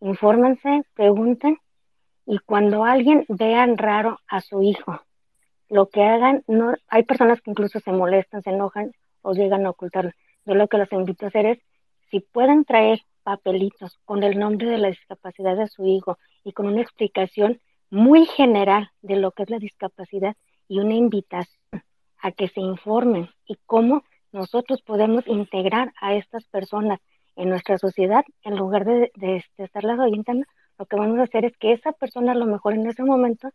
infórmense, 0.01 0.82
pregunten 0.95 1.59
y 2.26 2.40
cuando 2.40 2.84
alguien 2.84 3.24
vean 3.28 3.78
raro 3.78 4.18
a 4.26 4.40
su 4.40 4.62
hijo, 4.64 5.01
lo 5.68 5.90
que 5.90 6.03
hagan, 6.03 6.43
no, 6.49 6.74
hay 6.88 7.05
personas 7.05 7.40
que 7.40 7.53
incluso 7.53 7.78
se 7.78 7.93
molestan, 7.93 8.43
se 8.43 8.51
enojan 8.51 8.90
o 9.20 9.32
llegan 9.32 9.64
a 9.64 9.70
ocultarlo. 9.70 10.11
Yo 10.45 10.57
lo 10.57 10.66
que 10.66 10.78
los 10.78 10.90
invito 10.90 11.24
a 11.24 11.28
hacer 11.28 11.47
es, 11.47 11.59
si 12.12 12.20
pueden 12.20 12.66
traer 12.66 13.00
papelitos 13.22 13.98
con 14.04 14.22
el 14.22 14.38
nombre 14.38 14.68
de 14.68 14.76
la 14.76 14.88
discapacidad 14.88 15.56
de 15.56 15.68
su 15.68 15.86
hijo 15.86 16.18
y 16.44 16.52
con 16.52 16.66
una 16.66 16.82
explicación 16.82 17.60
muy 17.88 18.26
general 18.26 18.90
de 19.00 19.16
lo 19.16 19.32
que 19.32 19.44
es 19.44 19.50
la 19.50 19.58
discapacidad 19.58 20.36
y 20.68 20.80
una 20.80 20.94
invitación 20.94 21.82
a 22.18 22.30
que 22.32 22.48
se 22.48 22.60
informen 22.60 23.30
y 23.46 23.56
cómo 23.64 24.04
nosotros 24.30 24.82
podemos 24.82 25.26
integrar 25.26 25.94
a 26.02 26.14
estas 26.14 26.44
personas 26.44 27.00
en 27.34 27.48
nuestra 27.48 27.78
sociedad 27.78 28.24
en 28.42 28.56
lugar 28.56 28.84
de, 28.84 29.10
de, 29.14 29.42
de 29.56 29.64
estarlas 29.64 29.98
orientando, 29.98 30.44
lo 30.78 30.84
que 30.84 30.96
vamos 30.96 31.18
a 31.18 31.22
hacer 31.22 31.46
es 31.46 31.56
que 31.56 31.72
esa 31.72 31.92
persona 31.92 32.32
a 32.32 32.34
lo 32.34 32.44
mejor 32.44 32.74
en 32.74 32.86
ese 32.86 33.04
momento 33.04 33.48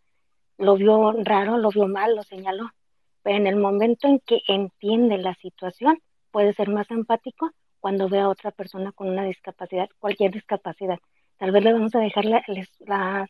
lo 0.57 0.77
vio 0.77 1.11
raro, 1.23 1.59
lo 1.59 1.69
vio 1.69 1.87
mal, 1.87 2.15
lo 2.15 2.23
señaló. 2.23 2.71
Pero 3.21 3.37
en 3.37 3.45
el 3.45 3.57
momento 3.57 4.07
en 4.07 4.19
que 4.19 4.41
entiende 4.47 5.19
la 5.19 5.35
situación, 5.35 6.01
puede 6.31 6.55
ser 6.55 6.69
más 6.69 6.89
empático 6.89 7.51
cuando 7.79 8.09
ve 8.09 8.19
a 8.19 8.29
otra 8.29 8.51
persona 8.51 8.91
con 8.91 9.09
una 9.09 9.23
discapacidad, 9.23 9.89
cualquier 9.99 10.31
discapacidad. 10.31 10.99
Tal 11.37 11.51
vez 11.51 11.63
le 11.63 11.73
vamos 11.73 11.93
a 11.95 11.99
dejar 11.99 12.25
la, 12.25 12.43
la 12.79 13.29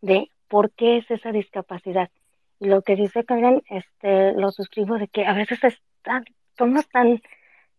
de 0.00 0.30
por 0.48 0.72
qué 0.72 0.98
es 0.98 1.10
esa 1.10 1.32
discapacidad. 1.32 2.10
Y 2.58 2.66
lo 2.66 2.82
que 2.82 2.96
dice 2.96 3.24
Karen, 3.24 3.62
este, 3.68 4.32
lo 4.32 4.50
suscribo 4.52 4.98
de 4.98 5.08
que 5.08 5.26
a 5.26 5.32
veces 5.32 5.60
están, 5.62 6.24
somos 6.56 6.88
tan 6.88 7.20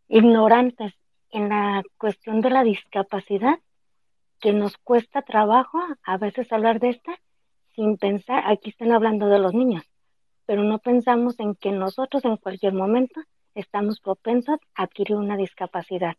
ignorantes 0.08 0.94
en 1.30 1.50
la 1.50 1.84
cuestión 1.98 2.42
de 2.42 2.50
la 2.50 2.64
discapacidad 2.64 3.60
que 4.40 4.54
nos 4.54 4.78
cuesta 4.78 5.22
trabajo 5.22 5.80
a 6.04 6.18
veces 6.18 6.52
hablar 6.52 6.80
de 6.80 6.90
esta 6.90 7.20
sin 7.76 7.98
pensar, 7.98 8.44
aquí 8.48 8.72
están 8.72 8.92
hablando 8.92 9.28
de 9.28 9.40
los 9.40 9.54
niños, 9.54 9.84
pero 10.46 10.64
no 10.64 10.80
pensamos 10.80 11.40
en 11.40 11.56
que 11.56 11.72
nosotros 11.72 12.26
en 12.26 12.38
cualquier 12.38 12.74
momento 12.74 13.22
estamos 13.56 14.00
propensos 14.00 14.60
a 14.76 14.84
adquirir 14.84 15.16
una 15.16 15.38
discapacidad. 15.38 16.16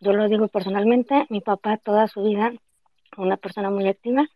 Yo 0.00 0.12
lo 0.12 0.28
digo 0.28 0.48
personalmente, 0.48 1.26
mi 1.30 1.40
papá 1.40 1.76
toda 1.76 2.08
su 2.08 2.22
vida, 2.22 2.52
una 3.16 3.36
persona 3.36 3.70
muy 3.70 3.88
activa, 3.88 4.26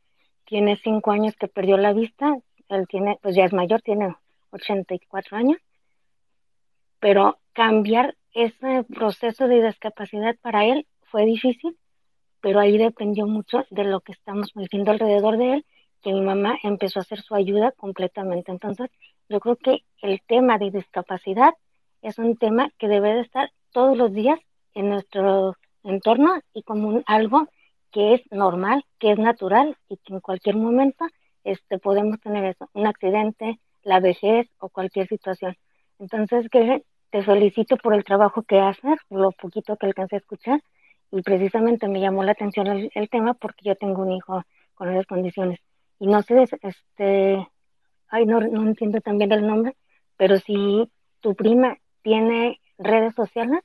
tiene 0.45 0.77
cinco 0.77 1.11
años 1.11 1.35
que 1.37 1.49
perdió 1.49 1.77
la 1.77 1.93
vista, 1.93 2.37
él 2.69 2.87
tiene, 2.89 3.19
pues 3.23 3.35
ya 3.35 3.45
es 3.45 3.53
mayor, 3.53 3.83
tiene 3.83 4.15
84 4.51 5.37
años, 5.37 5.59
pero 7.01 7.39
cambiar 7.53 8.17
ese 8.33 8.85
proceso 8.85 9.49
de 9.49 9.67
discapacidad 9.67 10.37
para 10.41 10.65
él 10.65 10.87
fue 11.11 11.25
difícil, 11.27 11.77
pero 12.41 12.61
ahí 12.61 12.79
dependió 12.79 13.27
mucho 13.27 13.67
de 13.71 13.85
lo 13.85 14.01
que 14.01 14.13
estamos 14.13 14.53
viviendo 14.55 14.91
alrededor 14.91 15.37
de 15.37 15.55
él 15.55 15.67
que 16.03 16.13
mi 16.13 16.21
mamá 16.21 16.57
empezó 16.63 17.01
a 17.01 17.03
hacer 17.03 17.21
su 17.21 17.35
ayuda 17.35 17.73
completamente. 17.73 18.53
Entonces, 18.53 18.91
yo 19.29 19.41
creo 19.41 19.57
que 19.57 19.85
el 20.01 20.23
tema 20.23 20.59
de 20.59 20.71
discapacidad 20.71 21.55
es 22.03 22.19
un 22.19 22.37
tema 22.37 22.71
que 22.79 22.89
debe 22.89 23.15
de 23.15 23.21
estar 23.21 23.51
todos 23.73 23.97
los 23.97 24.13
días 24.13 24.39
en 24.75 24.91
nuestro 24.91 25.55
entorno 25.83 26.41
y 26.55 26.63
como 26.63 27.03
algo 27.07 27.49
que 27.91 28.15
es 28.15 28.23
normal, 28.31 28.85
que 28.99 29.13
es 29.13 29.19
natural 29.19 29.77
y 29.89 29.97
que 29.99 30.15
en 30.15 30.21
cualquier 30.21 30.57
momento 30.57 31.07
este, 31.45 31.79
podemos 31.79 32.21
tener 32.21 32.45
eso, 32.45 32.69
un 32.73 32.87
accidente, 32.87 33.59
la 33.83 34.01
vejez 34.01 34.49
o 34.59 34.69
cualquier 34.69 35.09
situación. 35.09 35.57
Entonces, 35.99 36.49
que 36.51 36.85
te 37.11 37.23
felicito 37.23 37.77
por 37.77 37.95
el 37.95 38.05
trabajo 38.05 38.43
que 38.43 38.61
haces, 38.61 38.99
por 39.09 39.21
lo 39.21 39.33
poquito 39.33 39.77
que 39.77 39.87
alcancé 39.87 40.17
a 40.17 40.19
escuchar 40.19 40.61
y 41.11 41.23
precisamente 41.23 41.89
me 41.89 42.01
llamó 42.01 42.23
la 42.23 42.33
atención 42.33 42.67
el, 42.67 42.91
el 42.95 43.09
tema 43.09 43.35
porque 43.35 43.65
yo 43.65 43.77
tengo 43.77 44.03
un 44.03 44.13
hijo 44.13 44.43
con 44.75 44.91
esas 44.91 45.07
condiciones 45.07 45.59
y 45.99 46.07
no 46.07 46.23
sé, 46.23 46.45
este, 46.63 47.49
ay, 48.09 48.27
no, 48.27 48.41
no 48.41 48.63
entiendo 48.63 49.01
también 49.01 49.33
el 49.33 49.47
nombre, 49.47 49.77
pero 50.17 50.39
si 50.39 50.91
tu 51.21 51.35
prima 51.35 51.77
tiene 52.09 52.59
redes 52.79 53.15
sociales 53.15 53.61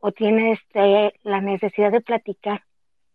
o 0.00 0.10
tiene 0.10 0.54
este, 0.54 1.12
la 1.22 1.40
necesidad 1.40 1.92
de 1.92 2.00
platicar, 2.00 2.64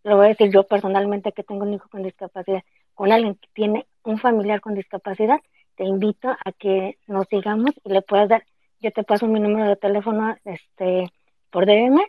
lo 0.03 0.15
voy 0.15 0.27
a 0.27 0.29
decir 0.29 0.49
yo 0.49 0.65
personalmente 0.65 1.33
que 1.33 1.43
tengo 1.43 1.65
un 1.65 1.73
hijo 1.73 1.89
con 1.89 2.03
discapacidad, 2.03 2.63
con 2.93 3.11
alguien 3.11 3.35
que 3.35 3.49
tiene 3.51 3.85
un 4.03 4.17
familiar 4.17 4.61
con 4.61 4.75
discapacidad, 4.75 5.41
te 5.75 5.83
invito 5.83 6.29
a 6.29 6.51
que 6.53 6.97
nos 7.05 7.27
sigamos 7.27 7.71
y 7.83 7.89
le 7.89 8.01
puedas 8.01 8.29
dar, 8.29 8.45
yo 8.79 8.91
te 8.91 9.03
paso 9.03 9.27
mi 9.27 9.41
número 9.41 9.67
de 9.67 9.75
teléfono 9.75 10.37
este, 10.45 11.11
por 11.49 11.65
DM 11.65 11.99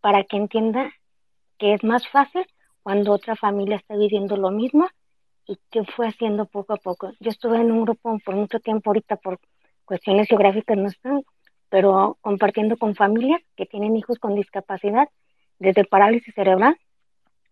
para 0.00 0.22
que 0.22 0.36
entienda 0.36 0.92
que 1.58 1.74
es 1.74 1.82
más 1.82 2.06
fácil 2.06 2.46
cuando 2.84 3.10
otra 3.10 3.34
familia 3.34 3.74
está 3.74 3.96
viviendo 3.96 4.36
lo 4.36 4.52
mismo 4.52 4.86
y 5.48 5.58
que 5.68 5.82
fue 5.82 6.06
haciendo 6.06 6.46
poco 6.46 6.74
a 6.74 6.76
poco. 6.76 7.10
Yo 7.18 7.32
estuve 7.32 7.56
en 7.56 7.72
un 7.72 7.84
grupo 7.84 8.20
por 8.24 8.36
mucho 8.36 8.60
tiempo 8.60 8.90
ahorita 8.90 9.16
por 9.16 9.40
cuestiones 9.84 10.28
geográficas 10.28 10.76
no 10.76 10.88
están, 10.88 11.22
pero 11.68 12.18
compartiendo 12.20 12.76
con 12.76 12.94
familias 12.94 13.40
que 13.56 13.66
tienen 13.66 13.96
hijos 13.96 14.18
con 14.18 14.34
discapacidad, 14.34 15.08
desde 15.58 15.84
parálisis 15.84 16.34
cerebral 16.34 16.76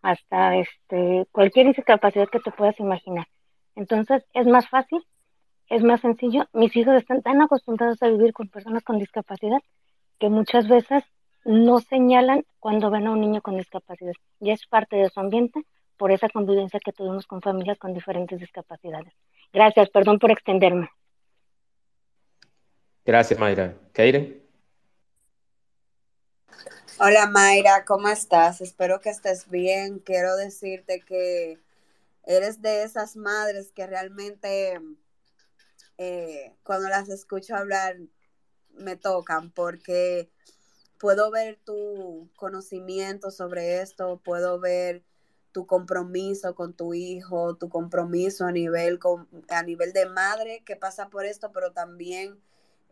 hasta 0.03 0.57
este 0.57 1.26
cualquier 1.30 1.74
discapacidad 1.74 2.28
que 2.28 2.41
te 2.41 2.51
puedas 2.51 2.78
imaginar. 2.80 3.26
Entonces 3.76 4.24
es 4.33 4.47
más 4.47 4.68
fácil, 4.68 5.05
es 5.68 5.83
más 5.83 6.01
sencillo. 6.01 6.47
Mis 6.53 6.76
hijos 6.76 6.95
están 6.97 7.22
tan 7.22 7.41
acostumbrados 7.41 8.03
a 8.03 8.09
vivir 8.09 8.33
con 8.33 8.49
personas 8.49 8.83
con 8.83 8.99
discapacidad 8.99 9.61
que 10.18 10.28
muchas 10.28 10.68
veces 10.68 11.05
no 11.45 11.80
señalan 11.80 12.45
cuando 12.61 12.91
ven 12.91 13.07
a 13.07 13.12
un 13.12 13.20
niño 13.20 13.41
con 13.41 13.57
discapacidad. 13.57 14.12
Ya 14.41 14.53
es 14.53 14.66
parte 14.66 14.97
de 14.97 15.09
su 15.11 15.20
ambiente 15.20 15.64
por 15.97 16.12
esa 16.12 16.28
convivencia 16.28 16.80
que 16.85 16.93
tuvimos 16.93 17.26
con 17.26 17.41
familias 17.41 17.78
con 17.78 17.95
diferentes 17.95 18.39
discapacidades. 18.39 19.12
Gracias, 19.53 19.91
perdón 19.91 20.18
por 20.18 20.30
extenderme. 20.30 20.89
Gracias, 23.05 23.39
Mayra. 23.39 23.77
Keiren. 23.93 24.43
Hola, 26.99 27.27
Mayra, 27.27 27.85
¿cómo 27.85 28.09
estás? 28.09 28.61
Espero 28.61 29.01
que 29.01 29.11
estés 29.11 29.51
bien. 29.51 29.99
Quiero 29.99 30.37
decirte 30.37 31.01
que 31.01 31.59
eres 32.25 32.63
de 32.63 32.85
esas 32.85 33.17
madres 33.17 33.73
que 33.73 33.87
realmente 33.89 34.81
eh, 35.99 36.55
cuando 36.63 36.89
las 36.89 37.09
escucho 37.09 37.57
hablar 37.57 37.97
me 38.71 38.97
tocan 38.97 39.51
porque 39.51 40.31
puedo 40.99 41.33
ver 41.33 41.59
tu 41.65 42.31
conocimiento 42.37 43.33
sobre 43.33 43.81
esto, 43.81 44.21
puedo 44.23 44.61
ver 44.61 45.03
tu 45.51 45.67
compromiso 45.67 46.55
con 46.55 46.73
tu 46.73 46.95
hijo, 46.95 47.57
tu 47.57 47.69
compromiso 47.69 48.47
a 48.47 48.53
nivel, 48.53 49.01
a 49.49 49.63
nivel 49.65 49.93
de 49.93 50.07
madre 50.07 50.63
que 50.65 50.77
pasa 50.77 51.09
por 51.11 51.27
esto, 51.27 51.51
pero 51.53 51.73
también 51.73 52.41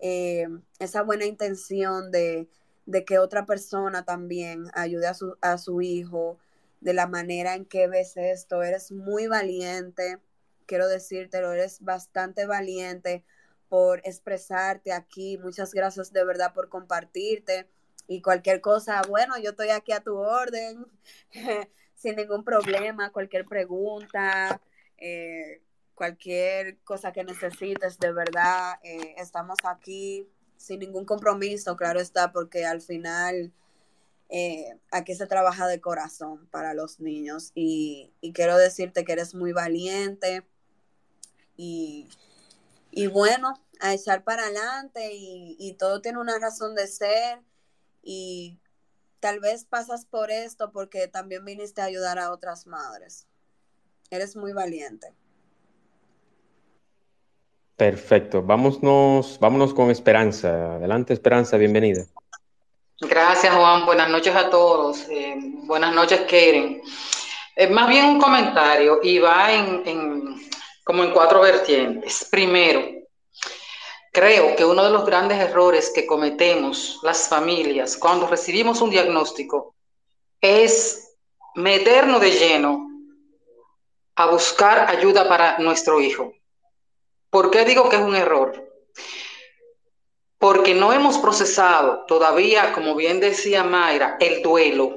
eh, 0.01 0.46
esa 0.78 1.03
buena 1.03 1.26
intención 1.26 2.11
de, 2.11 2.48
de, 2.86 3.05
que 3.05 3.18
otra 3.18 3.46
persona 3.46 4.05
también 4.05 4.66
ayude 4.74 5.07
a 5.07 5.14
su, 5.14 5.36
a 5.40 5.59
su 5.59 5.82
hijo 5.82 6.38
de 6.80 6.94
la 6.94 7.07
manera 7.07 7.55
en 7.55 7.64
que 7.64 7.88
ves 7.88 8.16
esto. 8.16 8.62
Eres 8.62 8.92
muy 8.92 9.26
valiente, 9.26 10.18
quiero 10.66 10.88
decírtelo, 10.88 11.53
eres 11.53 11.80
bastante 11.80 12.46
valiente 12.46 13.24
por 13.68 14.01
expresarte 14.05 14.92
aquí. 14.92 15.38
Muchas 15.38 15.72
gracias 15.72 16.12
de 16.12 16.24
verdad 16.24 16.53
por 16.55 16.68
compartirte 16.68 17.68
y 18.09 18.22
cualquier 18.22 18.61
cosa, 18.61 19.03
bueno, 19.09 19.38
yo 19.38 19.51
estoy 19.51 19.70
aquí 19.70 19.92
a 19.92 20.01
tu 20.01 20.16
orden. 20.16 20.86
sin 22.01 22.16
ningún 22.16 22.44
problema, 22.44 23.12
cualquier 23.12 23.44
pregunta, 23.44 24.61
eh, 24.96 25.61
cualquier 26.01 26.78
cosa 26.78 27.12
que 27.12 27.24
necesites, 27.24 27.98
de 27.98 28.11
verdad, 28.11 28.78
eh, 28.82 29.16
estamos 29.18 29.59
aquí 29.64 30.26
sin 30.57 30.80
ningún 30.80 31.05
compromiso, 31.05 31.76
claro 31.76 32.01
está, 32.01 32.32
porque 32.32 32.64
al 32.64 32.80
final 32.80 33.53
eh, 34.30 34.78
aquí 34.90 35.14
se 35.14 35.26
trabaja 35.26 35.66
de 35.66 35.82
corazón 35.82 36.46
para 36.46 36.72
los 36.72 37.01
niños 37.01 37.53
y, 37.55 38.14
quiero 38.32 38.57
decirte 38.57 39.05
que 39.05 39.12
eres 39.12 39.34
muy 39.34 39.53
valiente 39.53 40.46
y, 41.59 42.09
bueno, 43.12 43.53
a 43.80 43.92
echar 43.92 44.24
para 44.24 44.44
adelante 44.44 45.12
y, 45.12 45.55
y 45.59 45.74
todo 45.74 46.01
tiene 46.01 46.18
una 46.18 46.38
razón 46.38 46.74
de 46.74 46.86
ser 46.86 47.40
y 48.03 48.59
Tal 49.20 49.38
vez 49.38 49.66
pasas 49.66 50.07
por 50.07 50.30
esto 50.30 50.72
porque 50.72 51.07
también 51.07 51.44
viniste 51.44 51.82
a 51.82 51.84
ayudar 51.84 52.18
a 52.18 52.32
otras 52.32 52.66
madres. 52.66 53.26
Eres 54.09 54.34
muy 54.34 54.55
valiente. 54.55 55.14
Perfecto. 57.81 58.43
Vámonos, 58.43 59.39
vámonos 59.41 59.72
con 59.72 59.91
Esperanza. 59.91 60.74
Adelante, 60.74 61.14
Esperanza, 61.14 61.57
bienvenida. 61.57 62.05
Gracias, 63.01 63.55
Juan. 63.55 63.87
Buenas 63.87 64.11
noches 64.11 64.37
a 64.37 64.51
todos. 64.51 65.09
Eh, 65.09 65.35
buenas 65.64 65.95
noches, 65.95 66.20
Keren. 66.28 66.83
Eh, 67.57 67.68
más 67.68 67.89
bien 67.89 68.05
un 68.05 68.20
comentario 68.20 69.01
y 69.03 69.18
va 69.18 69.51
en, 69.51 70.39
como 70.85 71.05
en 71.05 71.11
cuatro 71.12 71.41
vertientes. 71.41 72.28
Primero, 72.31 72.83
creo 74.12 74.55
que 74.57 74.64
uno 74.66 74.85
de 74.85 74.91
los 74.91 75.07
grandes 75.07 75.39
errores 75.39 75.91
que 75.95 76.05
cometemos 76.05 76.99
las 77.03 77.31
familias 77.31 77.97
cuando 77.97 78.26
recibimos 78.26 78.83
un 78.83 78.91
diagnóstico 78.91 79.74
es 80.39 81.16
meternos 81.55 82.20
de 82.20 82.31
lleno 82.31 82.91
a 84.16 84.26
buscar 84.26 84.87
ayuda 84.95 85.26
para 85.26 85.59
nuestro 85.61 85.99
hijo. 86.03 86.35
¿Por 87.31 87.53
qué 87.53 87.64
digo 87.64 87.89
que 87.89 87.95
es 87.95 88.03
un 88.03 88.16
error? 88.16 88.68
Porque 90.37 90.74
no 90.74 90.93
hemos 90.93 91.18
procesado 91.18 92.05
todavía, 92.07 92.72
como 92.72 92.97
bien 92.97 93.20
decía 93.20 93.62
Mayra, 93.62 94.16
el 94.18 94.43
duelo. 94.43 94.97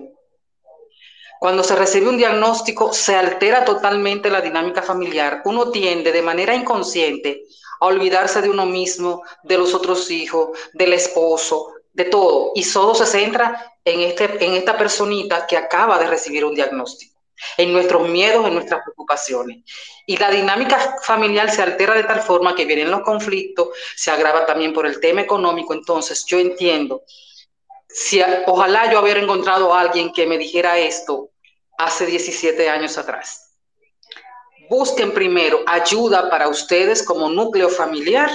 Cuando 1.39 1.63
se 1.63 1.75
recibe 1.75 2.09
un 2.09 2.17
diagnóstico, 2.17 2.91
se 2.91 3.15
altera 3.15 3.65
totalmente 3.65 4.31
la 4.31 4.41
dinámica 4.41 4.81
familiar. 4.81 5.43
Uno 5.45 5.69
tiende 5.69 6.11
de 6.11 6.23
manera 6.23 6.55
inconsciente 6.55 7.43
a 7.79 7.86
olvidarse 7.86 8.41
de 8.41 8.49
uno 8.49 8.65
mismo, 8.65 9.21
de 9.43 9.57
los 9.59 9.75
otros 9.75 10.09
hijos, 10.09 10.57
del 10.73 10.93
esposo, 10.93 11.73
de 11.91 12.05
todo. 12.05 12.53
Y 12.55 12.63
solo 12.63 12.95
se 12.95 13.05
centra 13.05 13.75
en, 13.86 13.99
este, 13.99 14.43
en 14.43 14.53
esta 14.53 14.75
personita 14.75 15.45
que 15.45 15.57
acaba 15.57 15.99
de 15.99 16.07
recibir 16.07 16.45
un 16.45 16.55
diagnóstico 16.55 17.12
en 17.57 17.73
nuestros 17.73 18.07
miedos, 18.09 18.47
en 18.47 18.53
nuestras 18.53 18.81
preocupaciones. 18.84 19.63
Y 20.05 20.17
la 20.17 20.29
dinámica 20.29 20.97
familiar 21.03 21.49
se 21.49 21.61
altera 21.61 21.95
de 21.95 22.03
tal 22.03 22.21
forma 22.21 22.55
que 22.55 22.65
vienen 22.65 22.91
los 22.91 23.01
conflictos, 23.01 23.69
se 23.95 24.11
agrava 24.11 24.45
también 24.45 24.73
por 24.73 24.86
el 24.86 24.99
tema 24.99 25.21
económico. 25.21 25.73
Entonces, 25.73 26.25
yo 26.25 26.39
entiendo, 26.39 27.03
si 27.88 28.21
ojalá 28.47 28.91
yo 28.91 29.01
hubiera 29.01 29.19
encontrado 29.19 29.73
a 29.73 29.81
alguien 29.81 30.11
que 30.11 30.25
me 30.25 30.38
dijera 30.38 30.77
esto 30.77 31.29
hace 31.77 32.05
17 32.05 32.69
años 32.69 32.97
atrás. 32.97 33.51
Busquen 34.69 35.13
primero 35.13 35.61
ayuda 35.67 36.29
para 36.29 36.47
ustedes 36.47 37.03
como 37.03 37.29
núcleo 37.29 37.69
familiar, 37.69 38.29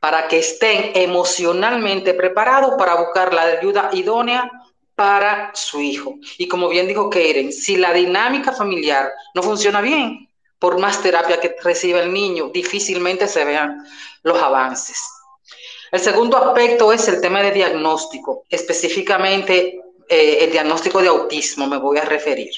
para 0.00 0.26
que 0.26 0.38
estén 0.38 0.92
emocionalmente 0.94 2.14
preparados 2.14 2.74
para 2.76 2.96
buscar 2.96 3.32
la 3.32 3.42
ayuda 3.42 3.90
idónea 3.92 4.50
para 4.94 5.50
su 5.54 5.80
hijo. 5.80 6.16
Y 6.38 6.48
como 6.48 6.68
bien 6.68 6.86
dijo 6.86 7.10
Keren, 7.10 7.52
si 7.52 7.76
la 7.76 7.92
dinámica 7.92 8.52
familiar 8.52 9.10
no 9.34 9.42
funciona 9.42 9.80
bien, 9.80 10.28
por 10.58 10.78
más 10.78 11.02
terapia 11.02 11.40
que 11.40 11.56
reciba 11.62 12.00
el 12.00 12.12
niño, 12.12 12.50
difícilmente 12.52 13.26
se 13.26 13.44
vean 13.44 13.84
los 14.22 14.40
avances. 14.40 15.02
El 15.90 16.00
segundo 16.00 16.36
aspecto 16.36 16.92
es 16.92 17.06
el 17.08 17.20
tema 17.20 17.42
de 17.42 17.50
diagnóstico, 17.50 18.44
específicamente 18.48 19.80
eh, 20.08 20.44
el 20.44 20.52
diagnóstico 20.52 21.02
de 21.02 21.08
autismo, 21.08 21.66
me 21.66 21.78
voy 21.78 21.98
a 21.98 22.04
referir. 22.04 22.52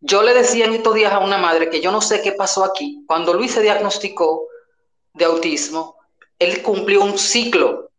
Yo 0.00 0.22
le 0.22 0.34
decía 0.34 0.66
en 0.66 0.74
estos 0.74 0.94
días 0.94 1.12
a 1.12 1.18
una 1.18 1.38
madre 1.38 1.70
que 1.70 1.80
yo 1.80 1.90
no 1.90 2.00
sé 2.00 2.20
qué 2.20 2.32
pasó 2.32 2.62
aquí. 2.62 3.02
Cuando 3.06 3.32
Luis 3.32 3.52
se 3.52 3.62
diagnosticó 3.62 4.46
de 5.14 5.24
autismo, 5.24 5.96
él 6.38 6.62
cumplió 6.62 7.02
un 7.02 7.18
ciclo 7.18 7.90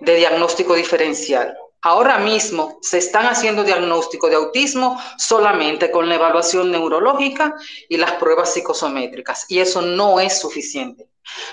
de 0.00 0.16
diagnóstico 0.16 0.74
diferencial. 0.74 1.56
Ahora 1.82 2.18
mismo 2.18 2.78
se 2.82 2.98
están 2.98 3.26
haciendo 3.26 3.62
diagnósticos 3.62 4.30
de 4.30 4.36
autismo 4.36 5.00
solamente 5.16 5.92
con 5.92 6.08
la 6.08 6.16
evaluación 6.16 6.72
neurológica 6.72 7.54
y 7.88 7.96
las 7.96 8.12
pruebas 8.14 8.52
psicosométricas. 8.52 9.46
Y 9.48 9.60
eso 9.60 9.80
no 9.80 10.18
es 10.18 10.40
suficiente, 10.40 11.08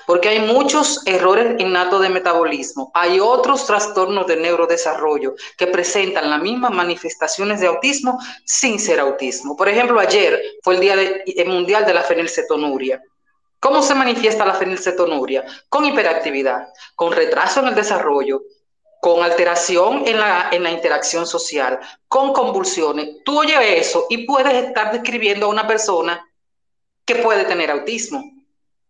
porque 0.08 0.30
hay 0.30 0.40
muchos 0.40 1.06
errores 1.06 1.60
innatos 1.60 2.02
de 2.02 2.10
metabolismo. 2.10 2.90
Hay 2.96 3.20
otros 3.20 3.68
trastornos 3.68 4.26
de 4.26 4.38
neurodesarrollo 4.38 5.36
que 5.58 5.68
presentan 5.68 6.32
las 6.32 6.42
mismas 6.42 6.72
manifestaciones 6.72 7.62
de 7.62 7.68
autismo 7.68 8.18
sin 8.46 8.80
ser 8.80 9.00
autismo. 9.00 9.56
Por 9.56 9.70
ejemplo, 9.70 10.00
ayer 10.00 10.42
fue 10.64 10.76
el 10.76 10.82
Día 10.82 11.46
Mundial 11.46 11.86
de 11.86 11.94
la 11.94 12.02
Fenilcetonuria. 12.02 13.00
¿Cómo 13.60 13.82
se 13.82 13.96
manifiesta 13.96 14.46
la 14.46 14.54
fenilcetonuria? 14.54 15.44
Con 15.70 15.86
hiperactividad, 15.86 16.68
con 16.94 17.12
retraso 17.12 17.62
en 17.62 17.70
el 17.70 17.76
desarrollo, 17.76 18.44
con 19.06 19.22
alteración 19.24 20.02
en 20.08 20.18
la, 20.18 20.50
en 20.52 20.64
la 20.64 20.72
interacción 20.72 21.28
social, 21.28 21.80
con 22.08 22.34
convulsiones. 22.34 23.18
Tú 23.24 23.38
oyes 23.38 23.60
eso 23.62 24.08
y 24.10 24.26
puedes 24.26 24.52
estar 24.66 24.92
describiendo 24.92 25.46
a 25.46 25.50
una 25.50 25.68
persona 25.68 26.28
que 27.06 27.18
puede 27.18 27.46
tener 27.46 27.70
autismo, 27.70 28.24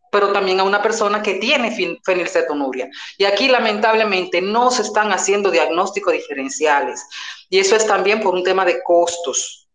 pero 0.09 0.31
también 0.31 0.61
a 0.61 0.63
una 0.63 0.81
persona 0.81 1.21
que 1.21 1.33
tiene 1.33 1.99
fenilcetonuria. 2.01 2.89
Y 3.17 3.25
aquí 3.25 3.49
lamentablemente 3.49 4.41
no 4.41 4.71
se 4.71 4.83
están 4.83 5.11
haciendo 5.11 5.51
diagnósticos 5.51 6.13
diferenciales. 6.13 7.05
Y 7.49 7.59
eso 7.59 7.75
es 7.75 7.85
también 7.85 8.21
por 8.21 8.35
un 8.35 8.43
tema 8.45 8.63
de 8.63 8.81
costos. 8.83 9.67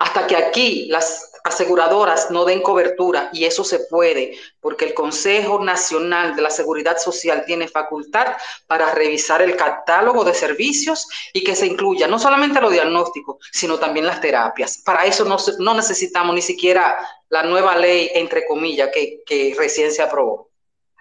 Hasta 0.00 0.26
que 0.26 0.36
aquí 0.36 0.88
las 0.88 1.30
aseguradoras 1.46 2.30
no 2.30 2.44
den 2.44 2.60
cobertura 2.60 3.30
y 3.32 3.44
eso 3.44 3.62
se 3.62 3.80
puede 3.80 4.36
porque 4.60 4.84
el 4.84 4.94
Consejo 4.94 5.62
Nacional 5.62 6.34
de 6.34 6.42
la 6.42 6.50
Seguridad 6.50 6.98
Social 6.98 7.44
tiene 7.46 7.68
facultad 7.68 8.36
para 8.66 8.92
revisar 8.92 9.42
el 9.42 9.56
catálogo 9.56 10.24
de 10.24 10.34
servicios 10.34 11.06
y 11.32 11.44
que 11.44 11.54
se 11.54 11.66
incluya 11.66 12.08
no 12.08 12.18
solamente 12.18 12.60
los 12.60 12.72
diagnósticos, 12.72 13.36
sino 13.52 13.78
también 13.78 14.06
las 14.06 14.20
terapias. 14.20 14.82
Para 14.84 15.06
eso 15.06 15.24
no, 15.24 15.36
no 15.58 15.74
necesitamos 15.74 16.34
ni 16.34 16.42
siquiera 16.42 16.98
la 17.28 17.44
nueva 17.44 17.76
ley, 17.76 18.10
entre 18.14 18.44
comillas, 18.46 18.90
que, 18.92 19.22
que 19.24 19.54
recién 19.56 19.92
se 19.92 20.02
aprobó. 20.02 20.50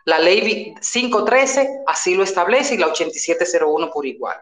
La 0.06 0.20
ley 0.20 0.76
513 0.76 1.84
así 1.88 2.14
lo 2.14 2.24
establece 2.24 2.76
y 2.76 2.78
la 2.78 2.88
8701 2.88 3.90
por 3.90 4.06
igual. 4.06 4.38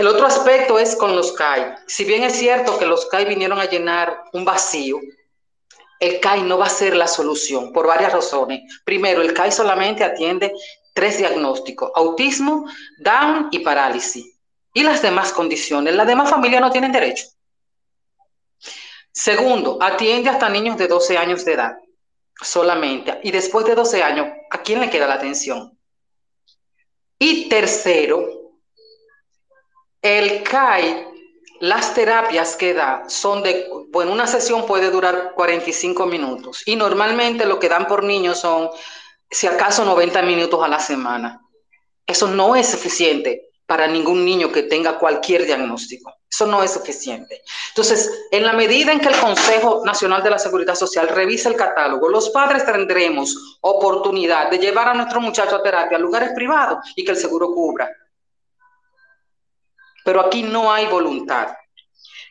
El 0.00 0.06
otro 0.06 0.26
aspecto 0.26 0.78
es 0.78 0.96
con 0.96 1.14
los 1.14 1.32
CAI. 1.32 1.74
Si 1.86 2.06
bien 2.06 2.22
es 2.22 2.32
cierto 2.32 2.78
que 2.78 2.86
los 2.86 3.04
CAI 3.04 3.26
vinieron 3.26 3.60
a 3.60 3.66
llenar 3.66 4.22
un 4.32 4.46
vacío, 4.46 4.98
el 5.98 6.20
CAI 6.20 6.42
no 6.42 6.56
va 6.56 6.64
a 6.64 6.70
ser 6.70 6.96
la 6.96 7.06
solución 7.06 7.70
por 7.70 7.86
varias 7.86 8.10
razones. 8.10 8.62
Primero, 8.82 9.20
el 9.20 9.34
CAI 9.34 9.52
solamente 9.52 10.02
atiende 10.02 10.54
tres 10.94 11.18
diagnósticos, 11.18 11.90
autismo, 11.94 12.64
Down 12.96 13.48
y 13.50 13.58
parálisis. 13.58 14.38
Y 14.72 14.84
las 14.84 15.02
demás 15.02 15.34
condiciones, 15.34 15.94
las 15.94 16.06
demás 16.06 16.30
familias 16.30 16.62
no 16.62 16.70
tienen 16.70 16.92
derecho. 16.92 17.26
Segundo, 19.12 19.76
atiende 19.82 20.30
hasta 20.30 20.48
niños 20.48 20.78
de 20.78 20.88
12 20.88 21.18
años 21.18 21.44
de 21.44 21.52
edad 21.52 21.76
solamente. 22.40 23.20
Y 23.22 23.32
después 23.32 23.66
de 23.66 23.74
12 23.74 24.02
años, 24.02 24.28
¿a 24.50 24.62
quién 24.62 24.80
le 24.80 24.88
queda 24.88 25.06
la 25.06 25.16
atención? 25.16 25.78
Y 27.18 27.50
tercero, 27.50 28.39
el 30.02 30.42
CAI, 30.42 31.06
las 31.60 31.94
terapias 31.94 32.56
que 32.56 32.72
da 32.72 33.04
son 33.06 33.42
de, 33.42 33.68
bueno, 33.88 34.12
una 34.12 34.26
sesión 34.26 34.66
puede 34.66 34.90
durar 34.90 35.32
45 35.34 36.06
minutos 36.06 36.62
y 36.66 36.74
normalmente 36.74 37.44
lo 37.44 37.58
que 37.58 37.68
dan 37.68 37.86
por 37.86 38.02
niños 38.02 38.38
son, 38.38 38.70
si 39.30 39.46
acaso, 39.46 39.84
90 39.84 40.22
minutos 40.22 40.62
a 40.64 40.68
la 40.68 40.80
semana. 40.80 41.40
Eso 42.06 42.28
no 42.28 42.56
es 42.56 42.66
suficiente 42.66 43.50
para 43.66 43.86
ningún 43.86 44.24
niño 44.24 44.50
que 44.50 44.64
tenga 44.64 44.98
cualquier 44.98 45.44
diagnóstico. 45.44 46.14
Eso 46.28 46.46
no 46.46 46.62
es 46.62 46.72
suficiente. 46.72 47.42
Entonces, 47.68 48.10
en 48.30 48.44
la 48.44 48.52
medida 48.52 48.92
en 48.92 49.00
que 49.00 49.08
el 49.08 49.20
Consejo 49.20 49.82
Nacional 49.84 50.22
de 50.22 50.30
la 50.30 50.38
Seguridad 50.38 50.74
Social 50.74 51.08
revise 51.08 51.48
el 51.48 51.56
catálogo, 51.56 52.08
los 52.08 52.30
padres 52.30 52.64
tendremos 52.64 53.58
oportunidad 53.60 54.50
de 54.50 54.58
llevar 54.58 54.88
a 54.88 54.94
nuestro 54.94 55.20
muchacho 55.20 55.56
a 55.56 55.62
terapia 55.62 55.98
a 55.98 56.00
lugares 56.00 56.30
privados 56.34 56.78
y 56.96 57.04
que 57.04 57.10
el 57.10 57.16
seguro 57.16 57.52
cubra 57.52 57.90
pero 60.10 60.26
aquí 60.26 60.42
no 60.42 60.72
hay 60.72 60.86
voluntad. 60.88 61.50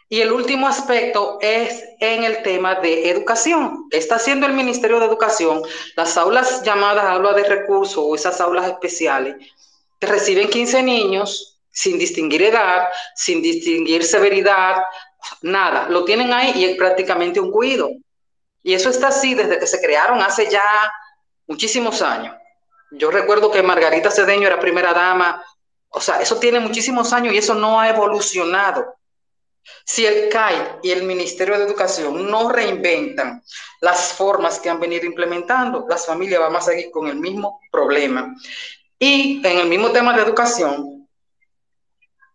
Y 0.10 0.20
el 0.20 0.34
último 0.34 0.68
aspecto 0.68 1.38
es 1.40 1.82
en 2.02 2.26
el 2.26 2.44
tema 2.44 2.76
de 2.76 3.10
educación. 3.10 3.86
Está 3.90 4.16
haciendo 4.16 4.46
el 4.46 4.52
Ministerio 4.52 5.00
de 5.00 5.06
Educación 5.06 5.62
las 5.96 6.18
aulas 6.18 6.62
llamadas 6.64 7.06
aulas 7.06 7.38
de 7.38 7.46
recursos 7.46 8.04
o 8.06 8.16
esas 8.16 8.42
aulas 8.42 8.68
especiales 8.68 9.38
que 9.98 10.08
reciben 10.08 10.50
15 10.50 10.84
niños 10.84 11.58
sin 11.72 11.98
distinguir 11.98 12.44
edad, 12.44 12.90
sin 13.16 13.42
distinguir 13.42 14.04
severidad, 14.04 14.84
nada. 15.42 15.88
Lo 15.88 16.04
tienen 16.04 16.34
ahí 16.34 16.52
y 16.56 16.66
es 16.66 16.76
prácticamente 16.76 17.40
un 17.40 17.50
cuido. 17.50 17.92
Y 18.62 18.74
eso 18.74 18.90
está 18.90 19.08
así 19.08 19.36
desde 19.36 19.58
que 19.58 19.68
se 19.68 19.80
crearon 19.80 20.22
hace 20.22 20.52
ya 20.52 20.66
muchísimos 21.48 22.02
años. 22.02 22.36
Yo 22.92 23.10
recuerdo 23.10 23.50
que 23.50 23.64
Margarita 23.64 24.12
Cedeño 24.12 24.48
era 24.48 24.60
primera 24.60 24.92
dama 24.92 25.42
o 25.90 26.02
sea, 26.02 26.22
eso 26.22 26.38
tiene 26.38 26.60
muchísimos 26.60 27.14
años 27.14 27.34
y 27.34 27.38
eso 27.38 27.56
no 27.56 27.80
ha 27.80 27.90
evolucionado. 27.90 28.96
Si 29.86 30.06
el 30.06 30.30
CAI 30.30 30.80
y 30.84 30.92
el 30.92 31.04
Ministerio 31.04 31.58
de 31.58 31.66
Educación 31.66 32.30
no 32.30 32.50
reinventan 32.50 33.44
las 33.82 34.14
formas 34.14 34.60
que 34.60 34.70
han 34.70 34.80
venido 34.80 35.06
implementando, 35.06 35.86
las 35.88 36.06
familias 36.06 36.42
van 36.42 36.56
a 36.56 36.62
seguir 36.62 36.92
con 36.92 37.08
el 37.08 37.18
mismo 37.18 37.60
problema. 37.72 38.36
Y 38.98 39.46
en 39.46 39.60
el 39.60 39.68
mismo 39.68 39.92
tema 39.92 40.16
de 40.16 40.24
educación, 40.24 41.08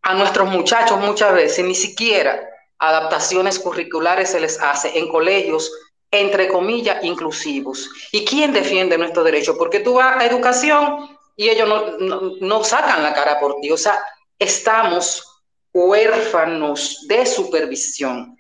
a 0.03 0.15
nuestros 0.15 0.49
muchachos 0.49 0.99
muchas 0.99 1.33
veces 1.33 1.65
ni 1.65 1.75
siquiera 1.75 2.41
adaptaciones 2.79 3.59
curriculares 3.59 4.31
se 4.31 4.41
les 4.41 4.61
hace 4.61 4.99
en 4.99 5.09
colegios, 5.09 5.71
entre 6.11 6.49
comillas, 6.49 7.03
inclusivos. 7.03 7.91
¿Y 8.13 8.25
quién 8.25 8.53
defiende 8.53 8.99
nuestro 8.99 9.25
derecho? 9.25 9.57
Porque 9.57 9.81
tú 9.81 9.95
vas 9.95 10.21
a 10.21 10.27
educación 10.27 11.14
y 11.37 11.49
ellos 11.49 11.69
no, 11.99 12.37
no, 12.41 12.65
sacan 12.65 13.03
la 13.03 13.13
cara 13.13 13.41
por 13.41 13.61
ti. 13.61 13.71
O 13.71 13.77
sea, 13.77 14.05
estamos 14.39 15.43
huérfanos 15.73 17.05
de 17.09 17.27
supervisión. 17.27 18.37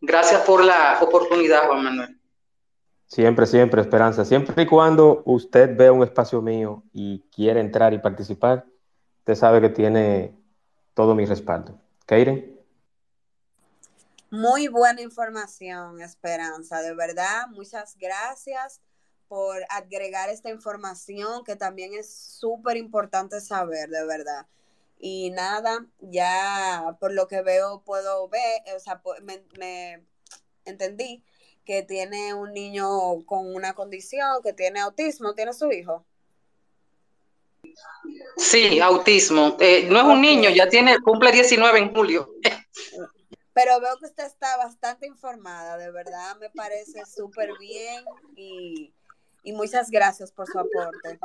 Gracias 0.00 0.40
por 0.42 0.64
la 0.64 0.98
oportunidad, 1.00 1.66
Juan 1.66 1.84
Manuel. 1.84 2.18
Siempre, 3.06 3.46
siempre, 3.46 3.82
Esperanza. 3.82 4.24
Siempre 4.24 4.62
y 4.62 4.66
cuando 4.66 5.22
usted 5.26 5.76
vea 5.76 5.92
un 5.92 6.02
espacio 6.02 6.40
mío 6.40 6.82
y 6.92 7.20
quiere 7.34 7.60
entrar 7.60 7.92
y 7.92 7.98
participar, 7.98 8.64
usted 9.18 9.34
sabe 9.34 9.60
que 9.60 9.68
tiene 9.68 10.34
todo 10.94 11.14
mi 11.14 11.26
respaldo. 11.26 11.78
Keiren. 12.06 12.58
Muy 14.30 14.68
buena 14.68 15.02
información, 15.02 16.00
Esperanza. 16.00 16.80
De 16.80 16.94
verdad, 16.94 17.48
muchas 17.50 17.94
gracias 17.98 18.80
por 19.32 19.64
agregar 19.70 20.28
esta 20.28 20.50
información 20.50 21.42
que 21.42 21.56
también 21.56 21.94
es 21.94 22.14
súper 22.14 22.76
importante 22.76 23.40
saber, 23.40 23.88
de 23.88 24.04
verdad. 24.04 24.46
Y 24.98 25.30
nada, 25.30 25.86
ya 26.00 26.98
por 27.00 27.14
lo 27.14 27.28
que 27.28 27.40
veo 27.40 27.80
puedo 27.80 28.28
ver, 28.28 28.60
o 28.76 28.78
sea, 28.78 29.00
me, 29.22 29.42
me 29.58 30.04
entendí 30.66 31.24
que 31.64 31.82
tiene 31.82 32.34
un 32.34 32.52
niño 32.52 33.24
con 33.24 33.54
una 33.54 33.72
condición, 33.72 34.42
que 34.42 34.52
tiene 34.52 34.80
autismo, 34.80 35.34
¿tiene 35.34 35.54
su 35.54 35.72
hijo? 35.72 36.04
Sí, 38.36 38.80
autismo. 38.80 39.56
Eh, 39.60 39.88
no 39.90 39.98
es 39.98 40.04
un 40.04 40.20
niño, 40.20 40.50
ya 40.50 40.68
tiene, 40.68 41.00
cumple 41.00 41.32
19 41.32 41.78
en 41.78 41.94
julio. 41.94 42.34
Pero 43.54 43.80
veo 43.80 43.96
que 43.98 44.06
usted 44.06 44.26
está 44.26 44.58
bastante 44.58 45.06
informada, 45.06 45.78
de 45.78 45.90
verdad 45.90 46.36
me 46.38 46.50
parece 46.50 47.04
súper 47.06 47.50
bien 47.58 48.04
y, 48.36 48.92
y 49.42 49.52
muchas 49.52 49.90
gracias 49.90 50.32
por 50.32 50.46
su 50.46 50.58
aporte. 50.58 51.18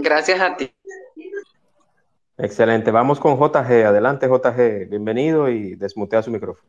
Gracias 0.00 0.40
a 0.40 0.56
ti. 0.56 0.72
Excelente, 2.38 2.90
vamos 2.90 3.18
con 3.18 3.38
JG. 3.38 3.86
Adelante, 3.86 4.26
JG. 4.26 4.88
Bienvenido 4.90 5.48
y 5.48 5.74
desmutea 5.74 6.22
su 6.22 6.30
micrófono. 6.30 6.68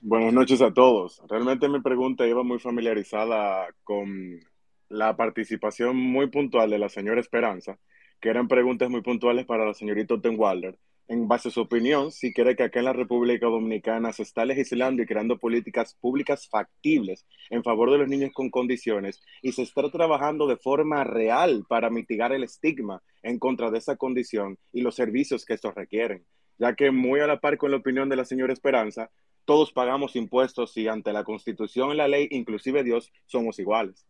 Buenas 0.00 0.32
noches 0.32 0.62
a 0.62 0.72
todos. 0.72 1.22
Realmente 1.28 1.68
mi 1.68 1.80
pregunta 1.80 2.26
iba 2.26 2.42
muy 2.42 2.58
familiarizada 2.58 3.66
con 3.84 4.40
la 4.88 5.16
participación 5.16 5.96
muy 5.96 6.28
puntual 6.28 6.70
de 6.70 6.78
la 6.78 6.88
señora 6.88 7.20
Esperanza, 7.20 7.78
que 8.20 8.30
eran 8.30 8.48
preguntas 8.48 8.88
muy 8.88 9.02
puntuales 9.02 9.44
para 9.44 9.66
la 9.66 9.74
señorita 9.74 10.14
Ottenwalder. 10.14 10.78
En 11.08 11.26
base 11.26 11.48
a 11.48 11.50
su 11.50 11.62
opinión, 11.62 12.12
si 12.12 12.34
cree 12.34 12.54
que 12.54 12.64
acá 12.64 12.80
en 12.80 12.84
la 12.84 12.92
República 12.92 13.46
Dominicana 13.46 14.12
se 14.12 14.22
está 14.22 14.44
legislando 14.44 15.02
y 15.02 15.06
creando 15.06 15.38
políticas 15.38 15.94
públicas 15.94 16.46
factibles 16.50 17.26
en 17.48 17.64
favor 17.64 17.90
de 17.90 17.96
los 17.96 18.08
niños 18.08 18.30
con 18.34 18.50
condiciones 18.50 19.22
y 19.40 19.52
se 19.52 19.62
está 19.62 19.90
trabajando 19.90 20.46
de 20.46 20.58
forma 20.58 21.04
real 21.04 21.64
para 21.66 21.88
mitigar 21.88 22.32
el 22.32 22.44
estigma 22.44 23.02
en 23.22 23.38
contra 23.38 23.70
de 23.70 23.78
esa 23.78 23.96
condición 23.96 24.58
y 24.70 24.82
los 24.82 24.96
servicios 24.96 25.46
que 25.46 25.54
estos 25.54 25.74
requieren, 25.74 26.26
ya 26.58 26.74
que 26.74 26.90
muy 26.90 27.20
a 27.20 27.26
la 27.26 27.40
par 27.40 27.56
con 27.56 27.70
la 27.70 27.78
opinión 27.78 28.10
de 28.10 28.16
la 28.16 28.26
señora 28.26 28.52
Esperanza, 28.52 29.10
todos 29.46 29.72
pagamos 29.72 30.14
impuestos 30.14 30.76
y 30.76 30.88
ante 30.88 31.14
la 31.14 31.24
Constitución 31.24 31.90
y 31.92 31.96
la 31.96 32.06
ley, 32.06 32.28
inclusive 32.32 32.84
Dios, 32.84 33.10
somos 33.24 33.58
iguales. 33.58 34.04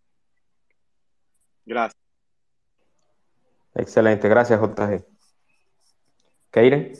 Gracias. 1.64 2.02
Excelente, 3.76 4.28
gracias 4.28 4.60
JG. 4.60 5.17
Keiren. 6.50 6.92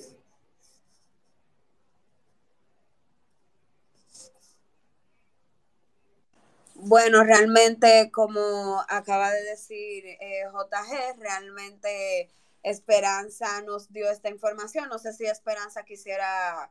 Bueno, 6.74 7.24
realmente, 7.24 8.10
como 8.12 8.84
acaba 8.88 9.30
de 9.32 9.42
decir 9.42 10.04
eh, 10.06 10.44
JG, 10.52 11.18
realmente 11.18 12.30
Esperanza 12.62 13.62
nos 13.62 13.92
dio 13.92 14.10
esta 14.10 14.28
información. 14.30 14.88
No 14.88 14.98
sé 14.98 15.12
si 15.12 15.26
Esperanza 15.26 15.84
quisiera 15.84 16.70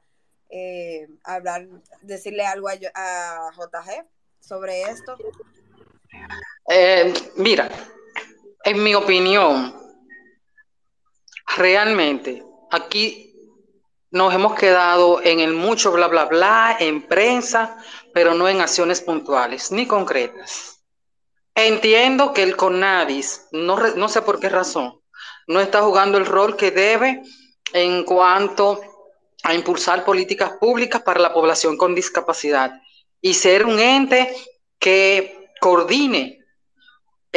eh, 0.50 1.08
hablar, 1.24 1.68
decirle 2.02 2.46
algo 2.46 2.70
a, 2.70 3.52
JG 3.54 4.06
sobre 4.40 4.84
esto? 4.84 5.18
Eh, 6.70 7.14
mira, 7.36 7.70
en 8.64 8.84
mi 8.84 8.96
opinión, 8.96 9.76
realmente 11.58 12.44
aquí 12.72 13.34
nos 14.12 14.34
hemos 14.34 14.56
quedado 14.56 15.22
en 15.22 15.40
el 15.40 15.54
mucho 15.54 15.92
bla, 15.92 16.08
bla, 16.08 16.26
bla, 16.26 16.78
en 16.80 17.08
prensa, 17.08 17.78
pero 18.14 18.34
no 18.34 18.48
en 18.48 18.62
acciones 18.62 19.02
puntuales 19.02 19.72
ni 19.72 19.86
concretas. 19.86 20.82
Entiendo 21.54 22.34
que 22.34 22.44
el 22.44 22.56
CONADIS, 22.56 23.48
no, 23.52 23.78
no 23.96 24.10
sé 24.10 24.22
por 24.22 24.40
qué 24.40 24.50
razón, 24.50 25.02
no 25.48 25.60
está 25.60 25.82
jugando 25.82 26.18
el 26.18 26.26
rol 26.26 26.56
que 26.56 26.72
debe 26.72 27.24
en 27.74 28.04
cuanto 28.04 28.80
a 29.44 29.54
impulsar 29.54 30.06
políticas 30.06 30.52
públicas 30.60 31.02
para 31.02 31.20
la 31.20 31.34
población 31.34 31.78
con 31.78 31.96
discapacidad 31.96 32.82
y 33.22 33.34
ser 33.34 33.66
un 33.66 33.80
ente 33.80 34.34
que 34.80 35.52
coordine 35.60 36.40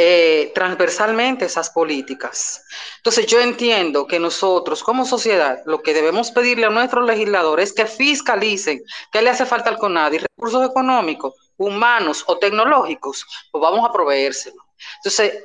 eh, 0.03 0.51
transversalmente 0.55 1.45
esas 1.45 1.69
políticas. 1.69 2.65
Entonces 2.97 3.27
yo 3.27 3.39
entiendo 3.39 4.07
que 4.07 4.19
nosotros 4.19 4.81
como 4.81 5.05
sociedad 5.05 5.61
lo 5.67 5.83
que 5.83 5.93
debemos 5.93 6.31
pedirle 6.31 6.65
a 6.65 6.71
nuestros 6.71 7.05
legisladores 7.05 7.69
es 7.69 7.75
que 7.75 7.85
fiscalicen 7.85 8.81
qué 9.11 9.21
le 9.21 9.29
hace 9.29 9.45
falta 9.45 9.69
al 9.69 9.77
CONADI, 9.77 10.17
recursos 10.17 10.67
económicos, 10.67 11.35
humanos 11.55 12.23
o 12.25 12.39
tecnológicos, 12.39 13.27
pues 13.51 13.61
vamos 13.61 13.87
a 13.87 13.93
proveérselo. 13.93 14.65
Entonces, 14.95 15.43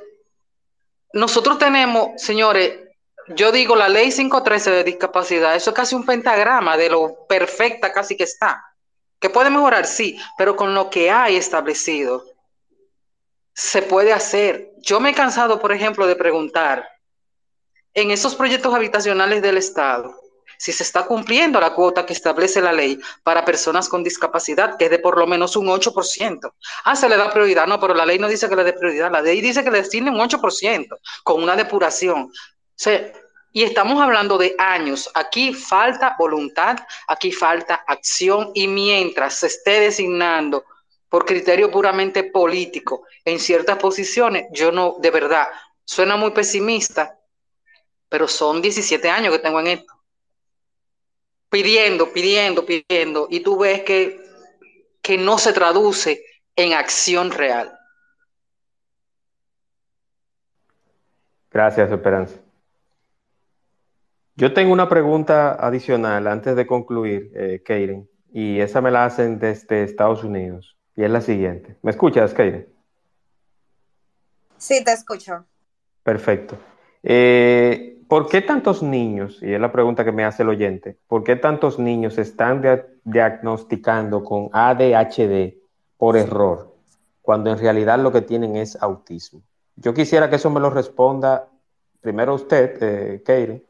nosotros 1.13 1.59
tenemos, 1.59 2.19
señores, 2.19 2.79
yo 3.27 3.51
digo, 3.51 3.75
la 3.75 3.89
ley 3.89 4.11
513 4.11 4.71
de 4.71 4.83
discapacidad, 4.83 5.55
eso 5.55 5.69
es 5.69 5.75
casi 5.75 5.93
un 5.93 6.03
pentagrama 6.03 6.77
de 6.77 6.89
lo 6.89 7.27
perfecta 7.27 7.93
casi 7.93 8.17
que 8.17 8.23
está. 8.23 8.65
Que 9.19 9.29
puede 9.29 9.51
mejorar, 9.51 9.85
sí, 9.85 10.19
pero 10.35 10.55
con 10.55 10.73
lo 10.73 10.89
que 10.89 11.11
hay 11.11 11.35
establecido, 11.35 12.25
se 13.57 13.81
puede 13.81 14.13
hacer. 14.13 14.71
Yo 14.77 14.99
me 14.99 15.09
he 15.09 15.13
cansado, 15.15 15.59
por 15.59 15.71
ejemplo, 15.71 16.05
de 16.05 16.15
preguntar 16.15 16.87
en 17.95 18.11
esos 18.11 18.35
proyectos 18.35 18.73
habitacionales 18.73 19.41
del 19.41 19.57
Estado 19.57 20.15
si 20.59 20.71
se 20.71 20.83
está 20.83 21.05
cumpliendo 21.05 21.59
la 21.59 21.73
cuota 21.73 22.05
que 22.05 22.13
establece 22.13 22.61
la 22.61 22.71
ley 22.71 22.99
para 23.23 23.45
personas 23.45 23.89
con 23.89 24.03
discapacidad, 24.03 24.75
que 24.77 24.85
es 24.85 24.91
de 24.91 24.99
por 24.99 25.17
lo 25.17 25.27
menos 25.27 25.55
un 25.55 25.67
8%. 25.67 26.51
Ah, 26.83 26.95
se 26.95 27.09
le 27.09 27.17
da 27.17 27.31
prioridad, 27.31 27.67
no, 27.67 27.79
pero 27.79 27.93
la 27.93 28.05
ley 28.05 28.17
no 28.17 28.27
dice 28.27 28.49
que 28.49 28.55
le 28.55 28.63
dé 28.63 28.73
prioridad, 28.73 29.11
la 29.11 29.21
ley 29.21 29.39
dice 29.41 29.63
que 29.63 29.69
le 29.69 29.79
destine 29.79 30.09
un 30.09 30.17
8% 30.17 30.97
con 31.23 31.43
una 31.43 31.55
depuración 31.55 32.31
y 33.51 33.63
estamos 33.63 34.01
hablando 34.01 34.37
de 34.37 34.55
años. 34.57 35.09
Aquí 35.13 35.53
falta 35.53 36.15
voluntad, 36.17 36.77
aquí 37.07 37.31
falta 37.31 37.83
acción 37.87 38.51
y 38.53 38.67
mientras 38.67 39.35
se 39.35 39.47
esté 39.47 39.79
designando 39.79 40.63
por 41.09 41.25
criterio 41.25 41.71
puramente 41.71 42.23
político 42.23 43.05
en 43.23 43.39
ciertas 43.39 43.77
posiciones, 43.77 44.47
yo 44.51 44.71
no, 44.71 44.95
de 44.99 45.11
verdad, 45.11 45.47
suena 45.83 46.17
muy 46.17 46.31
pesimista, 46.31 47.17
pero 48.09 48.27
son 48.27 48.61
17 48.61 49.09
años 49.09 49.33
que 49.33 49.39
tengo 49.39 49.59
en 49.59 49.67
esto. 49.67 49.93
Pidiendo, 51.49 52.11
pidiendo, 52.11 52.65
pidiendo, 52.65 53.27
y 53.29 53.39
tú 53.39 53.57
ves 53.57 53.83
que, 53.83 54.21
que 55.01 55.17
no 55.17 55.37
se 55.37 55.53
traduce 55.53 56.23
en 56.55 56.73
acción 56.73 57.31
real. 57.31 57.77
Gracias, 61.49 61.89
Esperanza. 61.91 62.35
Yo 64.35 64.53
tengo 64.53 64.71
una 64.71 64.87
pregunta 64.87 65.53
adicional 65.53 66.27
antes 66.27 66.55
de 66.55 66.67
concluir, 66.67 67.31
eh, 67.35 67.63
y 68.31 68.59
esa 68.59 68.81
me 68.81 68.91
la 68.91 69.05
hacen 69.05 69.39
desde 69.39 69.81
Estados 69.81 70.23
Unidos, 70.23 70.76
y 70.97 71.03
es 71.03 71.09
la 71.09 71.21
siguiente. 71.21 71.77
¿Me 71.83 71.91
escuchas, 71.91 72.33
Keiren? 72.33 72.67
Sí, 74.57 74.83
te 74.83 74.91
escucho. 74.91 75.45
Perfecto. 76.03 76.57
Eh, 77.03 78.01
¿Por 78.07 78.27
qué 78.27 78.41
tantos 78.41 78.81
niños, 78.81 79.39
y 79.41 79.53
es 79.53 79.61
la 79.61 79.71
pregunta 79.71 80.03
que 80.03 80.11
me 80.11 80.25
hace 80.25 80.43
el 80.43 80.49
oyente, 80.49 80.97
¿por 81.07 81.23
qué 81.23 81.35
tantos 81.35 81.77
niños 81.77 82.17
están 82.17 82.61
diagnosticando 83.03 84.23
con 84.23 84.49
ADHD 84.51 85.53
por 85.97 86.17
error, 86.17 86.73
cuando 87.21 87.51
en 87.51 87.59
realidad 87.59 87.99
lo 87.99 88.11
que 88.11 88.21
tienen 88.21 88.55
es 88.55 88.81
autismo? 88.81 89.41
Yo 89.75 89.93
quisiera 89.93 90.29
que 90.29 90.37
eso 90.37 90.49
me 90.49 90.59
lo 90.59 90.69
responda 90.69 91.47
primero 92.01 92.33
usted, 92.33 92.77
eh, 92.81 93.23
Keiren, 93.23 93.63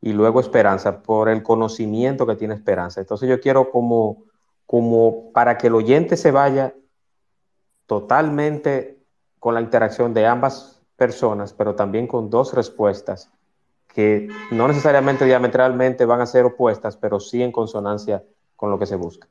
y 0.00 0.12
luego 0.12 0.40
esperanza, 0.40 1.00
por 1.00 1.28
el 1.28 1.42
conocimiento 1.42 2.26
que 2.26 2.36
tiene 2.36 2.54
esperanza. 2.54 3.00
Entonces 3.00 3.28
yo 3.28 3.40
quiero 3.40 3.70
como, 3.70 4.24
como 4.68 5.32
para 5.32 5.56
que 5.56 5.68
el 5.68 5.74
oyente 5.74 6.18
se 6.18 6.30
vaya 6.30 6.74
totalmente 7.86 9.02
con 9.38 9.54
la 9.54 9.62
interacción 9.62 10.12
de 10.12 10.26
ambas 10.26 10.82
personas, 10.94 11.54
pero 11.54 11.74
también 11.74 12.06
con 12.06 12.28
dos 12.28 12.52
respuestas 12.52 13.32
que 13.86 14.28
no 14.50 14.68
necesariamente 14.68 15.24
diametralmente 15.24 16.04
van 16.04 16.20
a 16.20 16.26
ser 16.26 16.44
opuestas, 16.44 16.98
pero 16.98 17.18
sí 17.18 17.42
en 17.42 17.50
consonancia 17.50 18.22
con 18.56 18.70
lo 18.70 18.78
que 18.78 18.84
se 18.84 18.96
busca. 18.96 19.26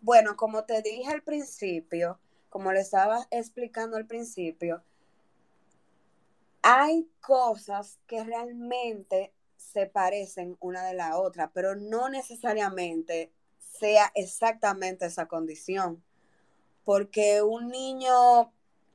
Bueno, 0.00 0.34
como 0.34 0.64
te 0.64 0.82
dije 0.82 1.08
al 1.12 1.22
principio, 1.22 2.18
como 2.48 2.72
le 2.72 2.80
estaba 2.80 3.28
explicando 3.30 3.96
al 3.96 4.06
principio, 4.06 4.82
hay 6.62 7.08
cosas 7.20 8.00
que 8.08 8.24
realmente 8.24 9.32
se 9.72 9.86
parecen 9.86 10.56
una 10.60 10.84
de 10.84 10.94
la 10.94 11.18
otra, 11.18 11.50
pero 11.52 11.74
no 11.76 12.08
necesariamente 12.08 13.32
sea 13.58 14.12
exactamente 14.14 15.06
esa 15.06 15.26
condición. 15.26 16.02
Porque 16.84 17.42
un 17.42 17.68
niño 17.68 18.52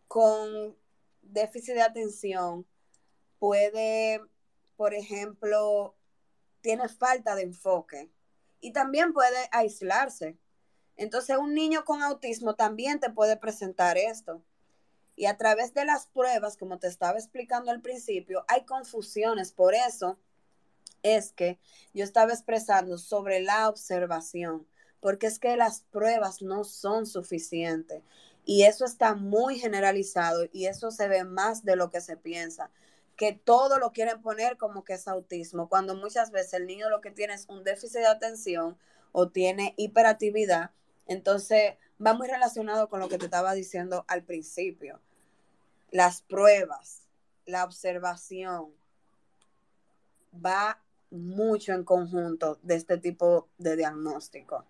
con 0.07 0.76
déficit 1.22 1.76
de 1.76 1.82
atención 1.82 2.65
puede, 3.39 4.22
por 4.76 4.93
ejemplo, 4.93 5.95
tiene 6.61 6.89
falta 6.89 7.36
de 7.36 7.43
enfoque 7.43 8.09
y 8.59 8.72
también 8.72 9.13
puede 9.13 9.49
aislarse. 9.51 10.38
Entonces, 10.95 11.38
un 11.38 11.53
niño 11.53 11.86
con 11.86 12.01
autismo 12.01 12.55
también 12.55 12.99
te 12.99 13.09
puede 13.09 13.38
presentar 13.38 13.97
esto. 13.97 14.41
Y 15.15 15.26
a 15.26 15.38
través 15.38 15.74
de 15.74 15.86
las 15.86 16.07
pruebas, 16.07 16.57
como 16.57 16.78
te 16.80 16.88
estaba 16.88 17.18
explicando 17.18 17.72
al 17.72 17.82
principio, 17.82 18.45
hay 18.47 18.65
confusiones. 18.65 19.51
Por 19.51 19.74
eso 19.74 20.20
es 21.03 21.31
que 21.33 21.59
yo 21.93 22.03
estaba 22.03 22.33
expresando 22.33 22.97
sobre 22.97 23.41
la 23.41 23.69
observación, 23.69 24.67
porque 24.99 25.27
es 25.27 25.39
que 25.39 25.55
las 25.57 25.81
pruebas 25.91 26.41
no 26.41 26.63
son 26.63 27.05
suficientes. 27.05 28.03
Y 28.45 28.63
eso 28.63 28.85
está 28.85 29.13
muy 29.13 29.59
generalizado 29.59 30.45
y 30.53 30.67
eso 30.67 30.91
se 30.91 31.07
ve 31.07 31.25
más 31.25 31.65
de 31.65 31.75
lo 31.75 31.89
que 31.89 32.01
se 32.01 32.15
piensa 32.15 32.69
que 33.17 33.33
todo 33.33 33.79
lo 33.79 33.91
quieren 33.91 34.21
poner 34.21 34.57
como 34.57 34.83
que 34.83 34.93
es 34.93 35.07
autismo, 35.07 35.67
cuando 35.67 35.95
muchas 35.95 36.29
veces 36.31 36.53
el 36.53 36.67
niño 36.67 36.89
lo 36.89 37.01
que 37.01 37.11
tiene 37.11 37.33
es 37.33 37.49
un 37.49 37.63
déficit 37.63 38.01
de 38.01 38.07
atención 38.07 38.77
o 39.11 39.29
tiene 39.29 39.73
hiperactividad. 39.75 40.69
Entonces, 41.07 41.73
va 42.05 42.13
muy 42.13 42.27
relacionado 42.27 42.89
con 42.89 42.99
lo 42.99 43.09
que 43.09 43.17
te 43.17 43.25
estaba 43.25 43.53
diciendo 43.53 44.05
al 44.07 44.23
principio. 44.23 45.01
Las 45.89 46.21
pruebas, 46.21 47.07
la 47.45 47.63
observación, 47.63 48.71
va 50.33 50.79
mucho 51.11 51.73
en 51.73 51.83
conjunto 51.83 52.57
de 52.61 52.75
este 52.75 52.97
tipo 52.97 53.47
de 53.57 53.75
diagnóstico. 53.75 54.65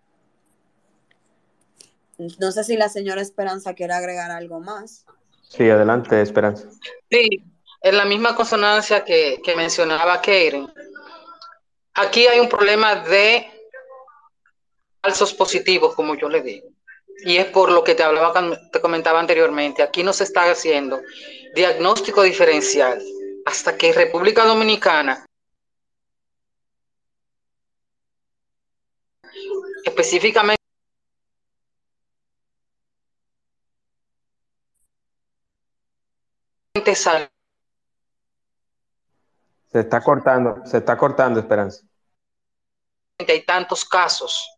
No 2.39 2.51
sé 2.51 2.63
si 2.63 2.77
la 2.77 2.89
señora 2.89 3.21
Esperanza 3.21 3.73
quiere 3.73 3.93
agregar 3.93 4.31
algo 4.31 4.59
más. 4.59 5.05
Sí, 5.43 5.69
adelante, 5.69 6.21
Esperanza. 6.21 6.67
Sí, 7.09 7.43
en 7.81 7.97
la 7.97 8.05
misma 8.05 8.35
consonancia 8.35 9.03
que, 9.03 9.41
mencionaba 9.55 10.21
Karen, 10.21 10.67
aquí 11.93 12.27
hay 12.27 12.39
un 12.39 12.49
problema 12.49 12.95
de 12.95 13.47
falsos 15.01 15.33
positivos, 15.33 15.95
como 15.95 16.15
yo 16.15 16.27
le 16.27 16.41
digo. 16.41 16.67
Y 17.19 17.37
es 17.37 17.45
por 17.45 17.71
lo 17.71 17.83
que 17.83 17.95
te 17.95 18.03
hablaba, 18.03 18.33
te 18.71 18.81
comentaba 18.81 19.19
anteriormente. 19.19 19.81
Aquí 19.81 20.03
no 20.03 20.13
se 20.13 20.23
está 20.23 20.49
haciendo 20.51 21.01
diagnóstico 21.55 22.23
diferencial 22.23 23.01
hasta 23.45 23.77
que 23.77 23.93
República 23.93 24.43
Dominicana 24.43 25.26
específicamente 29.87 30.57
se 36.95 37.29
está 39.73 40.01
cortando, 40.01 40.61
se 40.65 40.77
está 40.77 40.97
cortando, 40.97 41.39
Esperanza. 41.39 41.81
Hay 43.19 43.43
tantos 43.43 43.83
casos. 43.83 44.49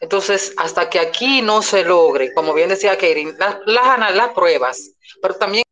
Entonces, 0.00 0.52
hasta 0.58 0.90
que 0.90 0.98
aquí 0.98 1.40
no 1.42 1.62
se 1.62 1.84
logre, 1.84 2.34
como 2.34 2.52
bien 2.52 2.68
decía 2.68 2.98
Karen, 2.98 3.36
las, 3.38 3.58
las, 3.66 4.14
las 4.14 4.28
pruebas, 4.30 4.92
pero 5.22 5.36
también 5.36 5.64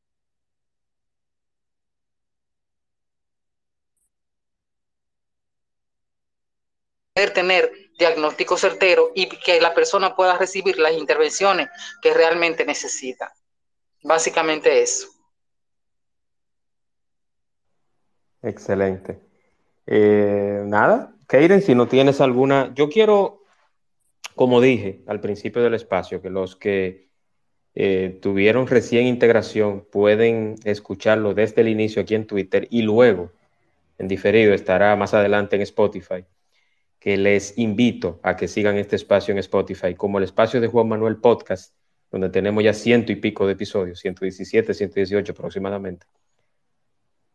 tener 7.35 7.88
diagnóstico 7.99 8.57
certero 8.57 9.11
y 9.15 9.29
que 9.29 9.61
la 9.61 9.75
persona 9.75 10.15
pueda 10.15 10.39
recibir 10.39 10.79
las 10.79 10.93
intervenciones 10.93 11.69
que 12.01 12.15
realmente 12.15 12.65
necesita. 12.65 13.33
Básicamente 14.03 14.81
eso. 14.81 15.09
Excelente. 18.43 19.21
Eh, 19.87 20.63
nada, 20.65 21.13
Keiren, 21.27 21.61
si 21.61 21.75
no 21.75 21.89
tienes 21.89 22.21
alguna, 22.21 22.73
yo 22.75 22.89
quiero, 22.89 23.43
como 24.35 24.61
dije 24.61 25.03
al 25.07 25.21
principio 25.21 25.63
del 25.63 25.75
espacio, 25.75 26.23
que 26.23 26.31
los 26.31 26.55
que 26.55 27.09
eh, 27.75 28.19
tuvieron 28.23 28.67
recién 28.67 29.07
integración 29.07 29.87
pueden 29.91 30.57
escucharlo 30.65 31.35
desde 31.35 31.63
el 31.63 31.69
inicio 31.69 32.03
aquí 32.03 32.15
en 32.15 32.27
Twitter 32.27 32.69
y 32.71 32.83
luego 32.83 33.33
en 33.99 34.09
diferido 34.09 34.55
estará 34.55 34.95
más 34.97 35.15
adelante 35.15 35.57
en 35.57 35.63
Spotify, 35.63 36.25
que 36.99 37.17
les 37.17 37.57
invito 37.59 38.19
a 38.23 38.37
que 38.37 38.49
sigan 38.49 38.77
este 38.77 38.97
espacio 38.97 39.33
en 39.33 39.39
Spotify 39.39 39.95
como 39.95 40.19
el 40.19 40.25
espacio 40.25 40.61
de 40.61 40.69
Juan 40.69 40.89
Manuel 40.89 41.17
Podcast, 41.19 41.75
donde 42.11 42.31
tenemos 42.31 42.65
ya 42.65 42.73
ciento 42.73 43.13
y 43.13 43.17
pico 43.17 43.47
de 43.47 43.53
episodios, 43.53 44.01
117, 44.01 44.75
118 44.75 45.33
aproximadamente. 45.33 46.07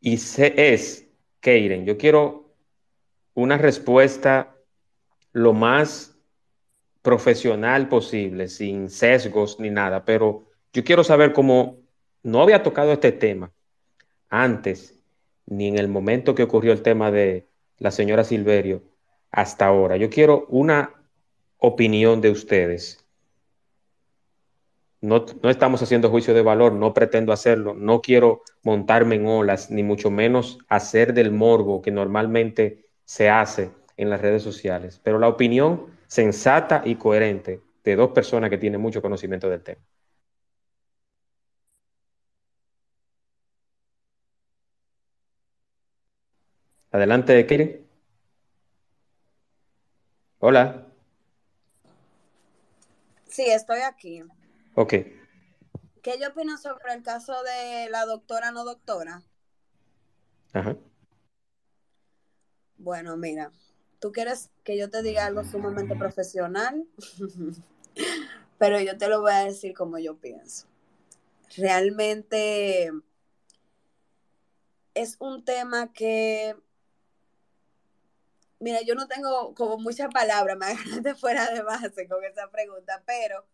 Y 0.01 0.17
se 0.17 0.73
es, 0.73 1.07
Keiren, 1.39 1.85
yo 1.85 1.97
quiero 1.97 2.53
una 3.35 3.57
respuesta 3.57 4.55
lo 5.31 5.53
más 5.53 6.17
profesional 7.01 7.89
posible, 7.89 8.47
sin 8.47 8.89
sesgos 8.89 9.59
ni 9.59 9.69
nada, 9.69 10.05
pero 10.05 10.45
yo 10.73 10.83
quiero 10.83 11.03
saber 11.03 11.33
cómo 11.33 11.77
no 12.21 12.41
había 12.41 12.63
tocado 12.63 12.93
este 12.93 13.11
tema 13.11 13.51
antes, 14.29 14.99
ni 15.45 15.67
en 15.67 15.77
el 15.77 15.87
momento 15.87 16.33
que 16.33 16.43
ocurrió 16.43 16.71
el 16.71 16.81
tema 16.81 17.11
de 17.11 17.47
la 17.77 17.91
señora 17.91 18.23
Silverio, 18.23 18.81
hasta 19.33 19.65
ahora. 19.65 19.97
Yo 19.97 20.09
quiero 20.09 20.45
una 20.49 20.93
opinión 21.57 22.21
de 22.21 22.31
ustedes 22.31 23.03
no, 25.03 25.25
estamos 25.49 25.81
haciendo 25.83 26.09
juicio 26.09 26.33
de 26.33 26.41
valor, 26.41 26.71
no 26.71 26.93
pretendo 26.93 27.33
hacerlo, 27.33 27.73
no 27.73 28.01
quiero 28.01 28.41
montarme 28.63 29.15
en 29.15 29.27
olas, 29.27 29.69
ni 29.69 29.83
mucho 29.83 30.09
menos 30.09 30.59
hacer 30.69 31.13
del 31.13 31.29
morbo 31.31 31.81
que 31.81 31.91
normalmente 31.91 32.85
se 33.03 33.29
hace 33.29 33.71
en 33.97 34.09
las 34.09 34.21
redes 34.21 34.43
sociales, 34.43 35.01
pero 35.03 35.19
la 35.19 35.27
opinión 35.27 35.87
sensata 36.07 36.83
y 36.85 36.95
coherente 36.95 37.59
de 37.83 37.95
dos 37.97 38.11
personas 38.11 38.49
que 38.49 38.57
tienen 38.57 38.79
mucho 38.79 39.01
conocimiento 39.01 39.49
del 39.49 39.61
tema. 39.61 39.81
Adelante, 46.91 47.45
Kiri. 47.45 47.82
Hola. 50.45 50.85
Sí, 53.29 53.45
estoy 53.45 53.79
aquí. 53.79 54.21
Ok. 54.75 54.93
¿Qué 56.01 56.19
yo 56.19 56.27
opino 56.31 56.57
sobre 56.57 56.93
el 56.93 57.01
caso 57.01 57.33
de 57.43 57.89
la 57.89 58.05
doctora 58.05 58.51
no 58.51 58.65
doctora? 58.65 59.23
Ajá. 60.51 60.75
Bueno, 62.75 63.15
mira, 63.15 63.53
tú 63.99 64.11
quieres 64.11 64.49
que 64.65 64.77
yo 64.77 64.89
te 64.89 65.01
diga 65.01 65.27
algo 65.27 65.45
sumamente 65.45 65.95
profesional, 65.95 66.85
pero 68.57 68.81
yo 68.81 68.97
te 68.97 69.07
lo 69.07 69.21
voy 69.21 69.31
a 69.31 69.45
decir 69.45 69.73
como 69.73 69.97
yo 69.97 70.17
pienso. 70.17 70.67
Realmente 71.55 72.91
es 74.93 75.15
un 75.19 75.45
tema 75.45 75.93
que, 75.93 76.57
mira, 78.63 78.81
yo 78.81 78.95
no 78.95 79.07
tengo 79.07 79.53
como 79.55 79.77
muchas 79.77 80.09
palabras, 80.13 80.57
me 80.57 80.65
agarraste 80.67 81.15
fuera 81.15 81.51
de 81.51 81.61
base 81.61 82.07
con 82.07 82.23
esa 82.23 82.49
pregunta, 82.49 83.03
pero 83.05 83.45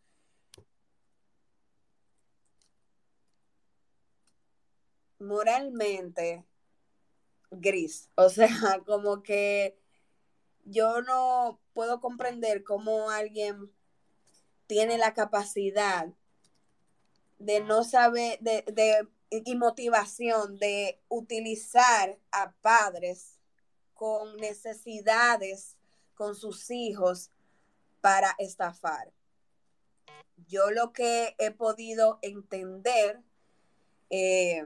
moralmente 5.20 6.46
gris. 7.52 8.10
O 8.16 8.30
sea, 8.30 8.50
como 8.86 9.24
que 9.24 9.78
yo 10.66 11.02
no 11.02 11.60
puedo 11.74 12.00
comprender 12.02 12.64
cómo 12.64 13.10
alguien 13.10 13.72
tiene 14.68 14.98
la 15.00 15.16
capacidad 15.16 16.08
de 17.40 17.62
no 17.62 17.84
saber, 17.84 18.38
de, 18.42 18.64
de, 18.68 19.08
y 19.32 19.56
motivación 19.56 20.58
de 20.60 21.02
utilizar 21.10 22.20
a 22.32 22.52
padres 22.62 23.39
con 24.00 24.38
necesidades 24.38 25.76
con 26.16 26.34
sus 26.34 26.72
hijos 26.72 27.32
para 28.00 28.34
estafar. 28.38 29.12
Yo 30.48 30.72
lo 30.72 30.94
que 30.94 31.36
he 31.38 31.52
podido 31.52 32.18
entender 32.22 33.22
eh, 34.10 34.66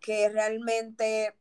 que 0.00 0.28
realmente 0.28 1.34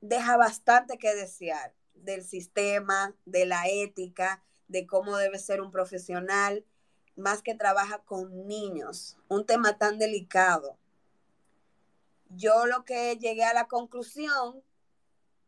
deja 0.00 0.36
bastante 0.36 0.96
que 0.96 1.12
desear 1.12 1.74
del 1.94 2.22
sistema, 2.22 3.16
de 3.24 3.44
la 3.44 3.66
ética, 3.68 4.44
de 4.68 4.86
cómo 4.86 5.16
debe 5.16 5.40
ser 5.40 5.60
un 5.60 5.72
profesional, 5.72 6.64
más 7.16 7.42
que 7.42 7.56
trabaja 7.56 7.98
con 8.04 8.46
niños, 8.46 9.16
un 9.26 9.44
tema 9.44 9.76
tan 9.76 9.98
delicado. 9.98 10.78
yo 12.28 12.66
lo 12.66 12.84
que 12.84 13.16
llegué 13.16 13.44
a 13.44 13.54
la 13.54 13.66
conclusión 13.66 14.62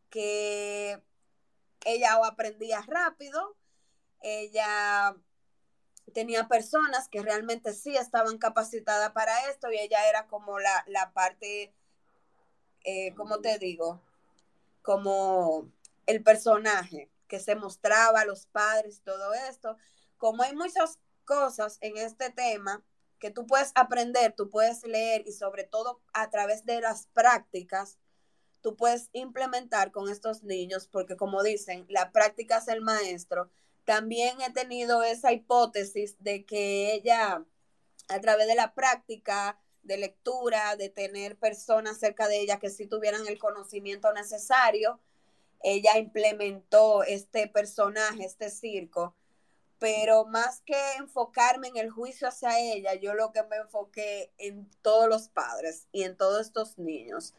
que 0.09 1.01
ella 1.85 2.19
aprendía 2.23 2.81
rápido, 2.81 3.55
ella 4.21 5.15
tenía 6.13 6.47
personas 6.47 7.09
que 7.09 7.21
realmente 7.21 7.73
sí 7.73 7.95
estaban 7.95 8.37
capacitadas 8.37 9.11
para 9.11 9.49
esto 9.49 9.71
y 9.71 9.77
ella 9.77 10.07
era 10.09 10.27
como 10.27 10.59
la, 10.59 10.83
la 10.87 11.11
parte, 11.13 11.73
eh, 12.83 13.13
¿cómo 13.15 13.39
te 13.39 13.57
digo? 13.59 14.01
Como 14.81 15.69
el 16.05 16.23
personaje 16.23 17.09
que 17.27 17.39
se 17.39 17.55
mostraba 17.55 18.21
a 18.21 18.25
los 18.25 18.45
padres, 18.47 19.01
todo 19.03 19.33
esto. 19.33 19.77
Como 20.17 20.43
hay 20.43 20.55
muchas 20.55 20.99
cosas 21.25 21.77
en 21.81 21.97
este 21.97 22.31
tema 22.31 22.83
que 23.19 23.31
tú 23.31 23.45
puedes 23.45 23.71
aprender, 23.75 24.33
tú 24.35 24.49
puedes 24.49 24.83
leer 24.83 25.23
y 25.27 25.33
sobre 25.33 25.63
todo 25.63 26.01
a 26.13 26.29
través 26.29 26.65
de 26.65 26.81
las 26.81 27.07
prácticas, 27.07 27.97
tú 28.61 28.75
puedes 28.75 29.09
implementar 29.13 29.91
con 29.91 30.09
estos 30.09 30.43
niños, 30.43 30.87
porque 30.87 31.15
como 31.15 31.43
dicen, 31.43 31.85
la 31.89 32.11
práctica 32.11 32.57
es 32.57 32.67
el 32.67 32.81
maestro. 32.81 33.49
También 33.85 34.41
he 34.41 34.51
tenido 34.51 35.03
esa 35.03 35.31
hipótesis 35.31 36.15
de 36.19 36.45
que 36.45 36.93
ella, 36.93 37.45
a 38.09 38.21
través 38.21 38.47
de 38.47 38.55
la 38.55 38.73
práctica, 38.73 39.59
de 39.83 39.97
lectura, 39.97 40.75
de 40.75 40.89
tener 40.89 41.37
personas 41.37 41.97
cerca 41.97 42.27
de 42.27 42.41
ella 42.41 42.59
que 42.59 42.69
sí 42.69 42.87
tuvieran 42.87 43.25
el 43.27 43.39
conocimiento 43.39 44.11
necesario, 44.13 44.99
ella 45.63 45.97
implementó 45.97 47.03
este 47.03 47.47
personaje, 47.47 48.25
este 48.25 48.49
circo, 48.49 49.15
pero 49.79 50.25
más 50.25 50.61
que 50.61 50.75
enfocarme 50.97 51.67
en 51.67 51.77
el 51.77 51.89
juicio 51.89 52.27
hacia 52.27 52.59
ella, 52.59 52.95
yo 52.95 53.13
lo 53.13 53.31
que 53.31 53.43
me 53.43 53.57
enfoqué 53.57 54.31
en 54.37 54.69
todos 54.81 55.07
los 55.07 55.29
padres 55.29 55.87
y 55.91 56.03
en 56.03 56.17
todos 56.17 56.45
estos 56.45 56.77
niños. 56.77 57.33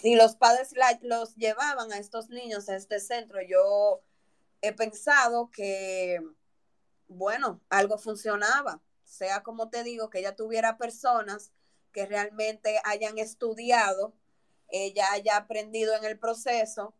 Si 0.00 0.14
los 0.14 0.36
padres 0.36 0.74
los 1.02 1.34
llevaban 1.36 1.92
a 1.92 1.98
estos 1.98 2.28
niños 2.28 2.68
a 2.68 2.76
este 2.76 3.00
centro, 3.00 3.40
yo 3.42 4.02
he 4.60 4.72
pensado 4.72 5.50
que, 5.50 6.20
bueno, 7.08 7.60
algo 7.68 7.98
funcionaba, 7.98 8.80
sea 9.04 9.42
como 9.42 9.70
te 9.70 9.82
digo, 9.82 10.10
que 10.10 10.18
ella 10.18 10.36
tuviera 10.36 10.78
personas 10.78 11.52
que 11.92 12.06
realmente 12.06 12.80
hayan 12.84 13.18
estudiado, 13.18 14.14
ella 14.68 15.06
haya 15.12 15.36
aprendido 15.36 15.94
en 15.94 16.04
el 16.04 16.18
proceso 16.18 16.94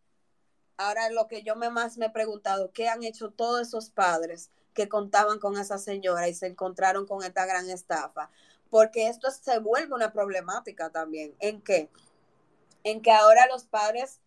Ahora 0.77 1.09
lo 1.11 1.29
que 1.29 1.43
yo 1.43 1.55
me 1.55 1.71
más 1.71 1.99
me 1.99 2.07
he 2.07 2.11
preguntado, 2.11 2.73
¿qué 2.73 2.89
han 2.89 3.05
hecho 3.05 3.31
todos 3.31 3.69
esos 3.69 3.91
padres 3.91 4.51
que 4.73 4.89
contaban 4.89 5.39
con 5.39 5.57
esa 5.57 5.79
señora 5.79 6.29
y 6.29 6.35
se 6.35 6.47
encontraron 6.49 7.07
con 7.07 7.23
esta 7.23 7.47
gran 7.47 7.71
estafa? 7.71 8.31
Porque 8.71 9.07
esto 9.07 9.31
se 9.31 9.59
vuelve 9.61 9.95
una 9.95 10.13
problemática 10.13 10.91
también. 10.91 11.37
¿En 11.39 11.63
qué? 11.63 11.91
En 12.85 13.03
que 13.03 13.11
ahora 13.11 13.47
los 13.47 13.65
padres 13.65 14.21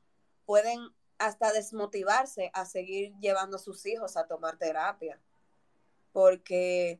pueden 0.45 0.89
hasta 1.17 1.51
desmotivarse 1.51 2.51
a 2.53 2.65
seguir 2.65 3.13
llevando 3.19 3.57
a 3.57 3.59
sus 3.59 3.85
hijos 3.85 4.17
a 4.17 4.27
tomar 4.27 4.57
terapia. 4.57 5.19
Porque 6.11 6.99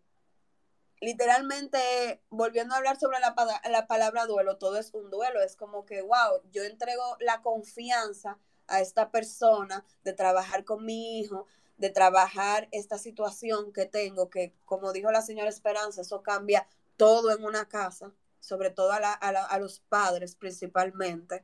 literalmente, 1.01 2.21
volviendo 2.29 2.73
a 2.73 2.77
hablar 2.77 2.99
sobre 2.99 3.19
la, 3.19 3.35
la 3.69 3.87
palabra 3.87 4.25
duelo, 4.25 4.57
todo 4.57 4.77
es 4.77 4.93
un 4.93 5.09
duelo. 5.09 5.41
Es 5.41 5.55
como 5.55 5.85
que, 5.85 6.01
wow, 6.01 6.41
yo 6.51 6.63
entrego 6.63 7.17
la 7.19 7.41
confianza 7.41 8.39
a 8.67 8.81
esta 8.81 9.11
persona, 9.11 9.85
de 10.03 10.13
trabajar 10.13 10.65
con 10.65 10.85
mi 10.85 11.19
hijo, 11.19 11.47
de 11.77 11.89
trabajar 11.89 12.67
esta 12.71 12.97
situación 12.97 13.71
que 13.71 13.85
tengo, 13.85 14.29
que 14.29 14.53
como 14.65 14.91
dijo 14.93 15.11
la 15.11 15.21
señora 15.21 15.49
Esperanza, 15.49 16.01
eso 16.01 16.21
cambia 16.21 16.67
todo 16.97 17.31
en 17.31 17.43
una 17.43 17.69
casa, 17.69 18.11
sobre 18.47 18.69
todo 18.69 18.91
a, 18.91 18.97
a 18.97 19.59
los 19.59 19.81
padres 19.81 20.35
principalmente. 20.35 21.43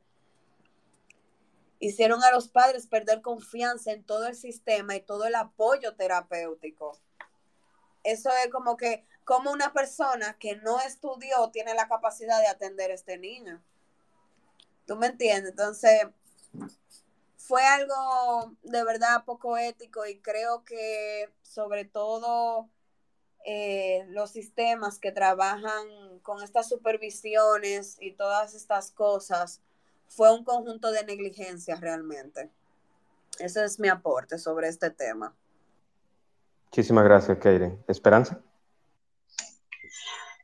Hicieron 1.80 2.24
a 2.24 2.32
los 2.32 2.48
padres 2.48 2.88
perder 2.88 3.22
confianza 3.22 3.92
en 3.92 4.04
todo 4.04 4.28
el 4.28 4.36
sistema 4.36 4.96
y 4.96 5.02
todo 5.02 5.26
el 5.26 5.36
apoyo 5.36 5.96
terapéutico. 5.96 6.98
Eso 8.04 8.30
es 8.44 8.52
como 8.52 8.78
que, 8.78 9.06
como 9.26 9.52
una 9.52 9.74
persona 9.74 10.38
que 10.40 10.56
no 10.58 10.80
estudió 10.80 11.50
tiene 11.52 11.74
la 11.74 11.88
capacidad 11.88 12.40
de 12.40 12.48
atender 12.48 12.92
a 12.92 12.94
este 12.96 13.18
niño. 13.18 13.62
¿Tú 14.86 14.96
me 14.96 15.08
entiendes? 15.08 15.52
Entonces, 15.52 16.08
fue 17.38 17.66
algo 17.66 18.56
de 18.64 18.84
verdad 18.84 19.26
poco 19.26 19.58
ético 19.58 20.06
y 20.06 20.20
creo 20.20 20.64
que 20.64 21.30
sobre 21.42 21.84
todo 21.84 22.70
eh, 23.46 24.06
los 24.10 24.32
sistemas 24.32 25.00
que 25.00 25.12
trabajan 25.12 26.20
con 26.22 26.42
estas 26.44 26.70
supervisiones 26.70 27.98
y 28.00 28.14
todas 28.14 28.54
estas 28.54 28.92
cosas 28.92 29.62
fue 30.08 30.34
un 30.34 30.44
conjunto 30.44 30.92
de 30.92 31.04
negligencias 31.04 31.82
realmente. 31.82 32.50
Ese 33.40 33.66
es 33.66 33.80
mi 33.80 33.90
aporte 33.90 34.38
sobre 34.38 34.68
este 34.68 34.92
tema. 34.92 35.36
Muchísimas 36.66 37.04
gracias, 37.04 37.38
Keiren. 37.40 37.84
¿Esperanza? 37.88 38.40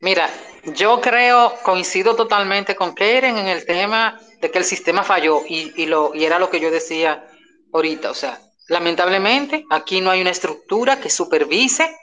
Mira, 0.00 0.28
yo 0.76 1.00
creo, 1.00 1.54
coincido 1.62 2.16
totalmente 2.16 2.74
con 2.74 2.94
Keiren 2.94 3.36
en 3.36 3.46
el 3.46 3.66
tema 3.66 4.20
de 4.40 4.50
que 4.50 4.58
el 4.58 4.64
sistema 4.64 5.02
falló 5.02 5.42
y, 5.46 5.86
lo, 5.86 6.14
y 6.14 6.24
era 6.24 6.38
lo 6.38 6.50
que 6.50 6.60
yo 6.60 6.70
decía 6.70 7.28
ahorita. 7.72 8.10
O 8.10 8.14
sea, 8.14 8.40
lamentablemente 8.68 9.64
aquí 9.70 10.00
no 10.00 10.10
hay 10.10 10.20
una 10.20 10.30
estructura 10.30 11.00
que 11.00 11.10
supervise 11.10 11.94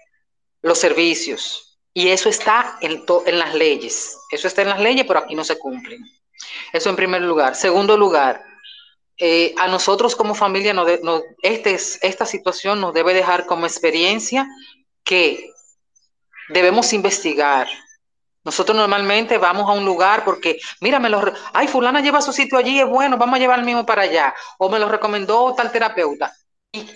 los 0.67 0.77
servicios 0.79 1.79
y 1.93 2.09
eso 2.09 2.29
está 2.29 2.77
en, 2.81 3.03
en 3.25 3.39
las 3.39 3.55
leyes. 3.55 4.17
Eso 4.31 4.47
está 4.47 4.61
en 4.61 4.69
las 4.69 4.79
leyes, 4.79 5.05
pero 5.07 5.19
aquí 5.19 5.33
no 5.33 5.43
se 5.43 5.57
cumplen. 5.57 6.03
Eso 6.71 6.89
en 6.89 6.95
primer 6.95 7.21
lugar. 7.21 7.55
Segundo 7.55 7.97
lugar, 7.97 8.43
eh, 9.17 9.55
a 9.57 9.67
nosotros 9.67 10.15
como 10.15 10.35
familia, 10.35 10.73
no, 10.73 10.85
no 11.01 11.23
este 11.41 11.73
esta 11.73 12.25
situación 12.25 12.79
nos 12.79 12.93
debe 12.93 13.15
dejar 13.15 13.47
como 13.47 13.65
experiencia 13.65 14.47
que 15.03 15.51
debemos 16.49 16.93
investigar, 16.93 17.67
nosotros 18.47 18.77
normalmente 18.77 19.37
vamos 19.37 19.69
a 19.69 19.73
un 19.73 19.83
lugar 19.83 20.23
porque, 20.23 20.57
mira, 20.79 20.99
me 20.99 21.09
lo, 21.09 21.21
ay, 21.51 21.67
fulana 21.67 21.99
lleva 21.99 22.21
su 22.21 22.31
sitio 22.31 22.57
allí, 22.57 22.79
es 22.79 22.87
bueno, 22.87 23.17
vamos 23.17 23.35
a 23.35 23.39
llevar 23.39 23.59
el 23.59 23.65
mismo 23.65 23.85
para 23.85 24.03
allá. 24.03 24.33
O 24.57 24.69
me 24.69 24.79
lo 24.79 24.87
recomendó 24.87 25.53
tal 25.53 25.69
terapeuta. 25.69 26.33
Y 26.71 26.89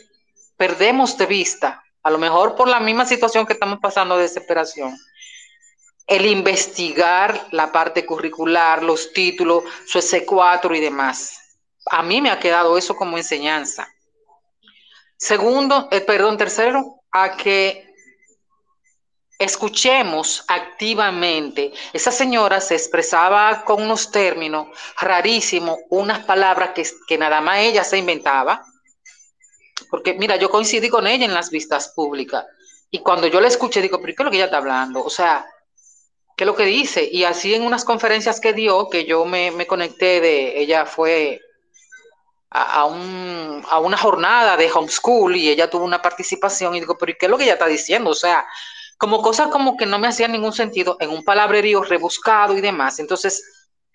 perdemos 0.56 1.18
de 1.18 1.26
vista, 1.26 1.84
a 2.04 2.10
lo 2.10 2.18
mejor 2.18 2.56
por 2.56 2.68
la 2.68 2.80
misma 2.80 3.06
situación 3.06 3.46
que 3.46 3.54
estamos 3.54 3.80
pasando 3.80 4.18
de 4.18 4.24
desesperación, 4.24 4.98
el 6.08 6.26
investigar 6.26 7.48
la 7.52 7.72
parte 7.72 8.06
curricular, 8.06 8.84
los 8.84 9.14
títulos, 9.14 9.64
su 9.86 10.00
S4 10.00 10.76
y 10.76 10.80
demás. 10.80 11.38
A 11.86 12.04
mí 12.04 12.22
me 12.22 12.30
ha 12.30 12.40
quedado 12.40 12.78
eso 12.78 12.96
como 12.96 13.18
enseñanza. 13.18 13.88
Segundo, 15.16 15.88
eh, 15.92 16.02
perdón, 16.02 16.38
tercero, 16.38 17.04
a 17.12 17.38
que 17.38 17.92
escuchemos 19.38 20.44
activamente. 20.48 21.72
Esa 21.94 22.12
señora 22.12 22.62
se 22.62 22.76
expresaba 22.76 23.64
con 23.64 23.82
unos 23.82 24.12
términos 24.12 24.68
rarísimos, 25.00 25.78
unas 25.90 26.26
palabras 26.26 26.72
que, 26.72 26.86
que 27.08 27.18
nada 27.18 27.42
más 27.42 27.60
ella 27.60 27.84
se 27.84 27.98
inventaba. 27.98 28.64
Porque 29.92 30.14
mira, 30.14 30.38
yo 30.38 30.50
coincidí 30.50 30.88
con 30.90 31.06
ella 31.06 31.26
en 31.26 31.34
las 31.34 31.52
vistas 31.52 31.90
públicas. 31.90 32.46
Y 32.90 33.00
cuando 33.00 33.28
yo 33.28 33.42
la 33.42 33.50
escuché, 33.50 33.82
digo, 33.82 34.00
pero 34.00 34.16
¿qué 34.16 34.24
es 34.24 34.26
lo 34.26 34.32
que 34.32 34.38
ella 34.38 34.46
está 34.46 34.58
hablando? 34.58 35.04
O 35.04 35.10
sea, 35.10 35.46
¿qué 36.36 36.46
es 36.46 36.48
lo 36.48 36.56
que 36.56 36.64
dice? 36.64 37.08
Y 37.12 37.26
así 37.26 37.54
en 37.54 37.64
unas 37.64 37.84
conferencias 37.84 38.40
que 38.40 38.54
dio, 38.54 38.90
que 38.90 39.04
yo 39.04 39.26
me, 39.26 39.68
conecté 39.68 40.22
de, 40.22 40.62
ella 40.62 40.86
fue 40.86 41.42
a, 42.50 42.86
un, 42.86 43.62
a, 43.70 43.80
una 43.80 43.98
jornada 43.98 44.56
de 44.56 44.72
homeschool 44.72 45.36
y 45.36 45.50
ella 45.50 45.70
tuvo 45.70 45.84
una 45.84 46.02
participación 46.02 46.74
y 46.74 46.80
digo, 46.80 46.98
pero 46.98 47.14
¿qué 47.20 47.26
es 47.26 47.30
lo 47.30 47.38
que 47.38 47.44
ella 47.44 47.54
está 47.54 47.68
diciendo? 47.68 48.12
O 48.12 48.16
sea, 48.16 48.46
como 48.98 49.22
cosas 49.22 49.50
como 49.50 49.76
que 49.76 49.86
no 49.86 50.00
me 50.00 50.08
hacían 50.08 50.32
ningún 50.32 50.54
sentido 50.54 50.96
en 51.02 51.10
un 51.10 51.26
palabrerío 51.26 51.84
rebuscado 51.84 52.58
y 52.58 52.62
demás. 52.62 52.98
Entonces, 53.00 53.44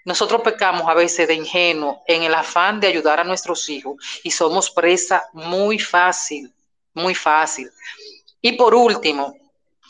nosotros 0.06 0.40
pecamos 0.42 0.88
a 0.88 0.94
veces 0.94 1.26
de 1.26 1.34
ingenuo 1.34 2.04
en 2.06 2.22
el 2.22 2.32
afán 2.32 2.78
de 2.78 2.86
ayudar 2.86 3.18
a 3.18 3.24
nuestros 3.24 3.68
hijos 3.68 3.96
y 4.22 4.30
somos 4.30 4.70
presa 4.70 5.26
muy 5.32 5.80
fácil, 5.80 6.54
muy 6.94 7.12
fácil. 7.12 7.68
Y 8.40 8.52
por 8.52 8.72
último, 8.72 9.36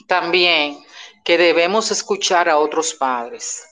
también 0.06 0.82
que 1.22 1.36
debemos 1.36 1.90
escuchar 1.90 2.48
a 2.48 2.56
otros 2.56 2.94
padres. 2.94 3.62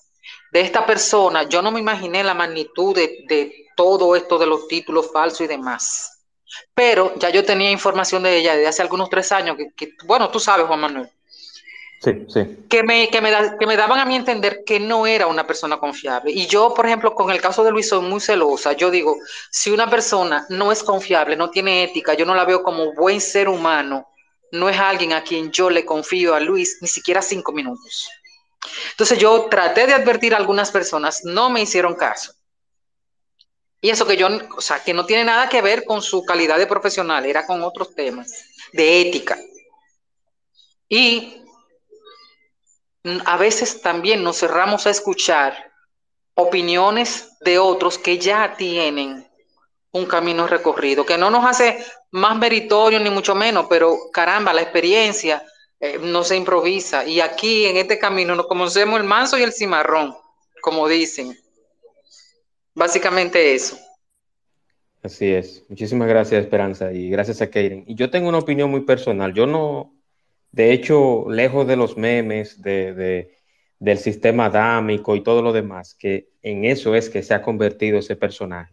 De 0.52 0.60
esta 0.60 0.84
persona, 0.84 1.44
yo 1.44 1.62
no 1.62 1.72
me 1.72 1.80
imaginé 1.80 2.22
la 2.22 2.34
magnitud 2.34 2.94
de, 2.94 3.64
todo 3.74 4.14
esto 4.14 4.38
de 4.38 4.46
los 4.46 4.68
títulos 4.68 5.10
falsos 5.10 5.40
y 5.40 5.46
demás. 5.46 6.26
Pero 6.74 7.14
ya 7.16 7.30
yo 7.30 7.42
tenía 7.42 7.70
información 7.70 8.22
de 8.22 8.36
ella 8.36 8.54
desde 8.54 8.68
hace 8.68 8.82
algunos 8.82 9.08
tres 9.08 9.32
años, 9.32 9.56
que 9.74 9.94
bueno, 10.04 10.28
tú 10.30 10.38
sabes, 10.38 10.66
Juan 10.66 10.80
Manuel, 10.80 11.10
Que 12.68 12.82
me, 12.82 13.08
que, 13.08 13.20
me 13.20 13.30
que 13.58 13.66
me 13.66 13.76
daban 13.76 13.98
a 13.98 14.04
mí 14.04 14.16
entender 14.16 14.62
que 14.66 14.78
no 14.78 15.06
era 15.06 15.26
una 15.26 15.46
persona 15.46 15.78
confiable. 15.78 16.30
Y 16.30 16.46
yo, 16.46 16.74
por 16.74 16.86
ejemplo, 16.86 17.14
con 17.14 17.30
el 17.30 17.40
caso 17.40 17.64
de 17.64 17.70
Luis, 17.70 17.88
soy 17.88 18.02
muy 18.02 18.20
celosa. 18.20 18.72
Yo 18.72 18.90
digo, 18.90 19.16
si 19.50 19.70
una 19.70 19.88
persona 19.88 20.46
no 20.50 20.72
es 20.72 20.82
confiable, 20.82 21.36
no 21.36 21.50
tiene 21.50 21.84
ética, 21.84 22.14
yo 22.14 22.26
no 22.26 22.34
la 22.34 22.44
veo 22.44 22.62
como 22.62 22.92
buen 22.92 23.20
ser 23.20 23.48
humano, 23.48 24.08
no 24.52 24.68
es 24.68 24.78
alguien 24.78 25.12
a 25.12 25.22
quien 25.22 25.50
yo 25.50 25.70
le 25.70 25.84
confío 25.84 26.34
a 26.34 26.40
Luis 26.40 26.78
ni 26.80 26.88
siquiera 26.88 27.22
cinco 27.22 27.52
minutos. 27.52 28.08
Entonces 28.90 29.18
yo 29.18 29.46
traté 29.50 29.86
de 29.86 29.94
advertir 29.94 30.34
a 30.34 30.38
algunas 30.38 30.70
personas, 30.70 31.22
no 31.24 31.50
me 31.50 31.62
hicieron 31.62 31.94
caso. 31.94 32.32
Y 33.80 33.90
eso 33.90 34.06
que 34.06 34.16
yo, 34.16 34.28
o 34.56 34.60
sea, 34.60 34.82
que 34.82 34.94
no 34.94 35.04
tiene 35.04 35.24
nada 35.24 35.48
que 35.48 35.60
ver 35.60 35.84
con 35.84 36.00
su 36.00 36.24
calidad 36.24 36.56
de 36.56 36.66
profesional, 36.66 37.26
era 37.26 37.46
con 37.46 37.62
otros 37.62 37.94
temas 37.94 38.32
de 38.72 39.02
ética. 39.02 39.38
Y 40.88 41.43
a 43.24 43.36
veces 43.36 43.82
también 43.82 44.22
nos 44.22 44.38
cerramos 44.38 44.86
a 44.86 44.90
escuchar 44.90 45.72
opiniones 46.34 47.36
de 47.40 47.58
otros 47.58 47.98
que 47.98 48.18
ya 48.18 48.54
tienen 48.56 49.26
un 49.92 50.06
camino 50.06 50.46
recorrido, 50.46 51.06
que 51.06 51.16
no 51.16 51.30
nos 51.30 51.44
hace 51.44 51.84
más 52.10 52.36
meritorio 52.36 52.98
ni 52.98 53.10
mucho 53.10 53.34
menos, 53.34 53.66
pero 53.68 54.10
caramba, 54.12 54.52
la 54.52 54.62
experiencia 54.62 55.44
eh, 55.78 55.98
no 56.00 56.24
se 56.24 56.36
improvisa. 56.36 57.06
Y 57.06 57.20
aquí 57.20 57.66
en 57.66 57.76
este 57.76 57.98
camino 57.98 58.34
nos 58.34 58.46
conocemos 58.46 58.98
el 58.98 59.06
manso 59.06 59.38
y 59.38 59.42
el 59.42 59.52
cimarrón, 59.52 60.14
como 60.62 60.88
dicen. 60.88 61.38
Básicamente 62.74 63.54
eso. 63.54 63.78
Así 65.02 65.32
es. 65.32 65.62
Muchísimas 65.68 66.08
gracias, 66.08 66.42
Esperanza, 66.42 66.92
y 66.92 67.10
gracias 67.10 67.40
a 67.42 67.50
Keiren. 67.50 67.84
Y 67.86 67.94
yo 67.94 68.10
tengo 68.10 68.28
una 68.28 68.38
opinión 68.38 68.70
muy 68.70 68.80
personal. 68.80 69.32
Yo 69.34 69.46
no, 69.46 69.93
de 70.54 70.72
hecho, 70.72 71.28
lejos 71.28 71.66
de 71.66 71.74
los 71.74 71.96
memes, 71.96 72.62
de, 72.62 73.36
del 73.80 73.98
sistema 73.98 74.46
adámico 74.46 75.16
y 75.16 75.20
todo 75.20 75.42
lo 75.42 75.52
demás, 75.52 75.96
que 75.96 76.28
en 76.42 76.64
eso 76.64 76.94
es 76.94 77.10
que 77.10 77.24
se 77.24 77.34
ha 77.34 77.42
convertido 77.42 77.98
ese 77.98 78.14
personaje. 78.14 78.72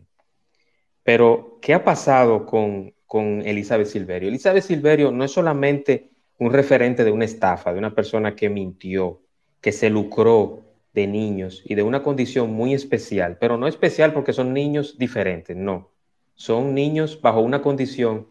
Pero, 1.02 1.58
¿qué 1.60 1.74
ha 1.74 1.84
pasado 1.84 2.46
con, 2.46 2.94
con 3.08 3.42
Elizabeth 3.42 3.88
Silverio? 3.88 4.30
Elizabeth 4.30 4.64
Silverio 4.64 5.12
no 5.12 5.24
es 5.24 5.32
solamente 5.32 6.12
un 6.38 6.54
referente 6.54 7.04
de 7.04 7.10
una 7.10 7.26
estafa, 7.26 7.74
de 7.74 7.80
una 7.80 7.96
persona 7.96 8.36
que 8.36 8.48
mintió, 8.48 9.24
que 9.60 9.72
se 9.72 9.90
lucró 9.90 10.62
de 10.94 11.08
niños 11.08 11.64
y 11.66 11.74
de 11.74 11.82
una 11.82 12.04
condición 12.04 12.54
muy 12.54 12.76
especial, 12.76 13.40
pero 13.40 13.58
no 13.58 13.68
especial 13.68 14.14
porque 14.14 14.34
son 14.34 14.54
niños 14.54 15.00
diferentes, 15.00 15.58
no. 15.58 15.90
Son 16.36 16.76
niños 16.76 17.20
bajo 17.20 17.40
una 17.40 17.64
condición 17.64 18.28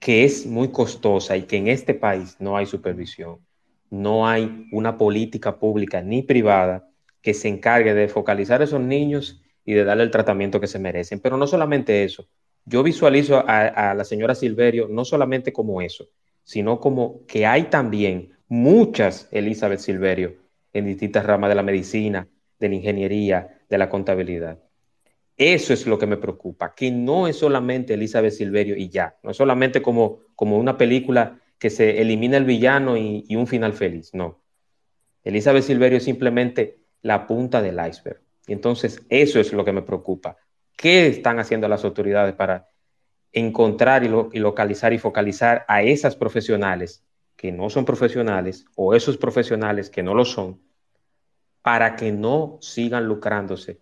que 0.00 0.24
es 0.24 0.46
muy 0.46 0.72
costosa 0.72 1.36
y 1.36 1.42
que 1.42 1.58
en 1.58 1.68
este 1.68 1.94
país 1.94 2.36
no 2.40 2.56
hay 2.56 2.66
supervisión, 2.66 3.38
no 3.90 4.26
hay 4.26 4.66
una 4.72 4.98
política 4.98 5.58
pública 5.58 6.02
ni 6.02 6.22
privada 6.22 6.88
que 7.22 7.34
se 7.34 7.48
encargue 7.48 7.94
de 7.94 8.08
focalizar 8.08 8.60
a 8.60 8.64
esos 8.64 8.80
niños 8.80 9.42
y 9.64 9.74
de 9.74 9.84
darle 9.84 10.04
el 10.04 10.10
tratamiento 10.10 10.60
que 10.60 10.66
se 10.66 10.78
merecen. 10.78 11.20
Pero 11.20 11.36
no 11.36 11.46
solamente 11.46 12.02
eso, 12.02 12.26
yo 12.64 12.82
visualizo 12.82 13.44
a, 13.46 13.90
a 13.90 13.94
la 13.94 14.04
señora 14.04 14.34
Silverio 14.34 14.88
no 14.88 15.04
solamente 15.04 15.52
como 15.52 15.82
eso, 15.82 16.08
sino 16.44 16.80
como 16.80 17.26
que 17.26 17.46
hay 17.46 17.64
también 17.64 18.32
muchas 18.48 19.28
Elizabeth 19.30 19.80
Silverio 19.80 20.36
en 20.72 20.86
distintas 20.86 21.26
ramas 21.26 21.50
de 21.50 21.56
la 21.56 21.62
medicina, 21.62 22.26
de 22.58 22.68
la 22.68 22.74
ingeniería, 22.74 23.60
de 23.68 23.78
la 23.78 23.90
contabilidad. 23.90 24.58
Eso 25.40 25.72
es 25.72 25.86
lo 25.86 25.98
que 25.98 26.06
me 26.06 26.18
preocupa, 26.18 26.74
que 26.74 26.90
no 26.90 27.26
es 27.26 27.36
solamente 27.36 27.94
Elizabeth 27.94 28.34
Silverio 28.34 28.76
y 28.76 28.90
ya, 28.90 29.16
no 29.22 29.30
es 29.30 29.38
solamente 29.38 29.80
como, 29.80 30.20
como 30.36 30.58
una 30.58 30.76
película 30.76 31.40
que 31.58 31.70
se 31.70 32.02
elimina 32.02 32.36
el 32.36 32.44
villano 32.44 32.98
y, 32.98 33.24
y 33.26 33.36
un 33.36 33.46
final 33.46 33.72
feliz, 33.72 34.12
no. 34.12 34.42
Elizabeth 35.24 35.62
Silverio 35.62 35.96
es 35.96 36.04
simplemente 36.04 36.80
la 37.00 37.26
punta 37.26 37.62
del 37.62 37.78
iceberg. 37.88 38.20
Y 38.46 38.52
entonces 38.52 39.02
eso 39.08 39.40
es 39.40 39.54
lo 39.54 39.64
que 39.64 39.72
me 39.72 39.80
preocupa. 39.80 40.36
¿Qué 40.76 41.06
están 41.06 41.38
haciendo 41.38 41.68
las 41.68 41.86
autoridades 41.86 42.34
para 42.34 42.68
encontrar 43.32 44.04
y, 44.04 44.08
localizar 44.38 44.92
y 44.92 44.98
focalizar 44.98 45.64
a 45.68 45.80
esas 45.80 46.16
profesionales 46.16 47.02
que 47.36 47.50
no 47.50 47.70
son 47.70 47.86
profesionales 47.86 48.66
o 48.74 48.94
esos 48.94 49.16
profesionales 49.16 49.88
que 49.88 50.02
no 50.02 50.12
lo 50.12 50.26
son, 50.26 50.60
para 51.62 51.96
que 51.96 52.12
no 52.12 52.58
sigan 52.60 53.06
lucrándose 53.06 53.80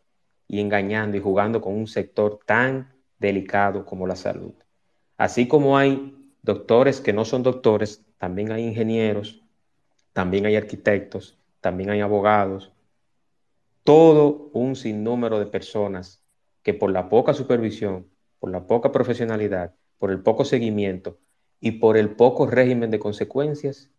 y 0.48 0.60
engañando 0.60 1.16
y 1.16 1.20
jugando 1.20 1.60
con 1.60 1.74
un 1.74 1.86
sector 1.86 2.40
tan 2.44 2.92
delicado 3.18 3.84
como 3.84 4.06
la 4.06 4.16
salud. 4.16 4.54
Así 5.16 5.46
como 5.46 5.78
hay 5.78 6.16
doctores 6.42 7.00
que 7.00 7.12
no 7.12 7.24
son 7.24 7.42
doctores, 7.42 8.04
también 8.18 8.50
hay 8.50 8.64
ingenieros, 8.64 9.44
también 10.12 10.46
hay 10.46 10.56
arquitectos, 10.56 11.38
también 11.60 11.90
hay 11.90 12.00
abogados, 12.00 12.72
todo 13.84 14.50
un 14.52 14.74
sinnúmero 14.74 15.38
de 15.38 15.46
personas 15.46 16.22
que 16.62 16.74
por 16.74 16.90
la 16.90 17.08
poca 17.08 17.34
supervisión 17.34 18.06
por 18.38 18.50
la 18.50 18.66
poca 18.66 18.92
profesionalidad, 18.92 19.74
por 19.98 20.10
el 20.10 20.20
poco 20.20 20.44
seguimiento 20.44 21.18
y 21.60 21.72
por 21.72 21.96
el 21.96 22.10
poco 22.10 22.46
régimen 22.46 22.90
de 22.90 22.98
consecuencias, 22.98 23.90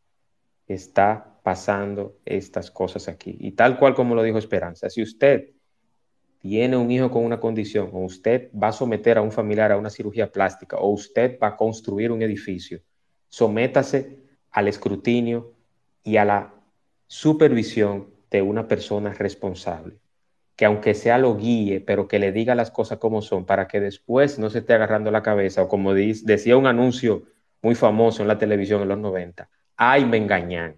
está 0.67 1.39
pasando 1.43 2.17
estas 2.25 2.71
cosas 2.71 3.07
aquí. 3.07 3.35
Y 3.39 3.51
tal 3.51 3.77
cual 3.77 3.95
como 3.95 4.15
lo 4.15 4.23
dijo 4.23 4.37
Esperanza, 4.37 4.89
si 4.89 5.01
usted 5.01 5.49
tiene 6.39 6.77
un 6.77 6.89
hijo 6.89 7.11
con 7.11 7.23
una 7.23 7.39
condición, 7.39 7.89
o 7.93 7.99
usted 7.99 8.49
va 8.51 8.69
a 8.69 8.73
someter 8.73 9.17
a 9.17 9.21
un 9.21 9.31
familiar 9.31 9.71
a 9.71 9.77
una 9.77 9.89
cirugía 9.89 10.31
plástica, 10.31 10.77
o 10.77 10.89
usted 10.89 11.37
va 11.41 11.49
a 11.49 11.57
construir 11.57 12.11
un 12.11 12.21
edificio, 12.21 12.81
sométase 13.27 14.17
al 14.51 14.67
escrutinio 14.67 15.53
y 16.03 16.17
a 16.17 16.25
la 16.25 16.53
supervisión 17.07 18.09
de 18.31 18.41
una 18.41 18.67
persona 18.67 19.13
responsable 19.13 19.99
que 20.59 20.65
aunque 20.65 20.93
sea 20.93 21.17
lo 21.17 21.37
guíe, 21.37 21.79
pero 21.79 22.09
que 22.09 22.19
le 22.19 22.33
diga 22.33 22.53
las 22.53 22.69
cosas 22.69 22.97
como 22.97 23.21
son, 23.21 23.45
para 23.45 23.65
que 23.65 23.79
después 23.79 24.37
no 24.39 24.49
se 24.49 24.59
esté 24.59 24.73
agarrando 24.73 25.09
la 25.09 25.23
cabeza, 25.23 25.63
o 25.63 25.69
como 25.69 25.93
decía 25.93 26.57
un 26.57 26.67
anuncio 26.67 27.23
muy 27.61 27.75
famoso 27.75 28.23
en 28.23 28.27
la 28.27 28.37
televisión 28.37 28.81
en 28.81 28.89
los 28.89 28.97
90, 28.97 29.49
ay, 29.77 30.03
me 30.03 30.17
engañan. 30.17 30.75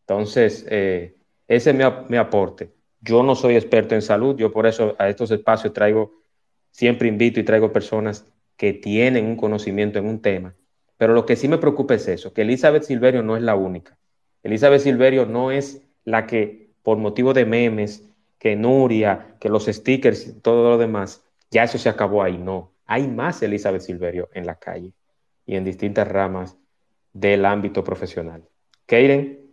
Entonces, 0.00 0.66
eh, 0.68 1.16
ese 1.48 1.70
es 1.70 1.76
mi, 2.10 2.16
aporte. 2.18 2.73
Yo 3.04 3.22
no 3.22 3.34
soy 3.34 3.56
experto 3.56 3.94
en 3.94 4.02
salud, 4.02 4.36
yo 4.36 4.50
por 4.50 4.66
eso 4.66 4.96
a 4.98 5.08
estos 5.08 5.30
espacios 5.30 5.74
traigo, 5.74 6.22
siempre 6.70 7.08
invito 7.08 7.38
y 7.38 7.44
traigo 7.44 7.70
personas 7.70 8.26
que 8.56 8.72
tienen 8.72 9.26
un 9.26 9.36
conocimiento 9.36 9.98
en 9.98 10.06
un 10.06 10.22
tema. 10.22 10.54
Pero 10.96 11.12
lo 11.12 11.26
que 11.26 11.36
sí 11.36 11.46
me 11.46 11.58
preocupa 11.58 11.94
es 11.94 12.08
eso, 12.08 12.32
que 12.32 12.42
Elizabeth 12.42 12.84
Silverio 12.84 13.22
no 13.22 13.36
es 13.36 13.42
la 13.42 13.56
única. 13.56 13.98
Elizabeth 14.42 14.80
Silverio 14.80 15.26
no 15.26 15.50
es 15.50 15.82
la 16.04 16.26
que 16.26 16.70
por 16.82 16.96
motivo 16.96 17.34
de 17.34 17.44
memes, 17.44 18.08
que 18.38 18.56
Nuria, 18.56 19.36
que 19.40 19.48
los 19.48 19.66
stickers 19.66 20.26
y 20.26 20.40
todo 20.40 20.70
lo 20.70 20.78
demás, 20.78 21.24
ya 21.50 21.64
eso 21.64 21.78
se 21.78 21.88
acabó 21.88 22.22
ahí. 22.22 22.38
No, 22.38 22.72
hay 22.86 23.06
más 23.06 23.42
Elizabeth 23.42 23.82
Silverio 23.82 24.28
en 24.32 24.46
la 24.46 24.56
calle 24.56 24.92
y 25.46 25.56
en 25.56 25.64
distintas 25.64 26.08
ramas 26.08 26.56
del 27.12 27.44
ámbito 27.44 27.84
profesional. 27.84 28.44
Keiren. 28.86 29.43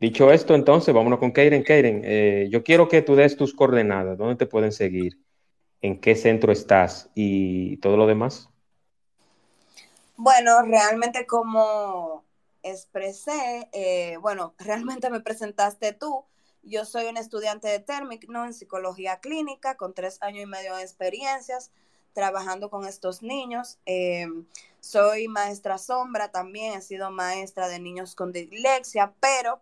Dicho 0.00 0.30
esto, 0.32 0.54
entonces, 0.54 0.94
vámonos 0.94 1.18
con 1.18 1.32
Keiren. 1.32 1.64
Keiren, 1.64 2.02
eh, 2.04 2.48
yo 2.50 2.62
quiero 2.62 2.88
que 2.88 3.02
tú 3.02 3.16
des 3.16 3.36
tus 3.36 3.52
coordenadas, 3.52 4.16
dónde 4.16 4.36
te 4.36 4.46
pueden 4.46 4.70
seguir, 4.70 5.18
en 5.82 6.00
qué 6.00 6.14
centro 6.14 6.52
estás 6.52 7.10
y 7.14 7.78
todo 7.78 7.96
lo 7.96 8.06
demás. 8.06 8.48
Bueno, 10.16 10.62
realmente 10.62 11.26
como 11.26 12.24
expresé, 12.62 13.68
eh, 13.72 14.16
bueno, 14.20 14.54
realmente 14.58 15.10
me 15.10 15.20
presentaste 15.20 15.92
tú. 15.92 16.24
Yo 16.62 16.84
soy 16.84 17.06
un 17.06 17.16
estudiante 17.16 17.68
de 17.68 17.80
térmico 17.80 18.26
en 18.44 18.52
psicología 18.52 19.20
clínica 19.20 19.76
con 19.76 19.94
tres 19.94 20.18
años 20.22 20.42
y 20.42 20.46
medio 20.46 20.76
de 20.76 20.82
experiencias 20.82 21.70
trabajando 22.12 22.68
con 22.68 22.84
estos 22.84 23.22
niños. 23.22 23.78
Eh, 23.86 24.26
soy 24.80 25.28
maestra 25.28 25.78
sombra 25.78 26.30
también, 26.30 26.74
he 26.74 26.82
sido 26.82 27.10
maestra 27.10 27.68
de 27.68 27.78
niños 27.78 28.14
con 28.14 28.32
dislexia, 28.32 29.12
pero 29.20 29.60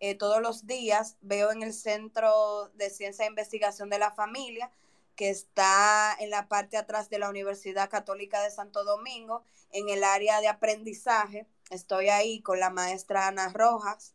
eh, 0.00 0.14
todos 0.14 0.40
los 0.40 0.66
días 0.66 1.16
veo 1.20 1.50
en 1.50 1.62
el 1.62 1.72
Centro 1.72 2.68
de 2.74 2.90
Ciencia 2.90 3.24
e 3.24 3.28
Investigación 3.28 3.90
de 3.90 3.98
la 3.98 4.12
Familia, 4.12 4.70
que 5.16 5.30
está 5.30 6.16
en 6.20 6.30
la 6.30 6.48
parte 6.48 6.76
atrás 6.76 7.10
de 7.10 7.18
la 7.18 7.28
Universidad 7.28 7.90
Católica 7.90 8.42
de 8.42 8.50
Santo 8.50 8.84
Domingo, 8.84 9.42
en 9.72 9.88
el 9.88 10.04
área 10.04 10.40
de 10.40 10.48
aprendizaje 10.48 11.46
Estoy 11.70 12.08
ahí 12.08 12.40
con 12.40 12.60
la 12.60 12.70
maestra 12.70 13.26
Ana 13.26 13.50
Rojas. 13.50 14.14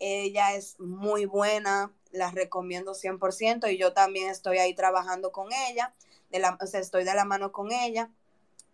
Ella 0.00 0.54
es 0.54 0.78
muy 0.80 1.26
buena, 1.26 1.92
la 2.10 2.30
recomiendo 2.30 2.92
100% 2.94 3.72
y 3.72 3.78
yo 3.78 3.92
también 3.92 4.28
estoy 4.30 4.58
ahí 4.58 4.74
trabajando 4.74 5.30
con 5.30 5.48
ella, 5.68 5.94
de 6.30 6.40
la, 6.40 6.58
o 6.60 6.66
sea, 6.66 6.80
estoy 6.80 7.04
de 7.04 7.14
la 7.14 7.24
mano 7.24 7.52
con 7.52 7.70
ella. 7.70 8.10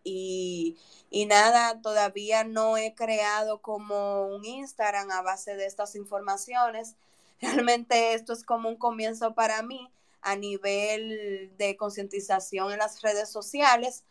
Y, 0.05 0.79
y, 1.11 1.27
nada, 1.27 1.81
todavía 1.83 2.45
no 2.45 2.77
he 2.77 2.95
creado 2.95 3.61
como 3.61 4.27
un 4.27 4.45
Instagram 4.45 5.11
a 5.11 5.23
base 5.23 5.57
de 5.57 5.67
estas 5.67 5.95
informaciones. 5.97 6.97
Realmente 7.41 8.15
esto 8.15 8.33
es 8.33 8.45
como 8.45 8.69
un 8.69 8.77
comienzo 8.77 9.35
para 9.35 9.63
mí 9.63 9.91
a 10.23 10.37
nivel 10.37 11.53
de 11.59 11.77
concientización 11.77 12.73
en 12.73 12.79
las 12.79 13.03
redes 13.03 13.31
sociales, 13.31 14.05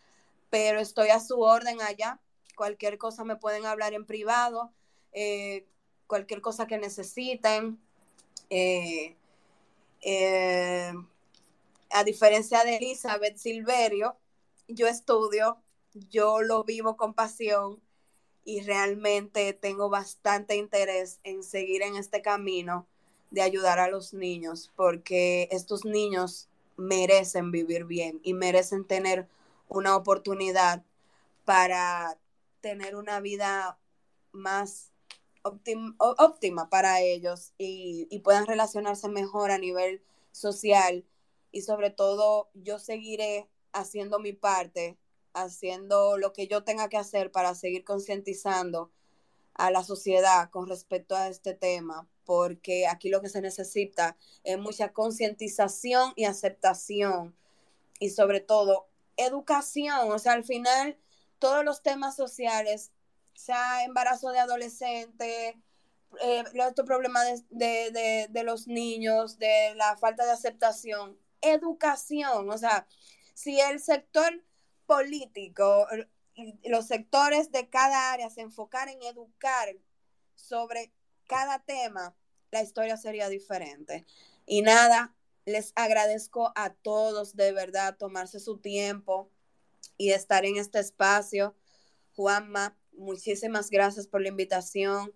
pero 0.50 0.80
estoy 0.80 1.10
a 1.10 1.20
su 1.20 1.42
orden 1.42 1.82
allá 1.82 2.20
cualquier 2.58 2.98
cosa 2.98 3.24
me 3.24 3.38
pueden 3.38 3.66
hablar 3.66 3.94
en 3.94 4.06
privado, 4.06 4.74
eh, 5.14 5.66
cualquier 6.08 6.42
cosa 6.42 6.68
que 6.68 6.78
necesiten. 6.78 7.80
Eh, 8.50 9.16
eh, 10.02 10.94
a 11.92 12.04
diferencia 12.04 12.64
de 12.66 12.78
Elizabeth 12.78 13.38
Silverio, 13.38 14.18
yo 14.68 14.88
estudio, 14.88 15.58
yo 16.10 16.42
lo 16.42 16.64
vivo 16.64 16.98
con 16.98 17.14
pasión 17.14 17.82
y 18.44 18.62
realmente 18.62 19.54
tengo 19.54 19.90
bastante 19.90 20.56
interés 20.56 21.20
en 21.24 21.44
seguir 21.44 21.82
en 21.82 21.96
este 21.96 22.22
camino 22.22 22.88
de 23.30 23.42
ayudar 23.42 23.80
a 23.80 23.90
los 23.90 24.14
niños, 24.14 24.72
porque 24.76 25.50
estos 25.52 25.84
niños 25.84 26.48
merecen 26.78 27.52
vivir 27.52 27.84
bien 27.86 28.22
y 28.24 28.34
merecen 28.34 28.86
tener 28.86 29.28
una 29.68 29.96
oportunidad 29.98 30.84
para 31.44 32.18
tener 32.62 32.96
una 32.96 33.20
vida 33.20 33.78
más 34.32 34.92
óptima 35.44 36.70
para 36.70 37.02
ellos 37.02 37.54
y, 37.58 38.08
y 38.10 38.20
puedan 38.20 38.46
relacionarse 38.46 39.10
mejor 39.10 39.52
a 39.52 39.58
nivel 39.58 40.02
social. 40.32 41.06
Y 41.52 41.62
sobre 41.62 41.90
todo 41.90 42.50
yo 42.54 42.80
seguiré 42.80 43.48
haciendo 43.74 44.20
mi 44.20 44.34
parte 44.34 44.98
haciendo 45.44 46.18
lo 46.18 46.34
que 46.34 46.48
yo 46.48 46.64
tenga 46.64 46.90
que 46.90 46.98
hacer 46.98 47.32
para 47.32 47.56
seguir 47.56 47.84
concientizando 47.84 48.92
a 49.54 49.72
la 49.72 49.84
sociedad 49.84 50.50
con 50.50 50.68
respecto 50.68 51.16
a 51.16 51.28
este 51.28 51.54
tema, 51.54 52.08
porque 52.26 52.88
aquí 52.88 53.10
lo 53.10 53.22
que 53.22 53.30
se 53.30 53.42
necesita 53.42 54.18
es 54.44 54.60
mucha 54.60 54.94
concientización 54.94 56.14
y 56.16 56.26
aceptación 56.26 57.36
y 58.00 58.12
sobre 58.12 58.40
todo 58.40 58.88
educación, 59.18 60.12
o 60.12 60.20
sea, 60.20 60.34
al 60.34 60.44
final 60.44 60.98
todos 61.40 61.66
los 61.66 61.82
temas 61.82 62.16
sociales, 62.16 62.92
sea 63.34 63.84
embarazo 63.84 64.30
de 64.30 64.40
adolescentes, 64.40 65.56
eh, 66.22 66.44
estos 66.54 66.86
problemas 66.86 67.44
de, 67.50 67.92
de, 67.92 68.28
de 68.30 68.44
los 68.44 68.68
niños, 68.68 69.38
de 69.38 69.74
la 69.76 69.98
falta 69.98 70.26
de 70.26 70.32
aceptación, 70.32 71.18
educación, 71.42 72.50
o 72.50 72.58
sea, 72.58 72.88
si 73.34 73.60
el 73.60 73.80
sector 73.80 74.44
político, 74.88 75.88
los 76.64 76.88
sectores 76.88 77.52
de 77.52 77.70
cada 77.70 78.12
área 78.14 78.30
se 78.30 78.42
enfocar 78.42 78.90
en 78.90 79.02
educar 79.04 79.76
sobre 80.36 80.92
cada 81.28 81.60
tema, 81.60 82.16
la 82.52 82.64
historia 82.64 82.98
sería 82.98 83.30
diferente. 83.30 84.06
Y 84.46 84.62
nada, 84.62 85.14
les 85.46 85.74
agradezco 85.76 86.52
a 86.56 86.74
todos 86.74 87.36
de 87.36 87.52
verdad 87.52 87.98
tomarse 87.98 88.40
su 88.40 88.58
tiempo 88.58 89.30
y 89.98 90.12
estar 90.12 90.46
en 90.46 90.58
este 90.58 90.80
espacio. 90.80 91.56
Juanma, 92.16 92.78
muchísimas 92.94 93.70
gracias 93.70 94.08
por 94.08 94.22
la 94.22 94.30
invitación. 94.30 95.14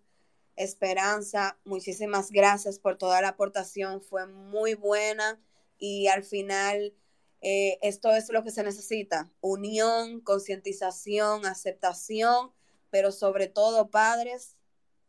Esperanza, 0.55 1.57
muchísimas 1.63 2.31
gracias 2.31 2.77
por 2.77 2.97
toda 2.97 3.21
la 3.21 3.29
aportación. 3.29 4.01
Fue 4.01 4.25
muy 4.27 4.73
buena 4.73 5.39
y 5.77 6.07
al 6.07 6.23
final 6.23 6.93
eh, 7.41 7.79
esto 7.81 8.11
es 8.11 8.29
lo 8.29 8.43
que 8.43 8.51
se 8.51 8.63
necesita, 8.63 9.31
unión, 9.41 10.21
concientización, 10.21 11.45
aceptación, 11.45 12.51
pero 12.91 13.11
sobre 13.11 13.47
todo 13.47 13.89
padres 13.89 14.55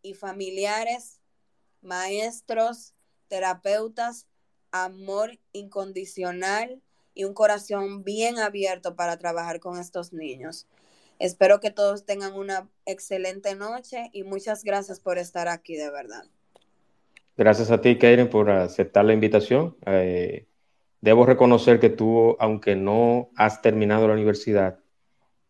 y 0.03 0.15
familiares, 0.15 1.21
maestros, 1.83 2.95
terapeutas, 3.29 4.27
amor 4.71 5.39
incondicional 5.53 6.81
y 7.15 7.25
un 7.25 7.35
corazón 7.35 8.03
bien 8.03 8.39
abierto 8.39 8.97
para 8.97 9.19
trabajar 9.19 9.61
con 9.61 9.79
estos 9.79 10.13
niños. 10.13 10.67
Espero 11.19 11.61
que 11.61 11.71
todos 11.71 12.07
tengan 12.07 12.33
una 12.33 12.69
excelente 12.87 13.55
noche 13.55 14.09
y 14.13 14.23
muchas 14.23 14.65
gracias 14.65 14.99
por 14.99 15.19
estar 15.19 15.49
aquí, 15.49 15.77
de 15.77 15.91
verdad. 15.91 16.25
Gracias 17.37 17.71
a 17.71 17.81
ti, 17.81 17.99
Karen, 17.99 18.29
por 18.29 18.51
aceptar 18.51 19.05
la 19.05 19.13
invitación. 19.13 19.77
Eh, 19.87 20.47
debo 21.03 21.27
reconocer 21.27 21.79
que 21.81 21.91
tú, 21.91 22.37
aunque 22.39 22.75
no 22.75 23.29
has 23.37 23.61
terminado 23.61 24.09
la 24.09 24.15
universidad, 24.15 24.79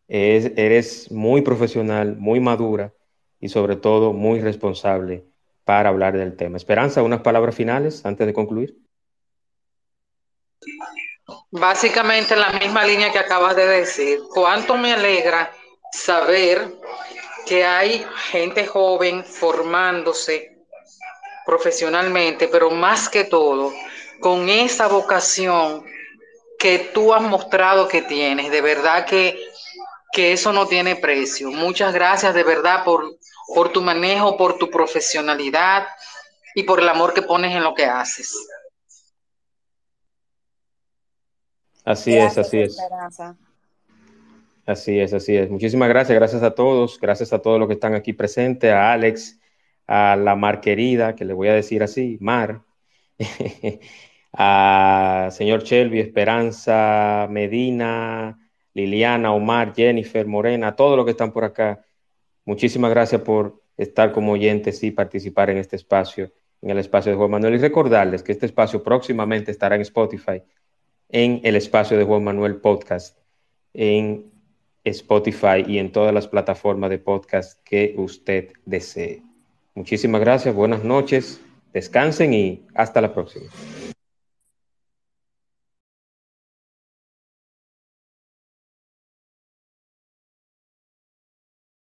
eres 0.08 1.12
muy 1.12 1.42
profesional, 1.42 2.16
muy 2.16 2.40
madura 2.40 2.92
y 3.38 3.48
sobre 3.48 3.76
todo 3.76 4.12
muy 4.12 4.40
responsable 4.40 5.24
para 5.64 5.90
hablar 5.90 6.16
del 6.16 6.36
tema. 6.36 6.56
Esperanza, 6.56 7.02
unas 7.02 7.20
palabras 7.20 7.54
finales 7.54 8.04
antes 8.04 8.26
de 8.26 8.32
concluir. 8.32 8.76
Básicamente 11.50 12.34
la 12.34 12.50
misma 12.52 12.84
línea 12.84 13.12
que 13.12 13.18
acabas 13.18 13.54
de 13.54 13.66
decir. 13.66 14.20
Cuánto 14.34 14.76
me 14.76 14.92
alegra 14.92 15.52
saber 15.92 16.66
que 17.46 17.64
hay 17.64 18.04
gente 18.30 18.66
joven 18.66 19.24
formándose 19.24 20.64
profesionalmente, 21.44 22.48
pero 22.48 22.70
más 22.70 23.08
que 23.08 23.24
todo, 23.24 23.72
con 24.22 24.48
esa 24.48 24.86
vocación 24.86 25.84
que 26.58 26.78
tú 26.94 27.12
has 27.12 27.22
mostrado 27.22 27.88
que 27.88 28.02
tienes. 28.02 28.50
De 28.52 28.62
verdad 28.62 29.04
que, 29.04 29.38
que 30.12 30.32
eso 30.32 30.52
no 30.52 30.66
tiene 30.66 30.96
precio. 30.96 31.50
Muchas 31.50 31.92
gracias 31.92 32.32
de 32.32 32.44
verdad 32.44 32.84
por, 32.84 33.18
por 33.54 33.70
tu 33.70 33.82
manejo, 33.82 34.36
por 34.36 34.58
tu 34.58 34.70
profesionalidad 34.70 35.88
y 36.54 36.62
por 36.62 36.80
el 36.80 36.88
amor 36.88 37.12
que 37.12 37.22
pones 37.22 37.54
en 37.54 37.64
lo 37.64 37.74
que 37.74 37.84
haces. 37.84 38.34
Así 41.84 42.16
es, 42.16 42.38
así 42.38 42.60
es. 42.60 42.78
Así 44.64 45.00
es, 45.00 45.12
así 45.12 45.36
es. 45.36 45.50
Muchísimas 45.50 45.88
gracias, 45.88 46.16
gracias 46.16 46.44
a 46.44 46.54
todos, 46.54 47.00
gracias 47.00 47.32
a 47.32 47.40
todos 47.40 47.58
los 47.58 47.66
que 47.66 47.74
están 47.74 47.96
aquí 47.96 48.12
presentes, 48.12 48.72
a 48.72 48.92
Alex, 48.92 49.40
a 49.88 50.14
la 50.14 50.36
Mar 50.36 50.60
querida, 50.60 51.16
que 51.16 51.24
le 51.24 51.34
voy 51.34 51.48
a 51.48 51.54
decir 51.54 51.82
así, 51.82 52.18
Mar, 52.20 52.62
a 54.32 55.28
señor 55.30 55.62
Shelby, 55.62 56.00
Esperanza, 56.00 57.26
Medina, 57.30 58.38
Liliana, 58.74 59.32
Omar, 59.32 59.74
Jennifer, 59.74 60.26
Morena, 60.26 60.74
todos 60.74 60.96
los 60.96 61.04
que 61.04 61.10
están 61.10 61.32
por 61.32 61.44
acá. 61.44 61.84
Muchísimas 62.44 62.90
gracias 62.90 63.20
por 63.22 63.62
estar 63.76 64.12
como 64.12 64.32
oyentes 64.32 64.82
y 64.82 64.90
participar 64.90 65.50
en 65.50 65.58
este 65.58 65.76
espacio, 65.76 66.32
en 66.60 66.70
el 66.70 66.78
espacio 66.78 67.12
de 67.12 67.18
Juan 67.18 67.30
Manuel. 67.30 67.54
Y 67.54 67.58
recordarles 67.58 68.22
que 68.22 68.32
este 68.32 68.46
espacio 68.46 68.82
próximamente 68.82 69.50
estará 69.50 69.74
en 69.74 69.82
Spotify, 69.82 70.42
en 71.08 71.40
el 71.44 71.56
espacio 71.56 71.98
de 71.98 72.04
Juan 72.04 72.24
Manuel 72.24 72.56
Podcast, 72.56 73.18
en 73.74 74.32
Spotify 74.84 75.64
y 75.66 75.78
en 75.78 75.92
todas 75.92 76.12
las 76.12 76.26
plataformas 76.26 76.90
de 76.90 76.98
podcast 76.98 77.60
que 77.64 77.94
usted 77.96 78.52
desee. 78.64 79.22
Muchísimas 79.74 80.20
gracias, 80.20 80.54
buenas 80.54 80.84
noches, 80.84 81.40
descansen 81.72 82.34
y 82.34 82.66
hasta 82.74 83.00
la 83.00 83.14
próxima. 83.14 83.46